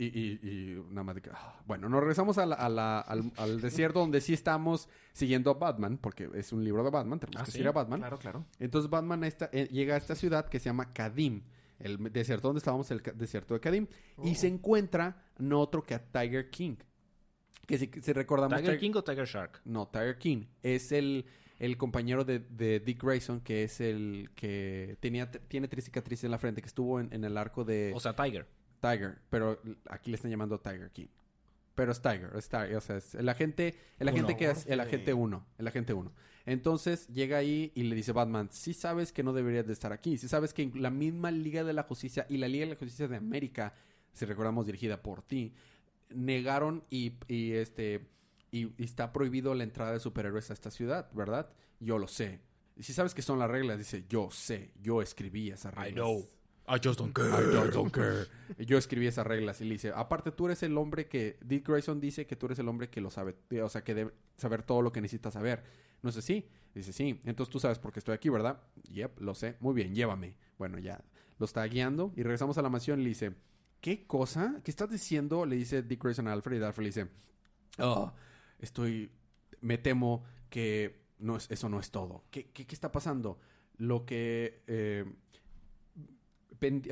Y, 0.00 0.06
y- 0.06 0.38
y 0.44 0.84
nada 0.90 1.02
más 1.02 1.16
de 1.16 1.22
que... 1.22 1.30
ah. 1.34 1.60
Bueno, 1.66 1.88
nos 1.88 1.98
regresamos 1.98 2.38
a 2.38 2.46
la- 2.46 2.54
a 2.54 2.68
la- 2.68 3.00
al, 3.00 3.32
al 3.36 3.60
desierto 3.60 3.98
donde 3.98 4.20
sí 4.20 4.32
estamos 4.32 4.88
siguiendo 5.12 5.50
a 5.50 5.54
Batman, 5.54 5.98
porque 5.98 6.30
es 6.34 6.52
un 6.52 6.62
libro 6.62 6.84
de 6.84 6.90
Batman, 6.90 7.18
tenemos 7.18 7.42
Ah, 7.42 7.44
que 7.44 7.50
¿sí? 7.50 7.56
seguir 7.56 7.66
a 7.68 7.72
Batman. 7.72 7.98
Claro, 7.98 8.16
claro. 8.18 8.44
Entonces 8.60 8.88
Batman 8.88 9.24
esta- 9.24 9.50
eh, 9.52 9.66
llega 9.72 9.94
a 9.94 9.98
esta 9.98 10.14
ciudad 10.14 10.48
que 10.48 10.60
se 10.60 10.66
llama 10.66 10.92
Kadim, 10.92 11.42
el 11.80 12.12
desierto 12.12 12.46
donde 12.46 12.58
estábamos, 12.58 12.88
el 12.92 13.02
desierto 13.16 13.54
de 13.54 13.60
Kadim, 13.60 13.88
y 14.22 14.32
Oh. 14.32 14.34
se 14.36 14.46
encuentra 14.46 15.24
no 15.38 15.58
otro 15.60 15.82
que 15.82 15.94
a 15.96 15.98
Tiger 16.12 16.48
King. 16.48 16.76
Que 17.68 17.78
si, 17.78 17.90
si 18.02 18.12
recordamos... 18.12 18.58
¿Tiger 18.58 18.74
Tiger- 18.74 18.80
King 18.80 18.92
o 18.96 19.04
Tiger 19.04 19.26
Shark? 19.26 19.60
no, 19.64 19.86
Tiger 19.88 20.18
King. 20.18 20.46
Es 20.62 20.90
el, 20.90 21.26
el 21.58 21.76
compañero 21.76 22.24
de, 22.24 22.38
de 22.40 22.80
Dick 22.80 23.02
Grayson, 23.04 23.40
que 23.42 23.62
es 23.62 23.80
el 23.80 24.30
que 24.34 24.96
tenía, 25.00 25.30
tiene 25.30 25.68
tres 25.68 25.84
cicatrices 25.84 26.24
en 26.24 26.30
la 26.32 26.38
frente, 26.38 26.62
que 26.62 26.66
estuvo 26.68 26.98
en, 26.98 27.12
en 27.12 27.22
el 27.24 27.36
arco 27.36 27.64
de 27.64 27.92
O 27.94 28.00
sea, 28.00 28.16
Tiger. 28.16 28.46
Tiger. 28.80 29.18
Pero 29.30 29.60
aquí 29.90 30.10
le 30.10 30.16
están 30.16 30.30
llamando 30.30 30.58
Tiger 30.58 30.90
King. 30.90 31.08
Pero 31.74 31.92
es 31.92 32.00
Tiger, 32.02 32.30
es 32.36 32.48
Tiger. 32.48 32.74
O 32.76 32.80
sea, 32.80 32.96
es 32.96 33.14
el 33.14 33.28
agente, 33.28 33.76
el 34.00 34.08
Uno. 34.08 34.16
agente 34.16 34.36
que 34.36 34.50
es 34.50 34.66
el 34.66 34.80
agente 34.80 35.12
1. 35.14 35.46
El 35.58 35.68
agente 35.68 35.92
1. 35.92 36.12
Entonces 36.46 37.06
llega 37.08 37.36
ahí 37.36 37.70
y 37.74 37.82
le 37.82 37.94
dice 37.94 38.12
Batman, 38.12 38.48
si 38.50 38.72
sabes 38.72 39.12
que 39.12 39.22
no 39.22 39.32
deberías 39.34 39.66
de 39.66 39.74
estar 39.74 39.92
aquí. 39.92 40.16
Si 40.16 40.26
sabes 40.26 40.54
que 40.54 40.70
la 40.74 40.88
misma 40.90 41.30
Liga 41.30 41.62
de 41.64 41.74
la 41.74 41.82
Justicia 41.82 42.24
y 42.30 42.38
la 42.38 42.48
Liga 42.48 42.64
de 42.64 42.72
la 42.72 42.78
Justicia 42.78 43.06
de 43.06 43.16
América, 43.16 43.74
si 44.14 44.24
recordamos 44.24 44.64
dirigida 44.64 45.02
por 45.02 45.22
ti, 45.22 45.52
negaron 46.10 46.84
y, 46.90 47.14
y, 47.26 47.52
este 47.52 48.08
y, 48.50 48.72
y 48.80 48.84
está 48.84 49.12
prohibido 49.12 49.54
la 49.54 49.64
entrada 49.64 49.92
de 49.92 50.00
superhéroes 50.00 50.50
a 50.50 50.54
esta 50.54 50.70
ciudad, 50.70 51.10
¿verdad? 51.12 51.50
Yo 51.80 51.98
lo 51.98 52.08
sé. 52.08 52.40
Y 52.76 52.84
si 52.84 52.92
sabes 52.92 53.14
que 53.14 53.22
son 53.22 53.38
las 53.38 53.50
reglas, 53.50 53.78
dice, 53.78 54.04
yo 54.08 54.30
sé, 54.30 54.72
yo 54.80 55.02
escribí 55.02 55.50
esas 55.50 55.74
reglas. 55.74 55.90
I 55.90 55.94
know. 55.94 56.28
I 56.68 56.78
just 56.82 56.98
don't 56.98 57.12
care. 57.12 57.28
I 57.28 57.54
don't, 57.54 57.72
don't 57.72 57.90
care. 57.90 58.26
Yo 58.58 58.76
escribí 58.76 59.06
esas 59.06 59.26
reglas 59.26 59.60
y 59.60 59.64
le 59.64 59.72
dice, 59.72 59.90
aparte 59.94 60.30
tú 60.30 60.46
eres 60.46 60.62
el 60.62 60.76
hombre 60.76 61.08
que, 61.08 61.38
Dick 61.42 61.66
Grayson 61.66 61.98
dice 61.98 62.26
que 62.26 62.36
tú 62.36 62.46
eres 62.46 62.58
el 62.58 62.68
hombre 62.68 62.90
que 62.90 63.00
lo 63.00 63.10
sabe, 63.10 63.36
eh, 63.50 63.62
o 63.62 63.68
sea, 63.68 63.82
que 63.82 63.94
debe 63.94 64.12
saber 64.36 64.62
todo 64.62 64.82
lo 64.82 64.92
que 64.92 65.00
necesitas 65.00 65.32
saber. 65.32 65.64
No 66.02 66.12
sé 66.12 66.22
si. 66.22 66.46
Dice, 66.74 66.92
sí. 66.92 67.20
Entonces 67.24 67.50
tú 67.50 67.58
sabes 67.58 67.78
por 67.78 67.92
qué 67.92 67.98
estoy 67.98 68.14
aquí, 68.14 68.28
¿verdad? 68.28 68.60
Yep, 68.92 69.20
lo 69.20 69.34
sé. 69.34 69.56
Muy 69.60 69.74
bien, 69.74 69.94
llévame. 69.94 70.36
Bueno, 70.58 70.78
ya. 70.78 71.02
Lo 71.38 71.46
está 71.46 71.64
guiando 71.64 72.12
y 72.16 72.22
regresamos 72.22 72.58
a 72.58 72.62
la 72.62 72.68
mansión 72.68 73.00
y 73.00 73.04
le 73.04 73.08
dice, 73.08 73.32
¿qué 73.80 74.06
cosa? 74.06 74.60
¿Qué 74.64 74.70
estás 74.70 74.90
diciendo? 74.90 75.46
Le 75.46 75.56
dice 75.56 75.82
Dick 75.82 76.02
Grayson 76.02 76.28
a 76.28 76.32
Alfred 76.32 76.60
y 76.60 76.64
Alfred 76.64 76.82
le 76.84 76.88
dice, 76.88 77.08
oh, 77.78 78.12
estoy, 78.58 79.10
me 79.60 79.78
temo 79.78 80.24
que 80.50 81.02
no 81.18 81.36
es, 81.36 81.50
eso 81.50 81.68
no 81.68 81.80
es 81.80 81.90
todo. 81.90 82.24
¿Qué, 82.30 82.50
qué, 82.50 82.66
qué 82.66 82.74
está 82.74 82.90
pasando? 82.92 83.38
Lo 83.76 84.04
que... 84.04 84.62
eh, 84.66 85.04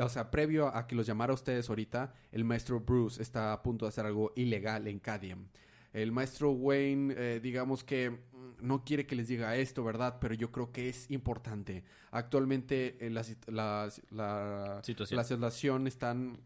o 0.01 0.09
sea, 0.09 0.31
previo 0.31 0.69
a 0.69 0.87
que 0.87 0.95
los 0.95 1.07
llamara 1.07 1.33
a 1.33 1.35
ustedes 1.35 1.69
ahorita, 1.69 2.15
el 2.31 2.45
maestro 2.45 2.79
Bruce 2.81 3.21
está 3.21 3.53
a 3.53 3.63
punto 3.63 3.85
de 3.85 3.89
hacer 3.89 4.07
algo 4.07 4.33
ilegal 4.37 4.87
en 4.87 5.01
Cadium. 5.01 5.49
El 5.93 6.13
maestro 6.13 6.53
Wayne, 6.53 7.15
eh, 7.17 7.41
digamos 7.41 7.83
que 7.83 8.11
mm, 8.11 8.19
no 8.61 8.85
quiere 8.85 9.07
que 9.07 9.17
les 9.17 9.27
diga 9.27 9.57
esto, 9.57 9.83
¿verdad? 9.83 10.19
Pero 10.21 10.35
yo 10.35 10.53
creo 10.53 10.71
que 10.71 10.89
es 10.89 11.11
importante. 11.11 11.83
Actualmente 12.13 12.97
eh, 13.05 13.11
la, 13.11 13.23
sit- 13.25 13.49
la- 13.51 13.91
la- 14.11 14.81
Situación. 14.85 15.17
la 15.17 15.25
situación 15.25 15.87
están, 15.89 16.39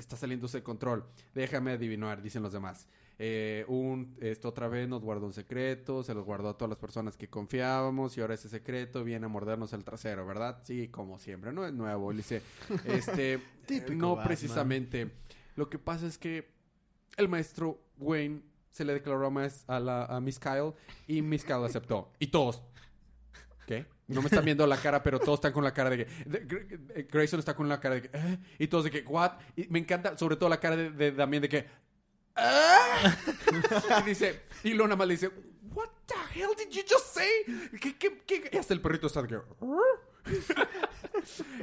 está 0.00 0.16
saliéndose 0.16 0.58
de 0.58 0.62
control. 0.64 1.04
Déjame 1.34 1.72
adivinar, 1.72 2.20
dicen 2.22 2.42
los 2.42 2.52
demás. 2.52 2.88
eh, 3.22 3.64
un, 3.68 4.16
esto 4.20 4.48
otra 4.48 4.66
vez 4.68 4.88
nos 4.88 5.02
guardó 5.02 5.26
un 5.26 5.32
secreto, 5.34 6.02
se 6.02 6.14
los 6.14 6.24
guardó 6.24 6.48
a 6.48 6.56
todas 6.56 6.70
las 6.70 6.78
personas 6.78 7.16
que 7.18 7.28
confiábamos 7.28 8.16
y 8.16 8.22
ahora 8.22 8.32
ese 8.34 8.48
secreto 8.48 9.04
viene 9.04 9.26
a 9.26 9.28
mordernos 9.28 9.72
el 9.74 9.84
trasero, 9.84 10.24
¿verdad? 10.26 10.60
Sí, 10.64 10.88
como 10.88 11.18
siempre, 11.18 11.52
no 11.52 11.66
es 11.66 11.72
nuevo. 11.74 12.12
Le 12.12 12.18
dice, 12.18 12.40
este, 12.86 13.38
Típico 13.66 13.92
no 13.94 14.08
Batman. 14.10 14.26
precisamente. 14.26 15.10
Lo 15.56 15.68
que 15.68 15.78
pasa 15.78 16.06
es 16.06 16.16
que 16.16 16.48
el 17.18 17.28
maestro 17.28 17.82
Wayne 17.98 18.40
se 18.70 18.84
le 18.86 18.94
declaró 18.94 19.26
a, 19.26 19.30
maes- 19.30 19.64
a, 19.66 19.78
la, 19.80 20.06
a 20.06 20.18
Miss 20.20 20.38
Kyle 20.38 20.72
y 21.06 21.20
Miss 21.20 21.44
Kyle 21.44 21.64
aceptó. 21.64 22.10
Y 22.20 22.28
todos, 22.28 22.62
¿qué? 23.70 23.86
No 24.08 24.20
me 24.20 24.26
están 24.26 24.44
viendo 24.44 24.66
la 24.66 24.76
cara, 24.76 25.00
pero 25.02 25.20
todos 25.20 25.38
están 25.38 25.52
con 25.52 25.62
la 25.62 25.72
cara 25.72 25.90
de 25.90 25.98
que... 25.98 26.04
de- 26.28 26.78
eh, 26.96 27.08
Grayson 27.10 27.38
está 27.38 27.54
con 27.54 27.68
la 27.68 27.78
cara 27.78 27.94
de 27.96 28.02
que... 28.02 28.10
"¿Eh?". 28.12 28.38
Y 28.58 28.66
todos 28.66 28.84
de 28.84 28.90
que, 28.90 29.00
¿what? 29.06 29.32
Y 29.56 29.68
me 29.68 29.78
encanta, 29.78 30.18
sobre 30.18 30.34
todo 30.36 30.48
la 30.48 30.58
cara 30.58 30.74
de, 30.76 30.90
de 30.90 31.12
Damien 31.12 31.42
de 31.42 31.48
que... 31.48 31.66
"¿Ah?". 32.34 33.16
y 34.00 34.08
dice... 34.08 34.40
Y 34.64 34.74
Lona 34.74 34.96
más 34.96 35.06
le 35.06 35.14
dice... 35.14 35.30
What 35.72 35.88
the 36.06 36.14
hell 36.40 36.50
did 36.58 36.70
you 36.70 36.82
just 36.90 37.14
say? 37.14 37.28
¿Qué, 37.80 37.96
qué, 37.96 38.18
qué? 38.26 38.50
Y 38.52 38.56
hasta 38.56 38.74
el 38.74 38.80
perrito 38.80 39.06
está 39.06 39.22
de 39.22 39.28
que... 39.28 39.36
"¿Ah?". 39.36 40.32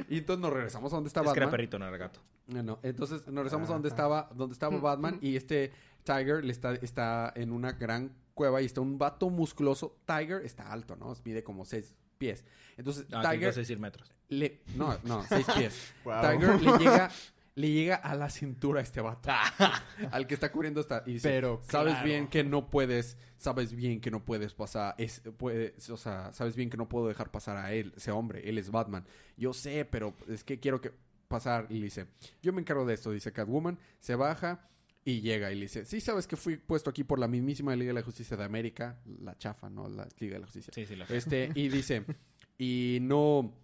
y 0.08 0.18
entonces 0.18 0.40
nos 0.42 0.52
regresamos 0.52 0.92
a 0.92 0.96
donde 0.96 1.08
está 1.08 1.20
Es 1.22 1.32
que 1.32 1.38
era 1.40 1.50
perrito, 1.50 1.78
no 1.78 1.86
era 1.86 1.96
gato. 1.98 2.20
No, 2.46 2.62
no. 2.62 2.78
Entonces 2.82 3.18
nos 3.26 3.34
regresamos 3.36 3.68
a 3.68 3.74
donde 3.74 3.88
estaba, 3.88 4.30
donde 4.34 4.54
estaba 4.54 4.78
Batman 4.78 5.18
y 5.20 5.36
este 5.36 5.72
Tiger 6.04 6.42
le 6.44 6.52
está, 6.52 6.72
está 6.74 7.32
en 7.36 7.52
una 7.52 7.72
gran 7.72 8.14
cueva 8.38 8.62
y 8.62 8.66
está 8.66 8.80
un 8.80 8.96
vato 8.98 9.28
musculoso. 9.30 9.98
Tiger 10.06 10.44
está 10.44 10.70
alto, 10.70 10.94
¿no? 10.94 11.12
Mide 11.24 11.42
como 11.42 11.64
seis 11.64 11.96
pies. 12.18 12.44
Entonces 12.76 13.10
No, 13.10 13.20
que 13.20 13.28
Tiger 13.28 13.52
decir 13.52 13.80
metros. 13.80 14.08
le, 14.28 14.60
no, 14.76 14.96
no, 15.02 15.24
seis 15.24 15.44
pies. 15.56 15.92
Wow. 16.04 16.20
Tiger 16.20 16.62
le 16.62 16.78
llega, 16.78 17.10
le 17.56 17.70
llega 17.72 17.96
a 17.96 18.14
la 18.14 18.30
cintura 18.30 18.78
a 18.78 18.84
este 18.84 19.00
vato, 19.00 19.28
al 20.12 20.28
que 20.28 20.34
está 20.34 20.52
cubriendo 20.52 20.80
esta 20.80 21.02
y 21.04 21.14
dice, 21.14 21.28
Pero, 21.28 21.60
sabes 21.68 21.94
claro. 21.94 22.06
bien 22.06 22.28
que 22.28 22.44
no 22.44 22.70
puedes, 22.70 23.16
sabes 23.38 23.72
bien 23.74 24.00
que 24.00 24.12
no 24.12 24.24
puedes 24.24 24.54
pasar, 24.54 24.94
es, 24.98 25.20
puedes, 25.36 25.90
o 25.90 25.96
sea, 25.96 26.32
sabes 26.32 26.54
bien 26.54 26.70
que 26.70 26.76
no 26.76 26.88
puedo 26.88 27.08
dejar 27.08 27.32
pasar 27.32 27.56
a 27.56 27.72
él, 27.72 27.92
ese 27.96 28.12
hombre, 28.12 28.48
él 28.48 28.56
es 28.58 28.70
Batman. 28.70 29.04
Yo 29.36 29.52
sé, 29.52 29.84
pero 29.84 30.14
es 30.28 30.44
que 30.44 30.60
quiero 30.60 30.80
que 30.80 30.92
pasar 31.26 31.66
y 31.70 31.78
le 31.78 31.86
dice, 31.86 32.06
yo 32.40 32.52
me 32.52 32.60
encargo 32.60 32.86
de 32.86 32.94
esto, 32.94 33.10
dice 33.10 33.32
Catwoman, 33.32 33.78
se 33.98 34.14
baja 34.14 34.68
y 35.08 35.22
llega 35.22 35.50
y 35.50 35.54
le 35.54 35.62
dice, 35.62 35.86
sí 35.86 36.02
sabes 36.02 36.26
que 36.26 36.36
fui 36.36 36.58
puesto 36.58 36.90
aquí 36.90 37.02
por 37.02 37.18
la 37.18 37.28
mismísima 37.28 37.74
Liga 37.74 37.88
de 37.88 37.94
la 37.94 38.02
Justicia 38.02 38.36
de 38.36 38.44
América, 38.44 39.00
la 39.22 39.38
chafa, 39.38 39.70
¿no? 39.70 39.88
La 39.88 40.06
Liga 40.18 40.34
de 40.34 40.40
la 40.40 40.46
Justicia. 40.46 40.70
Sí, 40.74 40.84
sí, 40.84 40.96
la 40.96 41.06
Este, 41.06 41.50
y 41.54 41.68
dice, 41.70 42.04
y 42.58 42.98
no, 43.00 43.54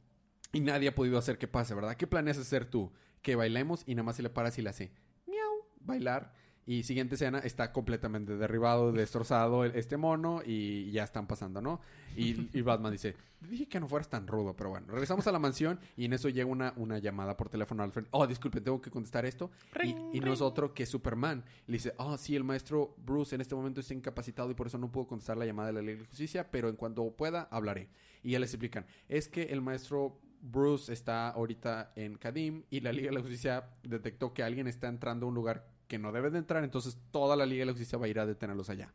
y 0.54 0.60
nadie 0.60 0.88
ha 0.88 0.94
podido 0.94 1.18
hacer 1.18 1.36
que 1.36 1.46
pase, 1.46 1.74
¿verdad? 1.74 1.98
¿Qué 1.98 2.06
planeas 2.06 2.38
hacer 2.38 2.64
tú? 2.64 2.90
Que 3.20 3.36
bailemos 3.36 3.82
y 3.84 3.94
nada 3.94 4.04
más 4.04 4.16
se 4.16 4.22
le 4.22 4.30
paras 4.30 4.58
y 4.58 4.62
le 4.62 4.70
hace, 4.70 4.90
miau, 5.26 5.66
bailar. 5.80 6.32
Y 6.66 6.82
siguiente 6.84 7.16
escena, 7.16 7.40
está 7.40 7.72
completamente 7.72 8.36
derribado, 8.36 8.90
destrozado 8.92 9.64
el- 9.64 9.76
este 9.76 9.96
mono 9.98 10.40
y 10.44 10.90
ya 10.92 11.04
están 11.04 11.26
pasando, 11.26 11.60
¿no? 11.60 11.80
Y, 12.16 12.48
y 12.56 12.62
Batman 12.62 12.92
dice, 12.92 13.16
dije 13.50 13.66
que 13.68 13.78
no 13.80 13.86
fueras 13.88 14.08
tan 14.08 14.26
rudo, 14.26 14.54
pero 14.56 14.70
bueno, 14.70 14.86
regresamos 14.88 15.26
a 15.26 15.32
la 15.32 15.38
mansión 15.38 15.78
y 15.96 16.06
en 16.06 16.14
eso 16.14 16.28
llega 16.30 16.46
una, 16.46 16.72
una 16.76 16.98
llamada 16.98 17.36
por 17.36 17.50
teléfono 17.50 17.82
a 17.82 17.86
Alfred. 17.86 18.06
Oh, 18.12 18.26
disculpe, 18.26 18.60
tengo 18.62 18.80
que 18.80 18.90
contestar 18.90 19.26
esto. 19.26 19.50
Y, 19.82 20.16
y 20.16 20.20
nosotros, 20.20 20.70
que 20.72 20.84
es 20.84 20.88
Superman, 20.88 21.44
le 21.66 21.74
dice, 21.74 21.92
oh, 21.98 22.16
sí, 22.16 22.34
el 22.34 22.44
maestro 22.44 22.94
Bruce 23.04 23.34
en 23.34 23.40
este 23.42 23.54
momento 23.54 23.80
está 23.80 23.92
incapacitado 23.92 24.50
y 24.50 24.54
por 24.54 24.66
eso 24.68 24.78
no 24.78 24.90
puedo 24.90 25.06
contestar 25.06 25.36
la 25.36 25.44
llamada 25.44 25.66
de 25.68 25.74
la 25.74 25.82
Liga 25.82 25.98
de 26.00 26.06
Justicia, 26.06 26.50
pero 26.50 26.68
en 26.70 26.76
cuanto 26.76 27.10
pueda, 27.10 27.42
hablaré. 27.50 27.90
Y 28.22 28.30
ya 28.30 28.38
les 28.38 28.54
explican, 28.54 28.86
es 29.08 29.28
que 29.28 29.42
el 29.42 29.60
maestro 29.60 30.18
Bruce 30.40 30.92
está 30.92 31.28
ahorita 31.30 31.92
en 31.96 32.16
Kadim 32.16 32.62
y 32.70 32.80
la 32.80 32.92
Liga 32.92 33.08
de 33.08 33.14
la 33.16 33.20
Justicia 33.20 33.68
detectó 33.82 34.32
que 34.32 34.42
alguien 34.42 34.66
está 34.66 34.88
entrando 34.88 35.26
a 35.26 35.28
un 35.28 35.34
lugar 35.34 35.66
que 35.88 35.98
no 35.98 36.12
debe 36.12 36.30
de 36.30 36.38
entrar, 36.38 36.64
entonces 36.64 36.98
toda 37.10 37.36
la 37.36 37.46
Liga 37.46 37.60
de 37.60 37.66
la 37.66 37.72
Justicia 37.72 37.98
va 37.98 38.06
a 38.06 38.08
ir 38.08 38.18
a 38.18 38.26
detenerlos 38.26 38.70
allá. 38.70 38.92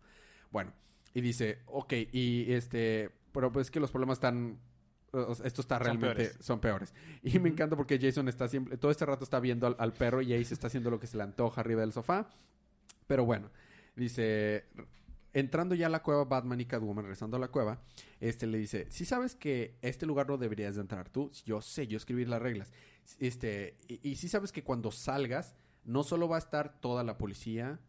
Bueno, 0.52 0.74
y 1.14 1.22
dice, 1.22 1.60
ok, 1.66 1.94
y 2.12 2.52
este, 2.54 3.12
pero 3.32 3.52
pues 3.52 3.72
que 3.72 3.80
los 3.80 3.92
problemas 3.92 4.18
están, 4.18 4.60
esto 5.44 5.62
está 5.62 5.78
Son 5.78 5.84
realmente, 5.84 6.16
peores. 6.16 6.38
son 6.40 6.60
peores. 6.60 6.94
Y 7.24 7.40
me 7.40 7.50
encanta 7.50 7.76
porque 7.76 8.00
Jason 8.00 8.28
está 8.28 8.48
siempre, 8.48 8.78
todo 8.78 8.92
este 8.92 9.06
rato 9.06 9.24
está 9.24 9.40
viendo 9.40 9.68
al, 9.68 9.76
al 9.80 9.94
perro 9.94 10.22
y 10.22 10.34
Ace 10.34 10.54
está 10.54 10.68
haciendo 10.68 10.90
lo 10.90 11.00
que 11.00 11.08
se 11.08 11.18
le 11.18 11.24
antoja 11.24 11.62
arriba 11.62 11.82
del 11.82 11.94
sofá. 11.94 12.30
Pero 13.08 13.26
bueno, 13.26 13.50
dice, 13.96 14.66
entrando 15.34 15.74
ya 15.76 15.88
a 15.88 15.90
la 15.90 16.04
cueva, 16.04 16.26
Batman 16.26 16.62
y 16.62 16.66
Catwoman, 16.66 17.06
regresando 17.06 17.38
a 17.38 17.40
la 17.40 17.48
cueva, 17.48 17.82
este 18.20 18.46
le 18.46 18.60
dice, 18.60 18.86
si 18.90 19.06
sabes 19.06 19.36
que 19.36 19.78
este 19.82 20.06
lugar 20.06 20.28
no 20.28 20.38
deberías 20.38 20.76
de 20.76 20.82
entrar 20.82 21.10
tú, 21.10 21.32
yo 21.46 21.62
sé, 21.62 21.88
yo 21.88 21.98
escribí 21.98 22.26
las 22.26 22.42
reglas. 22.42 22.72
Este, 23.20 23.78
y, 23.88 24.12
y 24.12 24.16
si 24.16 24.28
sabes 24.30 24.52
que 24.52 24.64
cuando 24.64 24.92
salgas, 24.92 25.56
no 25.84 26.04
solo 26.04 26.28
va 26.28 26.38
a 26.38 26.40
estar 26.40 26.80
toda 26.80 27.04
la 27.04 27.18
policía, 27.18 27.80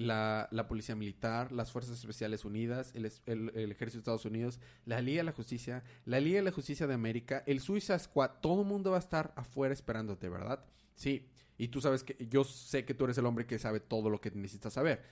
la, 0.00 0.66
policía 0.68 0.94
militar, 0.94 1.52
las 1.52 1.72
Fuerzas 1.72 1.98
Especiales 1.98 2.44
Unidas, 2.44 2.92
el, 2.94 3.06
Ejército 3.06 3.96
de 3.96 3.98
Estados 3.98 4.24
Unidos, 4.24 4.60
la 4.84 5.00
Liga 5.00 5.18
de 5.18 5.24
la 5.24 5.32
Justicia, 5.32 5.82
la 6.04 6.20
Liga 6.20 6.36
de 6.36 6.44
la 6.44 6.52
Justicia 6.52 6.86
de 6.86 6.94
América, 6.94 7.42
el 7.46 7.60
Suiza 7.60 7.98
Squad, 7.98 8.30
todo 8.40 8.62
el 8.62 8.68
mundo 8.68 8.90
va 8.90 8.96
a 8.96 9.00
estar 9.00 9.32
afuera 9.36 9.74
esperándote, 9.74 10.28
¿verdad? 10.28 10.64
Sí, 10.94 11.28
y 11.56 11.68
tú 11.68 11.80
sabes 11.80 12.04
que 12.04 12.16
yo 12.28 12.44
sé 12.44 12.84
que 12.84 12.94
tú 12.94 13.04
eres 13.04 13.18
el 13.18 13.26
hombre 13.26 13.46
que 13.46 13.58
sabe 13.58 13.80
todo 13.80 14.10
lo 14.10 14.20
que 14.20 14.30
necesitas 14.30 14.72
saber, 14.72 15.02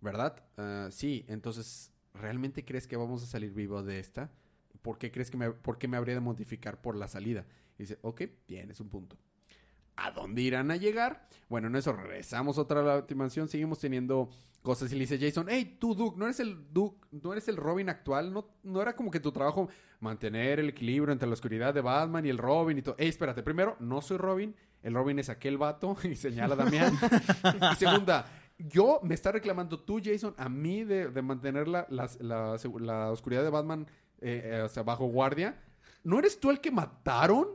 ¿verdad? 0.00 0.42
Ah, 0.56 0.88
sí, 0.90 1.24
entonces, 1.28 1.92
¿realmente 2.12 2.64
crees 2.64 2.86
que 2.86 2.96
vamos 2.96 3.22
a 3.22 3.26
salir 3.26 3.52
vivos 3.52 3.86
de 3.86 3.98
esta? 3.98 4.30
¿Por 4.82 4.98
qué 4.98 5.10
crees 5.10 5.30
que 5.30 5.38
me, 5.38 5.48
me 5.88 5.96
habría 5.96 6.14
de 6.14 6.20
modificar 6.20 6.82
por 6.82 6.96
la 6.96 7.08
salida? 7.08 7.46
Y 7.78 7.84
dice, 7.84 7.98
ok, 8.02 8.22
bien, 8.46 8.70
es 8.70 8.80
un 8.80 8.90
punto. 8.90 9.16
¿A 9.96 10.10
dónde 10.10 10.42
irán 10.42 10.70
a 10.70 10.76
llegar? 10.76 11.26
Bueno, 11.48 11.68
en 11.68 11.76
eso 11.76 11.92
regresamos 11.92 12.58
otra 12.58 12.80
a 12.80 12.82
la 12.82 13.46
seguimos 13.46 13.78
teniendo 13.78 14.30
cosas 14.62 14.90
y 14.92 14.94
le 14.94 15.02
dice 15.02 15.18
Jason, 15.18 15.46
hey, 15.48 15.76
tú 15.78 15.94
Duke, 15.94 16.18
¿no 16.18 16.24
eres 16.24 16.40
el 16.40 16.72
Duke, 16.72 17.06
no 17.12 17.32
eres 17.32 17.48
el 17.48 17.56
Robin 17.56 17.88
actual? 17.90 18.32
¿No, 18.32 18.48
no 18.62 18.80
era 18.80 18.96
como 18.96 19.10
que 19.10 19.20
tu 19.20 19.30
trabajo 19.30 19.68
mantener 20.00 20.58
el 20.58 20.70
equilibrio 20.70 21.12
entre 21.12 21.28
la 21.28 21.34
oscuridad 21.34 21.74
de 21.74 21.82
Batman 21.82 22.24
y 22.26 22.30
el 22.30 22.38
Robin 22.38 22.78
y 22.78 22.82
todo? 22.82 22.96
Hey, 22.98 23.08
espérate, 23.08 23.42
primero, 23.42 23.76
no 23.78 24.00
soy 24.00 24.16
Robin, 24.16 24.54
el 24.82 24.94
Robin 24.94 25.18
es 25.18 25.28
aquel 25.28 25.58
vato 25.58 25.96
y 26.04 26.16
señala 26.16 26.54
a 26.54 26.56
Damián. 26.56 26.98
y 27.72 27.74
segunda, 27.78 28.24
yo 28.58 29.00
me 29.02 29.14
está 29.14 29.32
reclamando 29.32 29.78
tú, 29.80 30.00
Jason, 30.02 30.34
a 30.38 30.48
mí 30.48 30.82
de, 30.82 31.08
de 31.08 31.22
mantener 31.22 31.68
la, 31.68 31.86
la 31.90 32.08
la 32.20 33.10
oscuridad 33.10 33.42
de 33.42 33.50
Batman 33.50 33.86
eh, 34.20 34.40
eh, 34.42 34.62
o 34.62 34.68
sea, 34.68 34.82
bajo 34.82 35.04
guardia. 35.04 35.54
¿No 36.04 36.18
eres 36.18 36.38
tú 36.38 36.50
el 36.50 36.60
que 36.60 36.70
mataron? 36.70 37.48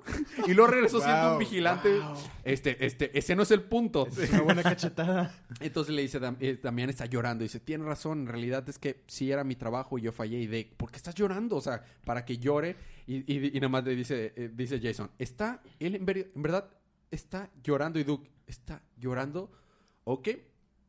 y 0.48 0.54
luego 0.54 0.72
regresó 0.72 1.00
siendo 1.04 1.34
un 1.34 1.40
vigilante. 1.40 2.00
wow. 2.00 2.16
Este, 2.44 2.84
este, 2.86 3.18
ese 3.18 3.36
no 3.36 3.44
es 3.44 3.52
el 3.52 3.62
punto. 3.62 4.08
Es 4.08 4.32
una 4.32 4.42
buena 4.42 4.64
cachetada. 4.64 5.34
Entonces 5.60 5.94
le 5.94 6.02
dice, 6.02 6.20
eh, 6.40 6.60
Damián 6.62 6.90
está 6.90 7.06
llorando. 7.06 7.44
Dice, 7.44 7.60
tiene 7.60 7.86
razón, 7.86 8.22
en 8.22 8.28
realidad 8.28 8.68
es 8.68 8.80
que 8.80 9.04
sí 9.08 9.32
era 9.32 9.44
mi 9.44 9.56
trabajo 9.56 9.98
y 9.98 10.02
yo 10.02 10.12
fallé. 10.12 10.40
Y 10.40 10.48
de, 10.48 10.72
¿por 10.78 10.90
qué 10.92 10.98
estás 10.98 11.14
llorando? 11.16 11.56
O 11.58 11.62
sea, 11.62 11.84
para 12.06 12.26
que 12.26 12.38
llore. 12.40 12.76
Y, 13.08 13.18
y, 13.32 13.48
y 13.56 13.60
nada 13.60 13.70
más 13.70 13.84
le 13.86 13.96
dice, 13.96 14.34
eh, 14.36 14.50
dice 14.54 14.80
Jason, 14.82 15.12
está, 15.20 15.62
él 15.80 15.96
en, 15.96 16.06
ver- 16.06 16.32
en 16.36 16.42
verdad 16.42 16.70
está 17.12 17.50
llorando. 17.64 18.00
Y 18.00 18.04
Duke, 18.04 18.30
¿está 18.48 18.82
llorando? 18.98 19.52
Ok, 20.06 20.28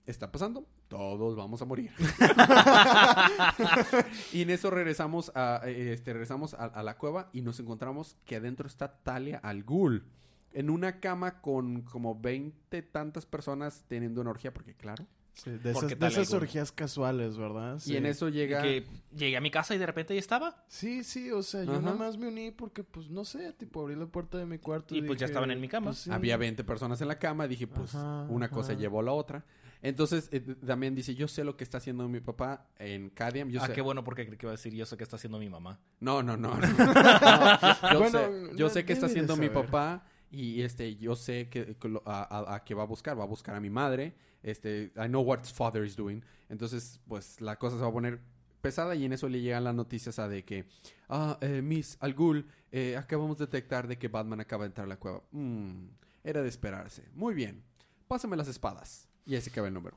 está 0.07 0.33
pasando. 0.33 0.67
Todos 0.91 1.37
vamos 1.37 1.63
a 1.63 1.67
morir. 1.67 1.93
y 4.33 4.43
en 4.43 4.51
eso 4.51 4.71
regresamos 4.71 5.31
a, 5.37 5.61
eh, 5.65 5.93
este, 5.93 6.13
regresamos 6.13 6.55
a, 6.55 6.65
a 6.65 6.83
la 6.83 6.99
cueva 6.99 7.31
y 7.33 7.43
nos 7.43 7.61
encontramos 7.61 8.17
que 8.25 8.35
adentro 8.35 8.67
está 8.67 8.93
Talia 9.05 9.39
al 9.39 9.63
Ghul. 9.63 10.05
En 10.53 10.69
una 10.69 10.99
cama 10.99 11.43
con 11.43 11.83
como 11.83 12.21
20 12.21 12.83
tantas 12.83 13.25
personas 13.25 13.85
teniendo 13.87 14.21
una 14.21 14.31
orgía, 14.31 14.53
porque 14.53 14.75
claro. 14.75 15.07
Sí, 15.35 15.53
de 15.53 15.71
esas, 15.71 16.31
de 16.31 16.37
orgías 16.37 16.73
casuales, 16.73 17.39
¿verdad? 17.39 17.81
Y 17.87 17.97
en 17.97 18.05
eso 18.05 18.29
llega... 18.29 18.61
Que 18.61 18.85
llegué 19.17 19.37
a 19.37 19.41
mi 19.41 19.51
casa 19.51 19.75
y 19.75 19.79
de 19.79 19.87
repente 19.87 20.13
ahí 20.13 20.19
estaba. 20.19 20.65
Sí, 20.69 21.03
sí, 21.03 21.31
o 21.31 21.43
sea, 21.43 21.65
yo 21.65 21.73
Ajá. 21.73 21.81
nada 21.81 21.97
más 21.97 22.19
me 22.19 22.29
uní 22.29 22.51
porque, 22.51 22.85
pues, 22.85 23.09
no 23.09 23.25
sé, 23.25 23.53
tipo, 23.55 23.81
abrí 23.81 23.95
la 23.95 24.07
puerta 24.07 24.37
de 24.37 24.45
mi 24.45 24.59
cuarto. 24.59 24.95
Y, 24.95 25.03
pues, 25.03 25.19
ya 25.19 25.27
estaban 25.27 25.51
en 25.51 25.61
mi 25.61 25.69
cama. 25.69 25.93
pues, 25.93 25.99
sí. 25.99 26.11
Había 26.11 26.37
20 26.37 26.63
personas 26.65 27.01
en 27.01 27.09
la 27.09 27.19
cama. 27.19 27.49
Dije, 27.49 27.67
pues, 27.67 27.95
Ajá, 27.95 28.27
una 28.29 28.51
cosa 28.51 28.75
llevó 28.75 29.01
a 29.01 29.05
la 29.05 29.13
otra. 29.13 29.45
Entonces, 29.83 30.29
eh, 30.33 30.41
también 30.41 30.95
dice, 30.95 31.15
yo 31.15 31.27
sé 31.27 31.43
lo 31.43 31.57
que 31.57 31.65
está 31.65 31.79
haciendo 31.79 32.07
mi 32.09 32.21
papá 32.21 32.67
en 32.79 33.09
Cadiam. 33.11 33.49
Yo 33.49 33.63
ah, 33.63 33.67
sé... 33.67 33.73
qué 33.73 33.81
bueno 33.81 34.05
porque 34.05 34.27
creí 34.27 34.37
que 34.37 34.47
iba 34.47 34.53
a 34.53 34.57
decir 34.57 34.75
yo 34.75 34.85
sé 34.85 34.97
que 34.97 35.05
está 35.05 35.17
haciendo 35.17 35.39
mi 35.39 35.49
mamá. 35.49 35.81
No, 36.01 36.23
no, 36.23 36.37
no. 36.37 36.55
no. 36.55 36.61
No, 36.61 36.69
yo 37.93 37.99
Bueno, 37.99 38.19
sé, 38.19 38.57
yo 38.57 38.67
no 38.67 38.71
sé 38.71 38.85
que 38.85 38.93
está 38.93 39.07
haciendo 39.07 39.37
mi 39.37 39.49
papá 39.49 40.05
y 40.31 40.63
este, 40.63 40.97
yo 40.97 41.17
sé 41.17 41.49
que, 41.49 41.77
a, 42.05 42.23
a- 42.23 42.55
a 42.57 42.65
qué 42.65 42.75
va 42.75 42.83
a 42.83 42.87
buscar. 42.87 43.19
Va 43.19 43.25
a 43.25 43.27
buscar 43.27 43.55
a 43.55 43.61
mi 43.61 43.71
madre. 43.71 44.15
Este, 44.43 44.93
I 44.97 45.07
know 45.09 45.23
what 45.23 45.41
his 45.43 45.53
father 45.53 45.85
is 45.85 45.97
doing. 45.97 46.23
Entonces, 46.49 47.01
pues 47.09 47.41
la 47.41 47.57
cosa 47.59 47.77
se 47.77 47.83
va 47.83 47.89
a 47.89 47.93
poner 47.93 48.21
pesada 48.61 48.95
y 48.95 49.05
en 49.05 49.13
eso 49.13 49.29
le 49.29 49.41
llegan 49.41 49.65
las 49.65 49.75
noticias 49.75 50.19
a 50.19 50.29
de 50.29 50.45
que, 50.45 50.67
ah, 51.09 51.39
eh, 51.41 51.63
Miss 51.63 51.97
Algul, 52.01 52.47
eh, 52.71 52.97
acabamos 52.97 53.39
de 53.39 53.47
detectar 53.47 53.89
de 53.89 53.99
que 53.99 54.09
Batman 54.09 54.41
acaba 54.41 54.65
de 54.65 54.69
entrar 54.69 54.85
a 54.85 54.89
la 54.89 54.99
cueva. 54.99 55.23
Mm, 55.33 55.87
era 56.23 56.43
de 56.43 56.49
esperarse. 56.49 57.09
Muy 57.15 57.35
bien. 57.35 57.63
Pásame 58.07 58.37
las 58.37 58.49
espadas. 58.49 59.09
Y 59.27 59.35
ahí 59.35 59.41
se 59.41 59.51
acaba 59.51 59.69
el 59.69 59.75
número. 59.75 59.97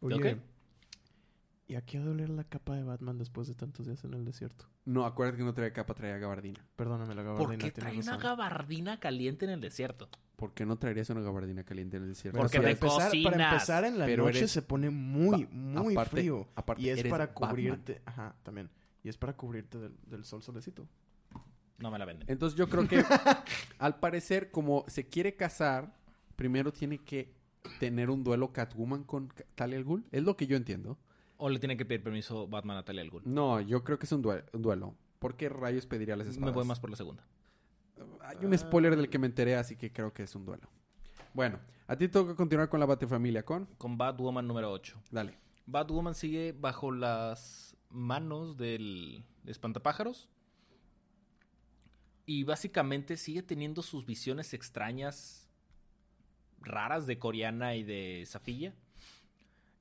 Oye, 0.00 0.14
Ok. 0.34 0.38
¿y 1.68 1.74
a 1.74 1.82
qué 1.82 1.98
va 1.98 2.04
a 2.04 2.08
doler 2.08 2.30
la 2.30 2.44
capa 2.44 2.76
de 2.76 2.82
Batman 2.82 3.18
después 3.18 3.48
de 3.48 3.54
tantos 3.54 3.86
días 3.86 4.02
en 4.04 4.14
el 4.14 4.24
desierto? 4.24 4.66
No, 4.84 5.04
acuérdate 5.04 5.38
que 5.38 5.44
no 5.44 5.52
traía 5.54 5.72
capa, 5.72 5.94
traía 5.94 6.16
gabardina. 6.18 6.64
Perdóname 6.76 7.14
la 7.14 7.22
¿Por 7.22 7.32
gabardina. 7.34 7.64
qué 7.64 7.70
tienes 7.72 7.92
trae 8.06 8.14
una 8.16 8.22
gabardina 8.22 9.00
caliente 9.00 9.44
en 9.44 9.50
el 9.52 9.60
desierto? 9.60 10.08
¿Por 10.36 10.54
qué 10.54 10.64
no 10.64 10.76
traerías 10.78 11.10
una 11.10 11.20
gabardina 11.20 11.64
caliente 11.64 11.96
en 11.96 12.04
el 12.04 12.08
desierto? 12.10 12.38
Porque 12.38 12.58
para 12.58 12.68
te 12.68 12.72
empezar, 12.74 12.98
para 12.98 13.08
cocinas. 13.10 13.52
empezar 13.52 13.84
en 13.84 13.98
la 13.98 14.06
Pero 14.06 14.24
noche 14.24 14.38
eres- 14.38 14.50
se 14.52 14.62
pone 14.62 14.88
muy, 14.88 15.46
muy 15.50 15.94
aparte- 15.94 16.10
frío. 16.10 16.48
aparte 16.54 16.80
y 16.82 16.90
es 16.90 16.98
eres 17.00 17.10
para 17.10 17.26
Batman. 17.26 17.50
cubrirte, 17.50 18.02
ajá, 18.06 18.34
también. 18.44 18.70
Y 19.02 19.08
es 19.08 19.16
para 19.16 19.36
cubrirte 19.36 19.78
del, 19.78 19.96
del 20.06 20.24
sol 20.24 20.42
solecito. 20.42 20.86
No 21.78 21.90
me 21.90 21.98
la 21.98 22.04
venden. 22.04 22.28
Entonces 22.30 22.56
yo 22.56 22.68
creo 22.68 22.86
que 22.88 23.02
al 23.78 23.98
parecer 23.98 24.50
como 24.50 24.84
se 24.88 25.06
quiere 25.08 25.34
casar, 25.36 25.92
primero 26.36 26.72
tiene 26.72 26.98
que 26.98 27.34
tener 27.78 28.10
un 28.10 28.24
duelo 28.24 28.52
Catwoman 28.52 29.04
con 29.04 29.32
Talia 29.54 29.76
al 29.78 29.84
Ghul. 29.84 30.04
Es 30.12 30.22
lo 30.22 30.36
que 30.36 30.46
yo 30.46 30.56
entiendo. 30.56 30.98
O 31.36 31.48
le 31.48 31.58
tiene 31.58 31.76
que 31.76 31.84
pedir 31.84 32.02
permiso 32.02 32.48
Batman 32.48 32.76
a 32.78 32.84
Talia 32.84 33.02
al 33.02 33.10
Ghul. 33.10 33.22
No, 33.24 33.60
yo 33.60 33.84
creo 33.84 33.98
que 33.98 34.06
es 34.06 34.12
un, 34.12 34.22
due- 34.22 34.44
un 34.52 34.62
duelo. 34.62 34.94
¿Por 35.18 35.36
qué 35.36 35.48
rayos 35.48 35.86
pediría 35.86 36.16
las 36.16 36.26
espadas? 36.28 36.50
Me 36.52 36.54
voy 36.54 36.64
más 36.66 36.80
por 36.80 36.90
la 36.90 36.96
segunda. 36.96 37.24
Hay 38.22 38.44
un 38.44 38.56
spoiler 38.56 38.96
del 38.96 39.08
que 39.10 39.18
me 39.18 39.26
enteré, 39.26 39.56
así 39.56 39.76
que 39.76 39.92
creo 39.92 40.12
que 40.12 40.22
es 40.24 40.34
un 40.34 40.44
duelo. 40.44 40.68
Bueno, 41.34 41.58
a 41.86 41.96
ti 41.96 42.08
toca 42.08 42.34
continuar 42.34 42.68
con 42.68 42.78
la 42.80 42.86
Batefamilia 42.86 43.44
con... 43.44 43.66
Con 43.78 43.96
Batwoman 43.98 44.46
número 44.46 44.70
8. 44.70 45.00
Dale. 45.10 45.36
Batwoman 45.66 46.14
sigue 46.14 46.52
bajo 46.58 46.90
las 46.92 47.76
manos 47.90 48.56
del 48.56 49.24
espantapájaros. 49.46 50.28
Y 52.26 52.44
básicamente 52.44 53.16
sigue 53.16 53.42
teniendo 53.42 53.82
sus 53.82 54.04
visiones 54.04 54.52
extrañas, 54.52 55.47
raras 56.60 57.06
de 57.06 57.18
Coreana 57.18 57.74
y 57.76 57.82
de 57.82 58.24
Safilla. 58.26 58.74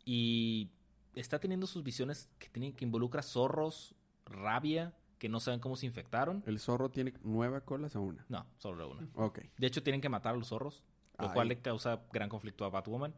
Y 0.05 0.69
está 1.15 1.39
teniendo 1.39 1.67
sus 1.67 1.84
visiones 1.84 2.30
que 2.39 2.49
tienen 2.49 2.73
que 2.73 2.86
involucra 2.86 3.21
zorros, 3.21 3.95
rabia, 4.25 4.93
que 5.19 5.30
no 5.30 5.39
saben 5.39 5.59
cómo 5.59 5.75
se 5.75 5.86
infectaron. 5.86 6.43
¿El 6.45 6.59
zorro 6.59 6.89
tiene 6.89 7.13
nueve 7.23 7.61
colas 7.61 7.95
o 7.95 8.01
una? 8.01 8.25
No, 8.30 8.45
solo 8.57 8.89
una. 8.89 9.07
Ok. 9.15 9.39
De 9.57 9.67
hecho, 9.67 9.84
tienen 9.84 10.01
que 10.01 10.09
matar 10.09 10.36
a 10.36 10.38
los 10.38 10.47
zorros, 10.47 10.84
lo 11.17 11.28
Ay. 11.28 11.34
cual 11.34 11.47
le 11.47 11.59
causa 11.59 12.01
gran 12.11 12.30
conflicto 12.30 12.65
a 12.65 12.69
Batwoman. 12.69 13.13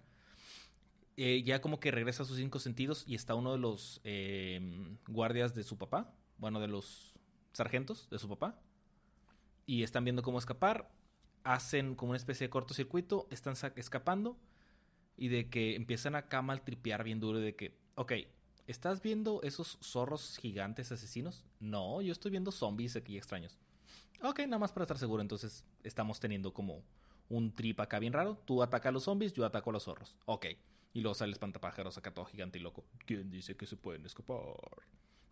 Eh, 1.18 1.44
ya 1.44 1.60
como 1.60 1.82
que 1.82 1.92
regresa 1.92 2.24
a 2.24 2.26
sus 2.26 2.38
cinco 2.38 2.60
sentidos 2.60 3.04
y 3.06 3.16
está 3.16 3.36
uno 3.36 3.52
de 3.52 3.58
los 3.58 4.00
eh, 4.06 4.98
guardias 5.08 5.54
de 5.54 5.64
su 5.64 5.78
papá, 5.78 6.14
bueno, 6.38 6.62
de 6.62 6.70
los 6.70 7.14
sargentos 7.52 8.10
de 8.10 8.20
su 8.20 8.30
papá, 8.30 8.58
y 9.66 9.84
están 9.84 10.06
viendo 10.06 10.24
cómo 10.24 10.40
escapar. 10.40 10.90
Hacen 11.44 11.96
como 11.96 12.12
una 12.12 12.18
especie 12.18 12.48
de 12.48 12.52
cortocircuito, 12.52 13.28
están 13.32 13.56
escapando 13.76 14.38
y 15.18 15.30
de 15.30 15.50
que 15.50 15.76
empiezan 15.76 16.16
acá 16.16 16.40
a 16.40 16.42
maltripear 16.42 17.04
bien 17.04 17.20
duro 17.20 17.40
de 17.40 17.56
que, 17.56 17.78
ok, 17.96 18.14
¿estás 18.68 19.02
viendo 19.02 19.42
esos 19.44 19.78
zorros 19.82 20.38
gigantes 20.38 20.92
asesinos? 20.92 21.46
No, 21.60 22.02
yo 22.02 22.12
estoy 22.12 22.32
viendo 22.32 22.52
zombies 22.52 22.96
aquí 22.96 23.18
extraños. 23.18 23.58
Ok, 24.22 24.40
nada 24.42 24.60
más 24.60 24.72
para 24.72 24.84
estar 24.84 24.98
seguro. 24.98 25.22
Entonces 25.22 25.64
estamos 25.84 26.20
teniendo 26.20 26.54
como 26.54 26.84
un 27.30 27.54
trip 27.54 27.80
acá 27.80 28.00
bien 28.00 28.14
raro. 28.14 28.38
Tú 28.46 28.62
atacas 28.62 28.90
a 28.90 28.92
los 28.92 29.04
zombies, 29.04 29.34
yo 29.34 29.46
ataco 29.46 29.70
a 29.70 29.74
los 29.74 29.84
zorros. 29.84 30.16
Ok. 30.26 30.48
Y 30.94 31.02
luego 31.02 31.14
sale 31.14 31.30
el 31.30 31.34
espantapájaros 31.34 31.98
acá 31.98 32.14
todo 32.14 32.26
gigante 32.26 32.58
y 32.60 32.62
loco. 32.62 32.84
¿Quién 33.06 33.30
dice 33.30 33.56
que 33.56 33.66
se 33.66 33.78
pueden 33.78 34.06
escapar? 34.06 34.38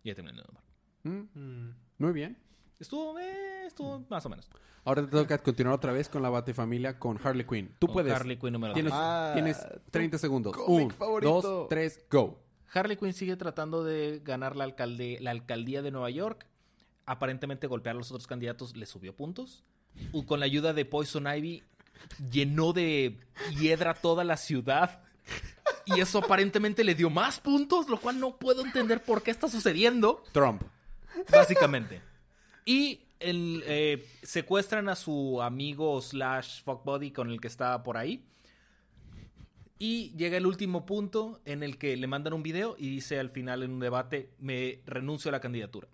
Y 0.02 0.08
ya 0.08 0.14
terminé 0.14 0.38
de 0.38 0.44
nomar. 0.46 0.64
Mm, 1.04 1.74
Muy 1.98 2.12
bien. 2.12 2.38
Estuvo, 2.80 3.18
eh, 3.18 3.66
estuvo 3.66 4.04
más 4.08 4.24
o 4.26 4.28
menos. 4.28 4.48
Ahora 4.84 5.02
te 5.02 5.08
toca 5.08 5.38
continuar 5.38 5.74
otra 5.74 5.92
vez 5.92 6.08
con 6.08 6.22
la 6.22 6.30
Batefamilia 6.30 6.98
con 6.98 7.18
Harley 7.22 7.44
Quinn. 7.46 7.74
Tú 7.78 7.86
Con 7.88 7.94
puedes. 7.94 8.12
Harley 8.12 8.36
Quinn 8.36 8.52
número 8.52 8.72
Tienes, 8.74 8.92
dos. 8.92 9.00
Ah, 9.02 9.30
tienes 9.34 9.60
tu 9.60 9.90
30 9.90 10.18
segundos. 10.18 10.56
cómic 10.56 10.86
Un, 10.86 10.90
favorito. 10.90 11.42
dos, 11.42 11.68
tres, 11.68 12.00
go. 12.10 12.38
Harley 12.72 12.96
Quinn 12.96 13.12
sigue 13.12 13.36
tratando 13.36 13.82
de 13.84 14.20
ganar 14.24 14.56
la, 14.56 14.64
alcalde, 14.64 15.18
la 15.20 15.30
alcaldía 15.32 15.82
de 15.82 15.90
Nueva 15.90 16.10
York. 16.10 16.46
Aparentemente 17.06 17.66
golpear 17.66 17.96
a 17.96 17.98
los 17.98 18.10
otros 18.10 18.26
candidatos 18.26 18.76
le 18.76 18.86
subió 18.86 19.14
puntos. 19.14 19.64
Con 20.26 20.38
la 20.40 20.46
ayuda 20.46 20.72
de 20.72 20.84
Poison 20.84 21.26
Ivy 21.26 21.64
llenó 22.30 22.72
de 22.72 23.18
hiedra 23.58 23.94
toda 23.94 24.22
la 24.24 24.36
ciudad. 24.36 25.00
Y 25.86 26.00
eso 26.00 26.18
aparentemente 26.18 26.84
le 26.84 26.94
dio 26.94 27.10
más 27.10 27.40
puntos, 27.40 27.88
lo 27.88 27.98
cual 27.98 28.20
no 28.20 28.36
puedo 28.36 28.62
entender 28.64 29.02
por 29.02 29.22
qué 29.22 29.30
está 29.30 29.48
sucediendo. 29.48 30.22
Trump. 30.32 30.62
Básicamente. 31.32 32.02
Y 32.68 33.00
el, 33.18 33.64
eh, 33.66 34.06
secuestran 34.22 34.90
a 34.90 34.94
su 34.94 35.40
amigo 35.40 36.02
slash 36.02 36.62
fuck 36.64 36.84
buddy 36.84 37.12
con 37.12 37.30
el 37.30 37.40
que 37.40 37.48
estaba 37.48 37.82
por 37.82 37.96
ahí. 37.96 38.26
Y 39.78 40.10
llega 40.18 40.36
el 40.36 40.44
último 40.44 40.84
punto 40.84 41.40
en 41.46 41.62
el 41.62 41.78
que 41.78 41.96
le 41.96 42.06
mandan 42.06 42.34
un 42.34 42.42
video 42.42 42.76
y 42.78 42.90
dice 42.90 43.18
al 43.18 43.30
final 43.30 43.62
en 43.62 43.70
un 43.70 43.80
debate, 43.80 44.34
me 44.38 44.82
renuncio 44.84 45.30
a 45.30 45.32
la 45.32 45.40
candidatura. 45.40 45.88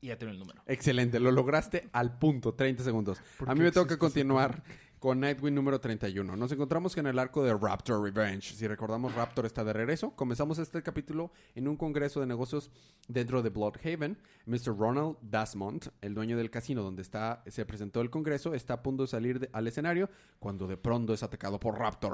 Y 0.00 0.08
ya 0.08 0.18
tiene 0.18 0.32
el 0.32 0.40
número. 0.40 0.64
Excelente, 0.66 1.20
lo 1.20 1.30
lograste 1.30 1.88
al 1.92 2.18
punto, 2.18 2.54
30 2.54 2.82
segundos. 2.82 3.20
¿Por 3.38 3.48
A 3.48 3.54
mí 3.54 3.60
me 3.60 3.70
toca 3.70 3.92
ese 3.92 3.98
continuar 3.98 4.64
con 5.06 5.20
Nightwing 5.20 5.54
número 5.54 5.78
31. 5.78 6.34
Nos 6.34 6.50
encontramos 6.50 6.96
en 6.96 7.06
el 7.06 7.16
arco 7.20 7.44
de 7.44 7.54
Raptor 7.56 8.02
Revenge. 8.02 8.56
Si 8.56 8.66
recordamos, 8.66 9.14
Raptor 9.14 9.46
está 9.46 9.62
de 9.62 9.72
regreso. 9.72 10.10
Comenzamos 10.16 10.58
este 10.58 10.82
capítulo 10.82 11.30
en 11.54 11.68
un 11.68 11.76
congreso 11.76 12.18
de 12.18 12.26
negocios 12.26 12.72
dentro 13.06 13.40
de 13.40 13.50
Bloodhaven. 13.50 14.18
Mr. 14.46 14.76
Ronald 14.76 15.14
Dasmont, 15.22 15.86
el 16.00 16.12
dueño 16.12 16.36
del 16.36 16.50
casino 16.50 16.82
donde 16.82 17.02
está, 17.02 17.44
se 17.46 17.64
presentó 17.64 18.00
el 18.00 18.10
congreso, 18.10 18.52
está 18.52 18.74
a 18.74 18.82
punto 18.82 19.04
de 19.04 19.06
salir 19.06 19.38
de- 19.38 19.48
al 19.52 19.68
escenario 19.68 20.10
cuando 20.40 20.66
de 20.66 20.76
pronto 20.76 21.14
es 21.14 21.22
atacado 21.22 21.60
por 21.60 21.78
Raptor 21.78 22.12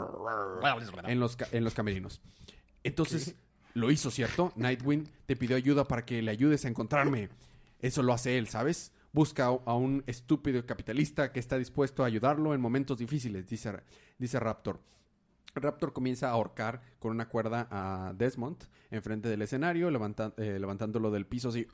en 1.08 1.18
los, 1.18 1.38
en 1.50 1.64
los 1.64 1.72
camerinos. 1.72 2.20
Entonces, 2.84 3.36
lo 3.72 3.90
hizo, 3.90 4.10
¿cierto? 4.10 4.52
Nightwing 4.56 5.08
te 5.24 5.34
pidió 5.34 5.56
ayuda 5.56 5.84
para 5.88 6.04
que 6.04 6.20
le 6.20 6.30
ayudes 6.30 6.66
a 6.66 6.68
encontrarme. 6.68 7.30
Eso 7.80 8.02
lo 8.02 8.12
hace 8.12 8.36
él, 8.36 8.48
¿sabes? 8.48 8.92
Busca 9.12 9.46
a- 9.46 9.74
un 9.74 10.02
estúpido 10.06 10.64
capitalista 10.64 11.32
que 11.32 11.40
está 11.40 11.58
dispuesto 11.58 12.02
a 12.02 12.06
ayudarlo 12.06 12.54
en 12.54 12.60
momentos 12.60 12.98
difíciles, 12.98 13.46
dice, 13.48 14.40
Raptor. 14.40 14.80
Raptor 15.54 15.92
comienza 15.92 16.28
a 16.28 16.32
ahorcar 16.32 16.80
con 16.98 17.10
una 17.12 17.28
cuerda 17.28 17.68
a 17.70 18.14
Desmond 18.16 18.56
enfrente 18.90 19.28
del 19.28 19.42
escenario, 19.42 19.90
levanta- 19.90 20.32
eh, 20.38 20.58
levantándolo 20.58 21.10
del 21.10 21.26
piso 21.26 21.50
así. 21.50 21.66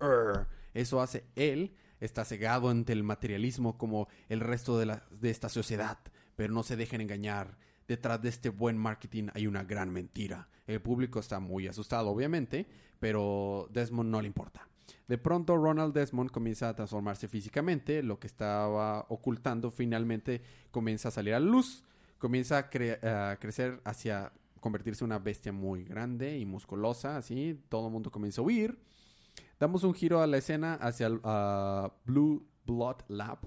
Eso 0.74 1.00
hace 1.00 1.24
él. 1.36 1.74
Está 2.00 2.24
cegado 2.24 2.70
ante 2.70 2.92
el 2.92 3.02
materialismo 3.04 3.78
como 3.78 4.08
el 4.28 4.40
resto 4.40 4.78
de, 4.78 4.86
la- 4.86 5.04
de 5.10 5.30
esta 5.30 5.48
sociedad. 5.48 5.98
Pero 6.34 6.52
no 6.52 6.62
se 6.64 6.76
dejen 6.76 7.00
engañar. 7.00 7.56
Detrás 7.86 8.20
de 8.20 8.28
este 8.30 8.48
buen 8.50 8.76
marketing 8.76 9.28
hay 9.34 9.46
una 9.46 9.62
gran 9.62 9.90
mentira. 9.92 10.48
El 10.66 10.80
público 10.82 11.20
está 11.20 11.38
muy 11.40 11.66
asustado, 11.68 12.08
obviamente, 12.10 12.66
pero 13.00 13.68
Desmond 13.72 14.10
no 14.10 14.20
le 14.20 14.26
importa. 14.26 14.68
De 15.06 15.18
pronto 15.18 15.56
Ronald 15.56 15.94
Desmond 15.94 16.30
comienza 16.30 16.68
a 16.68 16.74
transformarse 16.76 17.28
físicamente, 17.28 18.02
lo 18.02 18.18
que 18.18 18.26
estaba 18.26 19.06
ocultando 19.08 19.70
finalmente 19.70 20.42
comienza 20.70 21.08
a 21.08 21.10
salir 21.10 21.34
a 21.34 21.40
la 21.40 21.46
luz, 21.46 21.84
comienza 22.18 22.58
a, 22.58 22.70
cre- 22.70 23.02
a 23.04 23.36
crecer 23.38 23.80
hacia 23.84 24.32
convertirse 24.60 25.04
en 25.04 25.06
una 25.12 25.18
bestia 25.18 25.52
muy 25.52 25.84
grande 25.84 26.36
y 26.38 26.44
musculosa, 26.44 27.16
así, 27.16 27.60
todo 27.68 27.86
el 27.86 27.92
mundo 27.92 28.10
comienza 28.10 28.40
a 28.40 28.44
huir. 28.44 28.78
Damos 29.60 29.82
un 29.84 29.94
giro 29.94 30.20
a 30.20 30.26
la 30.26 30.36
escena 30.36 30.74
hacia 30.74 31.06
el 31.08 31.20
ah, 31.24 31.92
Blue 32.04 32.46
Blood 32.66 33.02
Lab. 33.08 33.38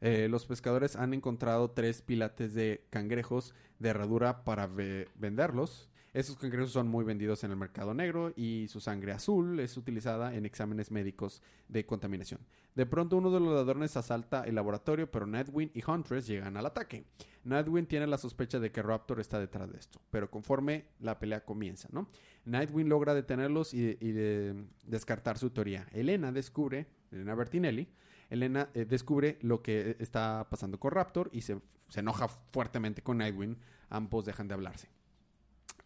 Eh, 0.00 0.28
los 0.30 0.46
pescadores 0.46 0.96
han 0.96 1.12
encontrado 1.12 1.70
tres 1.72 2.00
pilates 2.00 2.54
de 2.54 2.86
cangrejos 2.90 3.52
de 3.78 3.90
herradura 3.90 4.44
para 4.44 4.66
ve- 4.66 5.08
venderlos. 5.16 5.89
Esos 6.12 6.36
cangrejos 6.36 6.72
son 6.72 6.88
muy 6.88 7.04
vendidos 7.04 7.44
en 7.44 7.52
el 7.52 7.56
mercado 7.56 7.94
negro 7.94 8.32
y 8.34 8.66
su 8.68 8.80
sangre 8.80 9.12
azul 9.12 9.60
es 9.60 9.76
utilizada 9.76 10.34
en 10.34 10.44
exámenes 10.44 10.90
médicos 10.90 11.40
de 11.68 11.86
contaminación. 11.86 12.40
De 12.74 12.84
pronto 12.84 13.16
uno 13.16 13.30
de 13.30 13.38
los 13.38 13.54
ladrones 13.54 13.96
asalta 13.96 14.42
el 14.42 14.56
laboratorio, 14.56 15.08
pero 15.08 15.26
Nightwing 15.26 15.70
y 15.72 15.88
Huntress 15.88 16.26
llegan 16.26 16.56
al 16.56 16.66
ataque. 16.66 17.04
Nightwing 17.44 17.86
tiene 17.86 18.08
la 18.08 18.18
sospecha 18.18 18.58
de 18.58 18.72
que 18.72 18.82
Raptor 18.82 19.20
está 19.20 19.38
detrás 19.38 19.70
de 19.70 19.78
esto, 19.78 20.00
pero 20.10 20.28
conforme 20.30 20.86
la 20.98 21.18
pelea 21.20 21.44
comienza, 21.44 21.88
¿no? 21.92 22.08
Nightwing 22.44 22.88
logra 22.88 23.14
detenerlos 23.14 23.72
y, 23.72 23.94
de- 23.94 24.64
descartar 24.84 25.38
su 25.38 25.50
teoría. 25.50 25.86
Elena 25.92 26.32
descubre, 26.32 26.88
Elena 27.12 27.36
Bertinelli, 27.36 27.88
Elena 28.30 28.68
eh, 28.74 28.84
descubre 28.84 29.38
lo 29.42 29.62
que 29.62 29.96
está 30.00 30.48
pasando 30.50 30.80
con 30.80 30.90
Raptor 30.90 31.30
y 31.32 31.42
se, 31.42 31.60
se 31.88 32.00
enoja 32.00 32.26
fuertemente 32.26 33.00
con 33.02 33.18
Nightwing. 33.18 33.56
Ambos 33.90 34.24
dejan 34.24 34.48
de 34.48 34.54
hablarse. 34.54 34.88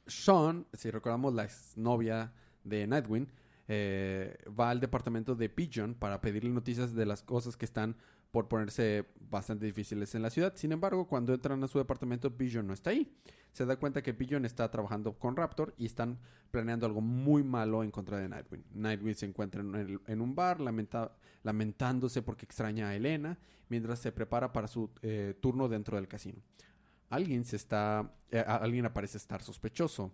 Sean, 0.06 0.66
si 0.72 0.90
recordamos 0.90 1.34
la 1.34 1.48
novia 1.76 2.32
de 2.62 2.86
Nightwing, 2.86 3.28
eh, 3.66 4.36
va 4.58 4.70
al 4.70 4.80
departamento 4.80 5.34
de 5.34 5.48
Pigeon 5.48 5.94
para 5.94 6.20
pedirle 6.20 6.50
noticias 6.50 6.94
de 6.94 7.06
las 7.06 7.22
cosas 7.22 7.56
que 7.56 7.64
están 7.64 7.96
por 8.30 8.48
ponerse 8.48 9.06
bastante 9.30 9.64
difíciles 9.64 10.14
en 10.16 10.22
la 10.22 10.28
ciudad. 10.28 10.54
Sin 10.56 10.72
embargo, 10.72 11.06
cuando 11.06 11.32
entran 11.32 11.62
a 11.62 11.68
su 11.68 11.78
departamento, 11.78 12.36
Pigeon 12.36 12.66
no 12.66 12.74
está 12.74 12.90
ahí. 12.90 13.16
Se 13.52 13.64
da 13.64 13.76
cuenta 13.76 14.02
que 14.02 14.12
Pigeon 14.12 14.44
está 14.44 14.68
trabajando 14.72 15.16
con 15.16 15.36
Raptor 15.36 15.72
y 15.78 15.86
están 15.86 16.18
planeando 16.50 16.84
algo 16.84 17.00
muy 17.00 17.44
malo 17.44 17.84
en 17.84 17.92
contra 17.92 18.18
de 18.18 18.28
Nightwing. 18.28 18.64
Nightwing 18.74 19.14
se 19.14 19.26
encuentra 19.26 19.62
en, 19.62 20.20
un 20.20 20.34
bar 20.34 20.58
lamentándose 21.44 22.22
porque 22.22 22.44
extraña 22.44 22.88
a 22.88 22.96
Elena 22.96 23.38
mientras 23.68 24.00
se 24.00 24.10
prepara 24.10 24.52
para 24.52 24.66
su 24.66 24.90
eh, 25.02 25.34
turno 25.40 25.68
dentro 25.68 25.96
del 25.96 26.08
casino. 26.08 26.42
Alguien 27.14 27.44
se 27.44 27.56
está, 27.56 28.12
eh, 28.30 28.44
alguien 28.46 28.86
aparece 28.86 29.18
estar 29.18 29.42
sospechoso. 29.42 30.12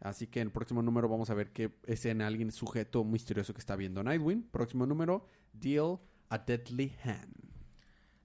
Así 0.00 0.26
que 0.26 0.40
en 0.40 0.48
el 0.48 0.52
próximo 0.52 0.82
número 0.82 1.08
vamos 1.08 1.30
a 1.30 1.34
ver 1.34 1.52
que 1.52 1.78
es 1.84 2.04
en 2.06 2.22
alguien 2.22 2.50
sujeto 2.50 3.04
misterioso 3.04 3.54
que 3.54 3.60
está 3.60 3.76
viendo 3.76 4.02
Nightwing. 4.02 4.42
Próximo 4.50 4.84
número, 4.84 5.28
Deal 5.52 6.00
a 6.28 6.38
Deadly 6.38 6.92
Hand. 7.04 7.32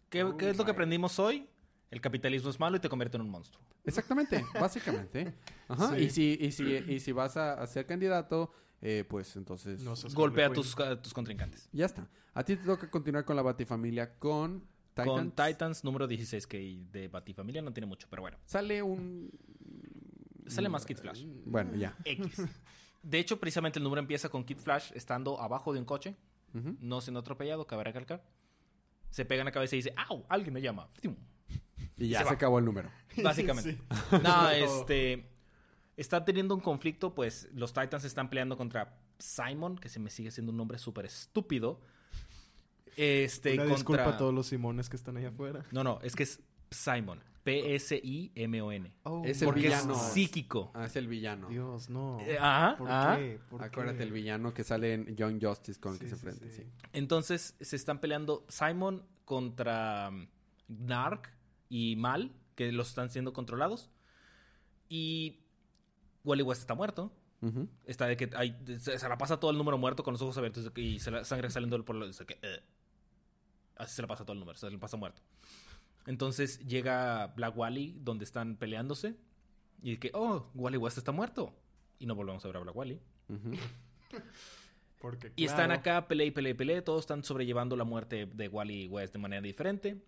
¿Qué, 0.09 0.33
qué 0.39 0.49
es 0.49 0.57
lo 0.57 0.65
que 0.65 0.71
aprendimos 0.71 1.19
hoy? 1.19 1.47
El 1.91 2.01
capitalismo 2.01 2.49
es 2.49 2.59
malo 2.59 2.77
y 2.77 2.79
te 2.79 2.89
convierte 2.89 3.17
en 3.17 3.21
un 3.21 3.29
monstruo. 3.29 3.63
Exactamente, 3.83 4.43
básicamente. 4.59 5.35
Ajá. 5.67 5.95
Sí. 5.95 6.03
Y, 6.03 6.09
si, 6.09 6.37
y, 6.41 6.51
si, 6.51 6.63
y 6.63 6.99
si 6.99 7.11
vas 7.11 7.37
a, 7.37 7.53
a 7.53 7.67
ser 7.67 7.85
candidato, 7.85 8.51
eh, 8.81 9.05
pues 9.07 9.35
entonces... 9.35 9.83
No 9.83 9.93
Golpea 10.13 10.51
tus, 10.51 10.77
a 10.79 10.99
tus 10.99 11.13
contrincantes. 11.13 11.69
Ya 11.71 11.85
está. 11.85 12.09
A 12.33 12.43
ti 12.43 12.55
te 12.55 12.65
toca 12.65 12.89
continuar 12.89 13.25
con 13.25 13.35
la 13.35 13.41
Batifamilia 13.41 14.17
con 14.17 14.63
Titans. 15.03 15.09
Con 15.09 15.31
Titans 15.31 15.83
número 15.83 16.07
16, 16.07 16.47
que 16.47 16.85
de 16.91 17.07
Batifamilia 17.07 17.61
no 17.61 17.71
tiene 17.71 17.87
mucho, 17.87 18.07
pero 18.09 18.21
bueno. 18.21 18.37
Sale 18.45 18.81
un... 18.81 19.31
Sale 20.47 20.69
más 20.69 20.85
Kid 20.85 20.97
Flash. 20.97 21.25
Bueno, 21.45 21.75
ya. 21.75 21.95
X. 22.05 22.41
De 23.03 23.19
hecho, 23.19 23.39
precisamente 23.39 23.79
el 23.79 23.83
número 23.83 23.99
empieza 23.99 24.29
con 24.29 24.43
Kid 24.43 24.57
Flash 24.57 24.91
estando 24.95 25.39
abajo 25.41 25.73
de 25.73 25.79
un 25.79 25.85
coche, 25.85 26.15
no 26.53 27.01
siendo 27.01 27.19
atropellado, 27.19 27.67
cabe 27.67 27.83
recalcar. 27.83 28.23
Se 29.09 29.25
pega 29.25 29.41
en 29.41 29.45
la 29.45 29.51
cabeza 29.51 29.75
y 29.75 29.79
dice, 29.79 29.93
¡au! 29.95 30.25
Alguien 30.29 30.53
me 30.53 30.61
llama. 30.61 30.89
Y 31.97 32.09
ya 32.09 32.23
Se 32.23 32.33
acabó 32.33 32.59
el 32.59 32.65
número. 32.65 32.89
Básicamente. 33.23 33.73
Sí. 33.73 34.17
No, 34.23 34.49
este. 34.49 35.29
Está 35.95 36.25
teniendo 36.25 36.53
un 36.53 36.61
conflicto, 36.61 37.15
pues 37.15 37.49
los 37.53 37.73
Titans 37.73 38.03
están 38.03 38.29
peleando 38.29 38.55
contra 38.55 38.99
Simon, 39.17 39.77
que 39.77 39.89
se 39.89 39.99
me 39.99 40.09
sigue 40.09 40.29
siendo 40.29 40.51
un 40.51 40.57
nombre 40.57 40.77
súper 40.77 41.05
estúpido. 41.05 41.81
Este, 42.97 43.53
Una 43.53 43.61
contra. 43.63 43.75
disculpa 43.77 44.09
a 44.09 44.17
todos 44.17 44.33
los 44.33 44.47
Simones 44.47 44.89
que 44.89 44.95
están 44.97 45.15
allá 45.17 45.29
afuera. 45.29 45.63
No, 45.71 45.83
no, 45.83 45.99
es 46.01 46.15
que 46.15 46.23
es 46.23 46.41
Simon. 46.71 47.21
P-S-I-M-O-N. 47.43 48.91
Oh, 49.03 49.23
Es 49.23 49.41
el 49.41 49.45
Porque 49.45 49.61
villano. 49.61 49.93
es 49.93 49.99
psíquico. 50.01 50.71
Ah, 50.73 50.85
es 50.85 50.95
el 50.97 51.07
villano. 51.07 51.47
Dios, 51.47 51.89
no. 51.89 52.19
Eh, 52.21 52.37
ajá, 52.37 52.75
¿Por 52.77 52.87
qué? 52.87 53.39
¿Por 53.49 53.63
Acuérdate, 53.63 53.97
qué? 53.99 54.03
el 54.03 54.11
villano 54.11 54.53
que 54.53 54.63
sale 54.65 54.93
en 54.93 55.15
Young 55.15 55.39
Justice 55.41 55.79
con 55.79 55.93
el 55.93 55.99
que 55.99 56.07
se 56.07 56.15
enfrenta. 56.15 56.45
sí. 56.45 56.51
Sí. 56.57 56.63
Entonces 56.91 57.55
se 57.61 57.75
están 57.77 57.99
peleando 58.01 58.45
Simon 58.49 59.03
contra 59.23 60.09
um, 60.09 60.27
Narc 60.67 61.29
y 61.69 61.95
Mal, 61.95 62.33
que 62.55 62.71
los 62.73 62.89
están 62.89 63.09
siendo 63.09 63.31
controlados. 63.31 63.89
Y 64.89 65.39
Wally 66.25 66.43
West 66.43 66.61
está 66.61 66.75
muerto. 66.75 67.13
Está 67.85 68.07
de 68.07 68.17
que 68.17 68.29
hay, 68.35 68.57
se, 68.79 68.97
se 68.97 69.07
la 69.07 69.17
pasa 69.17 69.39
todo 69.39 69.51
el 69.51 69.57
número 69.57 69.77
muerto 69.77 70.03
con 70.03 70.11
los 70.13 70.21
ojos 70.23 70.37
abiertos 70.39 70.71
y 70.75 70.99
se 70.99 71.11
la 71.11 71.23
sangre 71.23 71.49
saliendo 71.51 71.85
por 71.85 71.95
los... 71.95 72.17
que, 72.25 72.37
eh. 72.41 72.59
Así 73.77 73.95
se 73.95 74.01
la 74.01 74.07
pasa 74.07 74.23
todo 74.23 74.33
el 74.33 74.39
número, 74.39 74.57
se 74.57 74.69
le 74.69 74.77
pasa 74.77 74.97
muerto. 74.97 75.21
Entonces 76.05 76.59
llega 76.65 77.27
Black 77.35 77.55
Wally 77.57 77.97
donde 77.99 78.23
están 78.23 78.55
peleándose 78.55 79.15
y 79.81 79.97
que, 79.97 80.11
oh, 80.13 80.49
Wally 80.55 80.77
West 80.77 80.97
está 80.97 81.11
muerto. 81.11 81.53
Y 81.99 82.05
no 82.05 82.15
volvemos 82.15 82.43
a 82.43 82.47
ver 82.47 82.57
a 82.57 82.59
Black 82.61 82.75
Wally. 82.75 82.99
Porque, 84.99 85.31
Y 85.35 85.45
están 85.45 85.71
acá, 85.71 86.07
pelea 86.07 86.25
y 86.25 86.31
pelea 86.31 86.51
y 86.51 86.55
pelea. 86.55 86.83
Todos 86.83 87.01
están 87.01 87.23
sobrellevando 87.23 87.75
la 87.75 87.83
muerte 87.83 88.25
de 88.25 88.47
Wally 88.47 88.87
West 88.87 89.13
de 89.13 89.19
manera 89.19 89.41
diferente. 89.41 90.01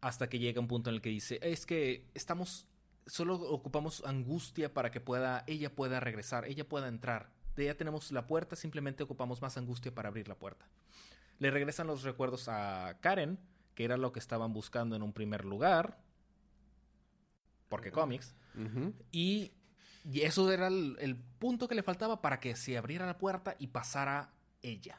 Hasta 0.00 0.28
que 0.28 0.38
llega 0.38 0.60
un 0.60 0.66
punto 0.66 0.90
en 0.90 0.96
el 0.96 1.02
que 1.02 1.10
dice: 1.10 1.38
Es 1.40 1.66
que 1.66 2.08
estamos. 2.14 2.66
Solo 3.06 3.34
ocupamos 3.36 4.02
angustia 4.04 4.72
para 4.74 4.90
que 4.90 5.00
pueda. 5.00 5.44
Ella 5.46 5.74
pueda 5.74 6.00
regresar, 6.00 6.46
ella 6.46 6.68
pueda 6.68 6.88
entrar. 6.88 7.30
De 7.54 7.66
ya 7.66 7.76
tenemos 7.76 8.10
la 8.10 8.26
puerta, 8.26 8.56
simplemente 8.56 9.04
ocupamos 9.04 9.40
más 9.40 9.56
angustia 9.56 9.94
para 9.94 10.08
abrir 10.08 10.26
la 10.26 10.34
puerta. 10.34 10.66
Le 11.38 11.50
regresan 11.50 11.86
los 11.86 12.02
recuerdos 12.02 12.48
a 12.48 12.98
Karen, 13.00 13.38
que 13.74 13.84
era 13.84 13.96
lo 13.96 14.12
que 14.12 14.18
estaban 14.20 14.52
buscando 14.52 14.96
en 14.96 15.02
un 15.02 15.12
primer 15.12 15.44
lugar. 15.44 15.98
Porque 17.68 17.90
cómics. 17.90 18.34
Y, 19.10 19.52
y 20.04 20.20
eso 20.20 20.50
era 20.52 20.68
el, 20.68 20.96
el 21.00 21.16
punto 21.16 21.66
que 21.66 21.74
le 21.74 21.82
faltaba 21.82 22.22
para 22.22 22.38
que 22.38 22.54
se 22.54 22.78
abriera 22.78 23.06
la 23.06 23.18
puerta 23.18 23.56
y 23.58 23.68
pasara 23.68 24.32
ella. 24.62 24.98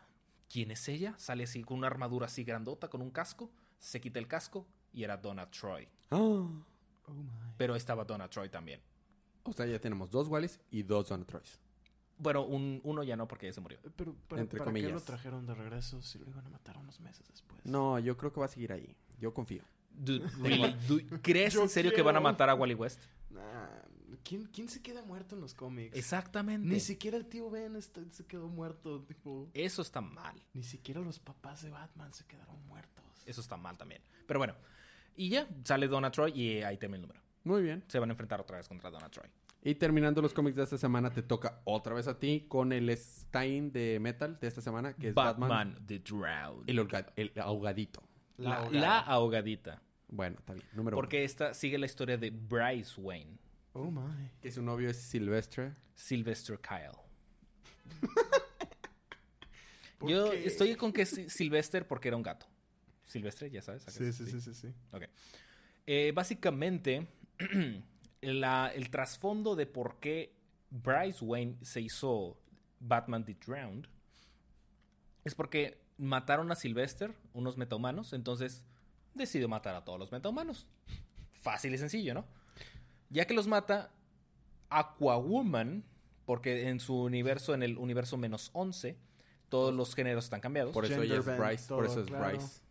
¿Quién 0.50 0.72
es 0.72 0.88
ella? 0.90 1.16
Sale 1.18 1.46
así 1.46 1.64
con 1.64 1.78
una 1.78 1.88
armadura 1.88 2.28
así 2.28 2.44
grandota, 2.44 2.90
con 2.90 3.02
un 3.02 3.12
casco. 3.12 3.52
Se 3.80 4.02
quita 4.02 4.20
el 4.20 4.28
casco 4.28 4.68
y 4.94 5.04
era 5.04 5.18
Donna 5.18 5.50
Troy. 5.50 5.88
Ah. 6.12 6.18
Oh, 6.18 7.14
my. 7.14 7.54
Pero 7.58 7.76
estaba 7.76 8.04
Donna 8.04 8.30
Troy 8.30 8.50
también. 8.50 8.82
O 9.44 9.54
sea, 9.54 9.66
ya 9.66 9.80
tenemos 9.80 10.10
dos 10.12 10.28
Wallys 10.28 10.60
y 10.72 10.84
dos 10.84 11.08
Don 11.10 11.24
Troys. 11.26 11.60
Bueno, 12.18 12.44
un- 12.46 12.80
uno 12.84 13.04
ya 13.04 13.16
no 13.16 13.28
porque 13.28 13.48
ya 13.48 13.54
se 13.54 13.62
murió. 13.62 13.78
Pero, 13.96 14.16
¿para, 14.28 14.42
Entre 14.42 14.60
para 14.60 14.72
qué 14.72 14.80
lo 14.82 14.84
comillas. 14.88 15.06
trajeron 15.06 15.46
de 15.46 15.54
regreso 15.54 16.02
si 16.02 16.18
lo 16.20 16.30
iban 16.30 16.46
a 16.46 16.50
matar 16.50 16.78
unos 16.78 17.00
meses 17.02 17.28
después? 17.30 17.60
No, 17.66 18.00
yo 18.00 18.16
creo 18.18 18.32
que 18.32 18.40
va 18.40 18.46
a 18.46 18.50
seguir 18.50 18.72
ahí. 18.72 18.96
Yo 19.20 19.34
confío. 19.34 19.64
Dude, 19.92 20.28
really, 20.42 20.74
dude, 20.88 21.22
¿Crees 21.22 21.54
Yo 21.54 21.62
en 21.64 21.70
serio 21.70 21.94
que 21.94 22.02
van 22.02 22.16
a 22.18 22.20
matar 22.20 22.50
a 22.50 22.56
Wally 22.56 22.74
West? 22.74 23.02
Nah, 23.30 23.68
¿quién, 24.24 24.46
¿Quién 24.48 24.68
se 24.70 24.82
queda 24.82 25.02
muerto 25.04 25.36
en 25.36 25.42
los 25.42 25.54
cómics? 25.54 25.96
Exactamente. 25.98 26.68
Ni 26.68 26.80
siquiera 26.80 27.16
el 27.18 27.26
tío 27.26 27.50
Ben 27.50 27.76
está- 27.78 28.02
se 28.12 28.26
quedó 28.26 28.48
muerto. 28.50 29.02
Tipo, 29.04 29.50
Eso 29.54 29.82
está 29.82 30.02
mal. 30.02 30.36
ni 30.54 30.64
siquiera 30.64 31.00
los 31.02 31.20
papás 31.20 31.62
de 31.64 31.70
Batman 31.70 32.14
se 32.14 32.26
quedaron 32.26 32.62
muertos. 32.68 33.04
Eso 33.26 33.40
está 33.42 33.56
mal 33.58 33.78
también. 33.78 34.02
Pero 34.28 34.40
bueno. 34.40 34.54
Y 35.18 35.30
ya, 35.30 35.48
sale 35.64 35.88
Donna 35.88 36.12
Troy 36.12 36.32
y 36.34 36.62
ahí 36.62 36.78
termina 36.78 36.98
el 36.98 37.02
número. 37.04 37.22
Muy 37.46 37.62
bien. 37.62 37.84
Se 37.88 38.00
van 38.00 38.10
a 38.10 38.14
enfrentar 38.14 38.42
otra 38.42 38.58
vez 38.58 38.68
contra 38.68 38.90
Donna 38.92 39.10
Troy. 39.10 39.30
Y 39.68 39.76
terminando 39.76 40.22
los 40.22 40.32
cómics 40.34 40.56
de 40.56 40.64
esta 40.64 40.78
semana, 40.78 41.10
te 41.10 41.24
toca 41.24 41.60
otra 41.66 41.96
vez 41.96 42.08
a 42.08 42.20
ti 42.20 42.46
con 42.48 42.72
el 42.72 42.96
Stein 42.96 43.72
de 43.72 44.00
Metal 44.00 44.38
de 44.40 44.48
esta 44.48 44.62
semana, 44.62 44.94
que 44.96 45.10
es 45.10 45.14
Batman. 45.16 45.50
Batman, 45.50 45.86
The 45.88 46.00
Drowned. 46.00 46.70
El, 46.70 46.78
holga- 46.80 47.12
el 47.16 47.32
ahogadito. 47.38 48.04
La, 48.38 48.50
La 48.50 48.56
ahogada. 48.58 48.80
la 48.80 49.00
ahogadita. 49.00 49.82
Bueno, 50.08 50.38
está 50.38 50.54
bien. 50.54 50.66
Número 50.74 50.96
Porque 50.96 51.24
esta 51.24 51.56
sigue 51.56 51.80
la 51.80 51.88
historia 51.88 52.16
de 52.16 52.30
Bryce 52.30 53.02
Wayne, 53.02 53.38
Oh 53.74 53.90
my. 53.90 54.30
Que 54.40 54.52
su 54.52 54.62
novio 54.62 54.88
es 54.90 54.98
Silvestre. 54.98 55.74
Sylvester 55.96 56.60
Kyle. 56.60 56.96
¿Por 59.98 60.10
Yo 60.10 60.30
qué? 60.32 60.46
estoy 60.46 60.76
con 60.76 60.92
que 60.94 61.02
es 61.04 61.10
Sylvester 61.28 61.88
porque 61.88 62.10
era 62.10 62.18
un 62.18 62.24
gato. 62.24 62.46
Silvestre, 63.04 63.50
ya 63.50 63.62
sabes. 63.62 63.84
¿a 63.88 63.92
qué 63.92 64.12
Sí, 64.12 64.14
sí, 64.14 64.26
sí, 64.32 64.42
sí, 64.42 64.54
sí. 64.54 64.68
Eh, 65.88 66.12
básicamente, 66.14 67.08
la- 68.22 68.72
el 68.74 68.90
trasfondo 68.90 69.56
de 69.56 69.66
por 69.66 70.00
qué 70.00 70.34
Bryce 70.70 71.24
Wayne 71.24 71.58
se 71.62 71.82
hizo 71.82 72.38
Batman 72.80 73.24
The 73.26 73.36
Drowned 73.46 73.86
es 75.24 75.34
porque 75.36 75.82
mataron 75.98 76.52
a 76.52 76.56
Sylvester, 76.56 77.14
unos 77.34 77.58
metahumanos, 77.58 78.14
entonces 78.14 78.64
decidió 79.14 79.48
matar 79.48 79.76
a 79.76 79.84
todos 79.86 79.98
los 80.00 80.12
metahumanos. 80.12 80.68
Fácil 81.42 81.74
y 81.74 81.78
sencillo, 81.78 82.14
¿no? 82.14 82.26
Ya 83.10 83.26
que 83.26 83.34
los 83.34 83.48
mata, 83.48 83.92
Aquawoman, 84.70 85.84
porque 86.26 86.68
en 86.70 86.80
su 86.80 86.96
universo, 87.04 87.54
en 87.54 87.64
el 87.64 87.78
universo 87.78 88.18
menos 88.18 88.50
11, 88.54 88.98
todos 89.50 89.74
los 89.74 89.96
géneros 89.96 90.26
están 90.26 90.42
cambiados. 90.42 90.74
Por 90.74 90.86
eso 90.86 91.02
ella 91.02 91.18
es 91.20 91.26
Bryce. 91.26 91.68
por 91.74 91.86
eso 91.86 92.02
es 92.02 92.08
claro. 92.08 92.26
Bryce. 92.38 92.62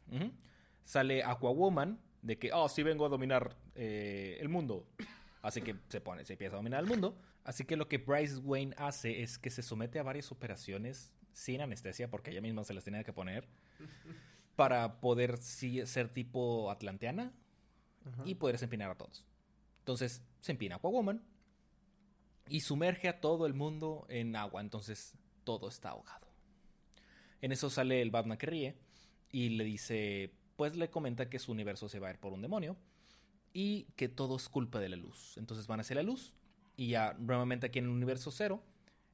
Sale 0.85 1.23
Aquawoman 1.25 1.99
de 2.23 2.39
que, 2.39 2.53
oh, 2.53 2.69
sí 2.69 2.83
vengo 2.83 3.07
a 3.07 3.09
dominar 3.09 3.57
eh, 3.75 4.37
el 4.41 4.49
mundo. 4.49 4.87
Así 5.45 5.61
que 5.61 5.77
se 5.91 6.01
pone, 6.01 6.25
se 6.25 6.33
empieza 6.33 6.55
a 6.55 6.57
dominar 6.57 6.83
el 6.83 6.89
mundo. 6.89 7.19
Así 7.45 7.67
que 7.67 7.77
lo 7.77 7.87
que 7.87 7.99
Bryce 7.99 8.39
Wayne 8.39 8.75
hace 8.79 9.23
es 9.23 9.37
que 9.37 9.51
se 9.51 9.63
somete 9.63 9.99
a 9.99 10.03
varias 10.03 10.33
operaciones 10.33 11.13
sin 11.35 11.61
anestesia, 11.61 12.11
porque 12.11 12.31
ella 12.31 12.41
misma 12.41 12.65
se 12.65 12.73
las 12.73 12.83
tenía 12.83 13.05
que 13.05 13.13
poner, 13.13 13.47
para 14.57 15.03
poder 15.03 15.37
sí, 15.37 15.85
ser 15.85 16.09
tipo 16.09 16.71
atlanteana 16.71 17.31
Ajá. 18.07 18.23
y 18.25 18.37
poder 18.37 18.57
empinar 18.63 18.91
a 18.91 18.95
todos. 18.95 19.27
Entonces 19.81 20.23
se 20.41 20.53
empina 20.53 20.77
Aquawoman 20.77 21.23
y 22.49 22.61
sumerge 22.61 23.09
a 23.09 23.21
todo 23.21 23.45
el 23.45 23.53
mundo 23.53 24.07
en 24.09 24.37
agua. 24.37 24.63
Entonces 24.63 25.13
todo 25.45 25.69
está 25.69 25.91
ahogado. 25.91 26.27
En 27.43 27.53
eso 27.53 27.69
sale 27.69 28.01
el 28.01 28.11
Batman 28.11 28.39
que 28.39 28.47
ríe 28.47 28.79
y 29.31 29.51
le 29.51 29.65
dice, 29.65 30.33
pues 30.57 30.75
le 30.75 30.89
comenta 30.89 31.29
que 31.29 31.39
su 31.39 31.53
universo 31.53 31.91
se 31.91 31.99
va 31.99 32.09
a 32.09 32.13
ir 32.13 32.19
por 32.19 32.33
un 32.33 32.41
demonio 32.41 32.79
y 33.55 33.85
que 33.97 34.09
todo 34.09 34.37
es 34.37 34.51
culpa 34.51 34.81
de 34.81 34.91
la 34.91 34.97
luz. 34.97 35.39
Entonces 35.39 35.67
van 35.67 35.81
hacia 35.81 35.97
la 35.97 36.03
luz 36.03 36.35
y 36.77 36.89
ya 36.89 37.15
nuevamente 37.15 37.67
aquí 37.67 37.79
en 37.79 37.87
el 37.87 37.93
universo 37.93 38.31
cero 38.31 38.63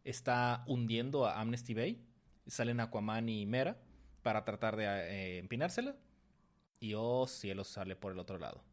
está 0.02 0.64
hundiendo 0.66 1.26
a 1.26 1.40
Amnesty 1.40 1.74
Bay. 1.74 2.02
Salen 2.46 2.80
Aquaman 2.80 3.28
y 3.28 3.46
Mera 3.46 3.78
para 4.22 4.44
tratar 4.44 4.74
de 4.76 4.84
eh, 4.84 5.38
empinársela 5.38 5.94
y 6.80 6.94
oh 6.96 7.26
cielo 7.26 7.62
sale 7.64 7.94
por 7.94 8.12
el 8.12 8.18
otro 8.18 8.38
lado. 8.38 8.64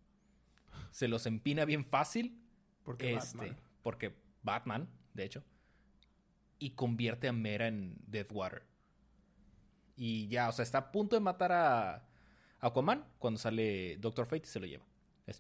Se 0.89 1.07
los 1.09 1.25
empina 1.25 1.65
bien 1.65 1.85
fácil 1.85 2.41
Porque 2.83 3.13
este, 3.13 3.37
Batman. 3.37 3.57
porque 3.83 4.15
Batman, 4.41 4.89
de 5.13 5.25
hecho, 5.25 5.43
y 6.59 6.71
convierte 6.71 7.27
a 7.27 7.33
Mera 7.33 7.67
en 7.67 7.97
Deathwater. 8.07 8.63
Y 9.97 10.27
ya, 10.29 10.47
o 10.47 10.51
sea, 10.53 10.63
está 10.63 10.77
a 10.77 10.91
punto 10.91 11.15
de 11.15 11.19
matar 11.19 11.51
a 11.51 12.07
Aquaman 12.61 13.05
cuando 13.19 13.37
sale 13.37 13.97
Doctor 13.97 14.25
Fate 14.27 14.47
y 14.47 14.49
se 14.49 14.59
lo 14.59 14.65
lleva. 14.65 14.85
Es- 15.27 15.39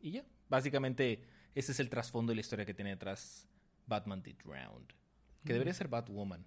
Y 0.00 0.10
ya, 0.12 0.24
básicamente 0.48 1.22
ese 1.54 1.72
es 1.72 1.80
el 1.80 1.88
trasfondo 1.88 2.32
y 2.32 2.34
la 2.34 2.40
historia 2.40 2.64
que 2.64 2.74
tiene 2.74 2.90
detrás 2.90 3.46
Batman 3.86 4.22
The 4.22 4.34
Drowned. 4.44 4.88
Que 5.44 5.52
debería 5.52 5.74
ser 5.74 5.88
Batwoman 5.88 6.44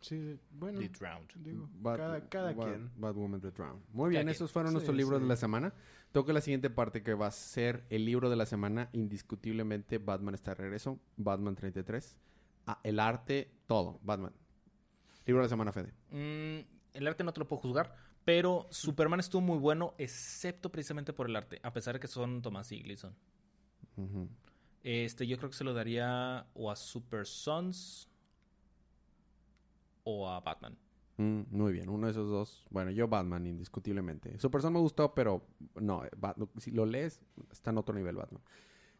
Sí, 0.00 0.36
bueno. 0.50 0.80
The 0.80 0.88
Drowned. 0.88 1.30
Digo, 1.36 1.68
Bat- 1.74 1.96
cada, 1.96 2.28
cada 2.28 2.52
Bat- 2.52 2.66
quien. 2.68 2.90
Batwoman 2.96 3.40
The 3.40 3.50
Drown. 3.52 3.82
Muy 3.92 4.10
bien, 4.10 4.22
quien. 4.22 4.28
esos 4.30 4.50
fueron 4.50 4.70
Sí, 4.70 4.74
nuestros 4.74 4.96
libros 4.96 5.18
sí. 5.18 5.22
de 5.22 5.28
la 5.28 5.36
semana. 5.36 5.72
Toca 6.10 6.32
la 6.32 6.40
siguiente 6.40 6.70
parte 6.70 7.02
que 7.04 7.14
va 7.14 7.28
a 7.28 7.30
ser 7.30 7.84
el 7.88 8.04
libro 8.04 8.28
de 8.28 8.34
la 8.36 8.44
semana. 8.44 8.88
Indiscutiblemente, 8.92 9.98
Batman 9.98 10.34
está 10.34 10.50
de 10.50 10.54
regreso. 10.56 10.98
Batman 11.16 11.54
33. 11.54 12.16
Ah, 12.66 12.80
el 12.82 12.98
arte, 12.98 13.52
todo. 13.68 14.00
Batman. 14.02 14.32
Libro 15.24 15.40
de 15.40 15.46
la 15.46 15.48
semana, 15.48 15.72
Fede. 15.72 15.92
Mm, 16.10 16.66
el 16.94 17.06
arte 17.06 17.22
no 17.22 17.32
te 17.32 17.38
lo 17.38 17.46
puedo 17.46 17.62
juzgar, 17.62 17.94
pero 18.24 18.66
Superman 18.70 19.20
estuvo 19.20 19.40
muy 19.42 19.58
bueno, 19.58 19.94
excepto 19.98 20.70
precisamente 20.70 21.12
por 21.12 21.28
el 21.28 21.36
arte, 21.36 21.60
a 21.62 21.72
pesar 21.72 21.94
de 21.94 22.00
que 22.00 22.08
son 22.08 22.42
Thomas 22.42 22.70
y 22.72 22.80
Gleason. 22.82 23.14
Este, 24.82 25.26
yo 25.26 25.36
creo 25.38 25.50
que 25.50 25.56
se 25.56 25.64
lo 25.64 25.74
daría 25.74 26.46
o 26.54 26.70
a 26.70 26.76
Super 26.76 27.26
Sons 27.26 28.08
o 30.04 30.28
a 30.28 30.40
Batman. 30.40 30.76
Mm, 31.18 31.42
muy 31.50 31.72
bien, 31.72 31.88
uno 31.88 32.06
de 32.06 32.12
esos 32.12 32.30
dos. 32.30 32.66
Bueno, 32.70 32.90
yo 32.90 33.06
Batman, 33.06 33.46
indiscutiblemente. 33.46 34.38
Su 34.38 34.50
persona 34.50 34.72
me 34.72 34.80
gustó, 34.80 35.14
pero 35.14 35.46
no, 35.74 36.02
Bat- 36.16 36.38
si 36.58 36.70
lo 36.70 36.86
lees, 36.86 37.20
está 37.50 37.70
en 37.70 37.78
otro 37.78 37.94
nivel 37.94 38.16
Batman. 38.16 38.42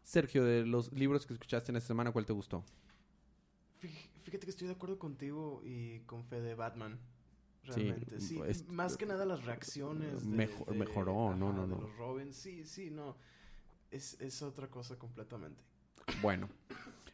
Sergio, 0.03 0.43
de 0.43 0.65
los 0.65 0.91
libros 0.93 1.25
que 1.25 1.33
escuchaste 1.33 1.71
en 1.71 1.77
esta 1.77 1.87
semana, 1.87 2.11
¿cuál 2.11 2.25
te 2.25 2.33
gustó? 2.33 2.63
Fíjate 4.23 4.45
que 4.45 4.51
estoy 4.51 4.67
de 4.67 4.73
acuerdo 4.73 4.97
contigo 4.99 5.61
y 5.65 5.99
con 6.01 6.23
fe 6.23 6.41
de 6.41 6.55
Batman. 6.55 6.99
Sí, 7.63 7.71
Realmente, 7.83 8.19
sí. 8.19 8.39
es- 8.45 8.67
más 8.67 8.97
que 8.97 9.05
nada 9.05 9.25
las 9.25 9.45
reacciones. 9.45 10.23
de- 10.29 10.35
Mejo- 10.35 10.65
de- 10.65 10.77
mejoró, 10.77 11.33
no, 11.35 11.53
no, 11.53 11.61
de 11.63 11.67
no. 11.75 11.81
los 11.81 11.95
Robins, 11.97 12.35
sí, 12.35 12.65
sí, 12.65 12.89
no. 12.91 13.15
Es, 13.91 14.19
es 14.19 14.41
otra 14.41 14.67
cosa 14.67 14.97
completamente. 14.97 15.61
Bueno, 16.21 16.49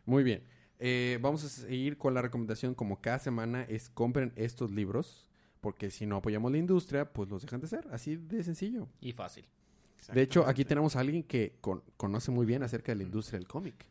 muy 0.05 0.23
bien. 0.23 0.43
Eh, 0.79 1.19
vamos 1.21 1.43
a 1.43 1.49
seguir 1.49 1.97
con 1.97 2.13
la 2.13 2.21
recomendación 2.21 2.73
como 2.73 3.01
cada 3.01 3.19
semana 3.19 3.63
es 3.63 3.89
compren 3.89 4.31
estos 4.37 4.71
libros 4.71 5.27
porque 5.61 5.91
si 5.91 6.05
no 6.05 6.15
apoyamos 6.15 6.51
la 6.51 6.57
industria, 6.57 7.11
pues 7.11 7.29
los 7.29 7.41
dejan 7.43 7.59
de 7.59 7.67
ser. 7.67 7.87
Así 7.91 8.15
de 8.15 8.43
sencillo. 8.43 8.87
Y 9.01 9.11
fácil. 9.11 9.45
De 10.13 10.21
hecho, 10.21 10.47
aquí 10.47 10.63
tenemos 10.63 10.95
a 10.95 11.01
alguien 11.01 11.21
que 11.23 11.57
con- 11.61 11.83
conoce 11.97 12.31
muy 12.31 12.45
bien 12.45 12.63
acerca 12.63 12.93
de 12.93 12.95
la 12.95 13.03
industria 13.03 13.37
del 13.37 13.47
cómic. 13.47 13.85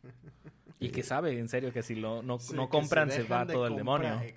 Y 0.79 0.89
que 0.89 1.03
sabe, 1.03 1.37
en 1.37 1.47
serio, 1.47 1.71
que 1.71 1.83
si 1.83 1.93
lo, 1.95 2.23
no, 2.23 2.39
Sí, 2.39 2.53
no 2.55 2.67
compran, 2.69 3.11
se 3.11 3.19
dejan 3.21 3.37
va 3.41 3.45
de 3.45 3.53
todo 3.53 3.67
el 3.67 3.73
comprar- 3.75 4.01
demonio. 4.01 4.29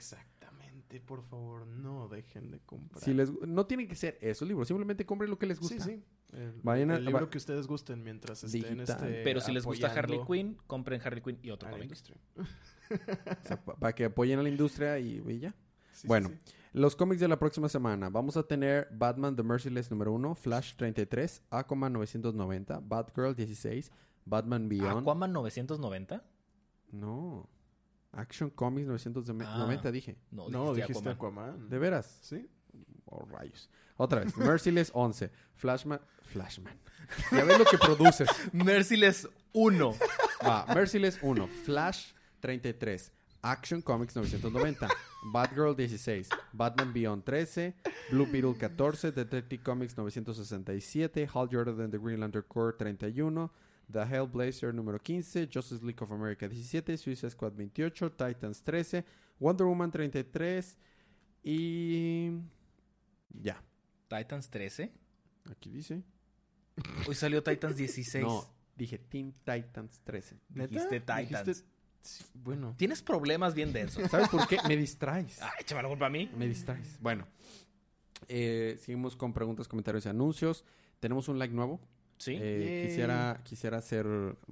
Exactamente, 0.95 1.01
por 1.07 1.23
favor, 1.23 1.67
no 1.67 2.09
dejen 2.09 2.51
de 2.51 2.61
comprar. 2.61 3.03
Si 3.03 3.13
les, 3.15 3.31
no 3.47 3.67
tienen 3.67 3.89
que 3.89 3.95
ser 3.95 4.19
esos 4.21 4.47
libros, 4.47 4.69
simplemente 4.69 5.05
compren 5.07 5.31
lo 5.31 5.39
que 5.39 5.47
les 5.47 5.59
gusta. 5.61 5.83
Sí, 5.83 5.97
sí. 5.97 6.05
El, 6.37 6.61
Vayan 6.63 6.91
a- 6.91 6.97
el 6.97 7.05
libro 7.05 7.27
va- 7.27 7.31
que 7.31 7.39
ustedes 7.39 7.67
gusten 7.67 8.03
mientras 8.03 8.43
estén 8.45 8.63
Digital. 8.63 8.83
este, 9.05 9.23
Pero 9.23 9.41
si 9.41 9.53
les 9.53 9.65
gusta 9.65 9.89
Harley 9.93 10.21
Quinn, 10.27 10.57
compren 10.67 11.01
Harley 11.05 11.23
Quinn 11.23 11.39
y 11.43 11.51
otro 11.51 11.71
cómic. 11.71 11.93
O 11.93 13.47
sea, 13.47 13.63
pa- 13.65 13.77
para 13.77 13.95
que 13.95 14.05
apoyen 14.07 14.39
a 14.39 14.43
la 14.43 14.49
industria 14.49 14.99
y, 14.99 15.23
y 15.29 15.39
ya. 15.41 15.51
Sí, 15.93 16.03
sí, 16.03 16.07
Bueno, 16.09 16.29
sí. 16.31 16.53
Los 16.75 16.97
cómics 16.97 17.21
de 17.21 17.29
la 17.29 17.39
próxima 17.39 17.69
semana. 17.69 18.09
Vamos 18.09 18.39
a 18.39 18.43
tener 18.45 18.89
Batman 18.93 19.37
The 19.37 19.43
Merciless 19.43 19.91
número 19.91 20.11
1, 20.13 20.35
Flash 20.35 20.75
33, 20.77 21.43
Aquaman 21.51 21.93
990, 21.93 22.81
Batgirl 22.81 23.35
16, 23.35 23.93
Batman 24.25 24.71
Beyond. 24.71 25.01
Aquaman 25.03 25.33
990? 25.35 26.25
No. 26.93 27.47
Action 28.13 28.51
Comics 28.51 28.87
990 28.89 29.89
Ah. 29.89 29.91
dije. 29.93 30.17
No, 30.31 30.49
No, 30.49 30.75
dijiste 30.75 31.09
Aquaman. 31.09 31.51
Aquaman. 31.51 31.69
¿De 31.71 31.79
veras? 31.79 32.19
Sí. 32.23 32.47
Oh, 33.07 33.25
rayos. 33.31 33.69
Otra 33.97 34.21
vez. 34.25 34.37
Merciless 34.37 34.91
11, 34.95 35.31
Flashman. 35.55 36.01
Flashman. 36.23 36.75
Ya 37.31 37.45
ves 37.45 37.59
lo 37.59 37.65
que 37.65 37.79
produces. 37.79 38.29
Merciless 38.53 39.29
1. 39.53 39.95
Va, 40.45 40.67
Merciless 40.75 41.19
1, 41.23 41.47
Flash 41.65 42.13
33, 42.41 43.13
Action 43.43 43.81
Comics 43.83 44.15
990, 44.17 44.89
Batgirl 45.33 45.77
16, 45.77 46.27
Batman 46.53 46.93
Beyond 46.93 47.25
13, 47.25 47.75
Blue 48.11 48.27
Beetle 48.27 48.55
14, 48.55 49.13
Detective 49.13 49.63
Comics 49.63 49.97
967, 49.97 51.29
Hal 51.33 51.47
Jordan 51.49 51.81
and 51.81 51.93
the 51.93 51.99
Green 51.99 52.19
Lantern 52.21 52.45
Corps 52.49 52.75
31, 52.79 53.49
The 53.93 54.05
Hellblazer 54.07 54.73
número 54.75 54.99
15, 54.99 55.49
Justice 55.53 55.85
League 55.85 56.03
of 56.03 56.11
America 56.13 56.49
17, 56.49 56.97
Suicide 56.97 57.31
Squad 57.31 57.53
28, 57.55 58.11
Titans 58.13 58.63
13, 58.63 59.05
Wonder 59.39 59.67
Woman 59.67 59.91
33 59.91 60.79
y... 61.45 62.31
Ya, 63.41 63.63
Titans 64.09 64.49
13. 64.51 64.91
aquí 65.51 65.71
dice. 65.71 66.03
Hoy 67.07 67.15
salió 67.15 67.43
Titans 67.43 67.77
16. 67.77 68.25
No, 68.25 68.45
dije 68.77 68.99
Teen 68.99 69.33
Titans 69.45 70.01
13. 70.05 70.37
Dijiste 70.49 71.01
Titans. 71.01 71.31
Dijiste- 71.31 71.65
sí, 72.03 72.25
bueno. 72.35 72.75
Tienes 72.79 73.03
problemas 73.03 73.55
bien 73.55 73.73
densos. 73.73 74.11
¿Sabes 74.11 74.29
por 74.29 74.47
qué? 74.49 74.59
Me 74.69 74.77
distraes. 74.77 75.39
Ah, 75.43 75.53
échame 75.59 75.83
la 75.83 75.89
culpa 75.89 76.07
a 76.07 76.11
mí. 76.11 76.31
Me 76.37 76.47
distraes. 76.47 76.99
Bueno, 77.01 77.27
eh, 78.29 78.77
seguimos 78.81 79.17
con 79.17 79.33
preguntas, 79.33 79.67
comentarios 79.69 80.05
y 80.07 80.09
anuncios. 80.09 80.65
Tenemos 81.01 81.29
un 81.29 81.39
like 81.39 81.55
nuevo. 81.55 81.81
Sí. 82.23 82.37
Eh, 82.41 82.85
quisiera, 82.87 83.41
quisiera 83.43 83.79
hacer. 83.79 84.07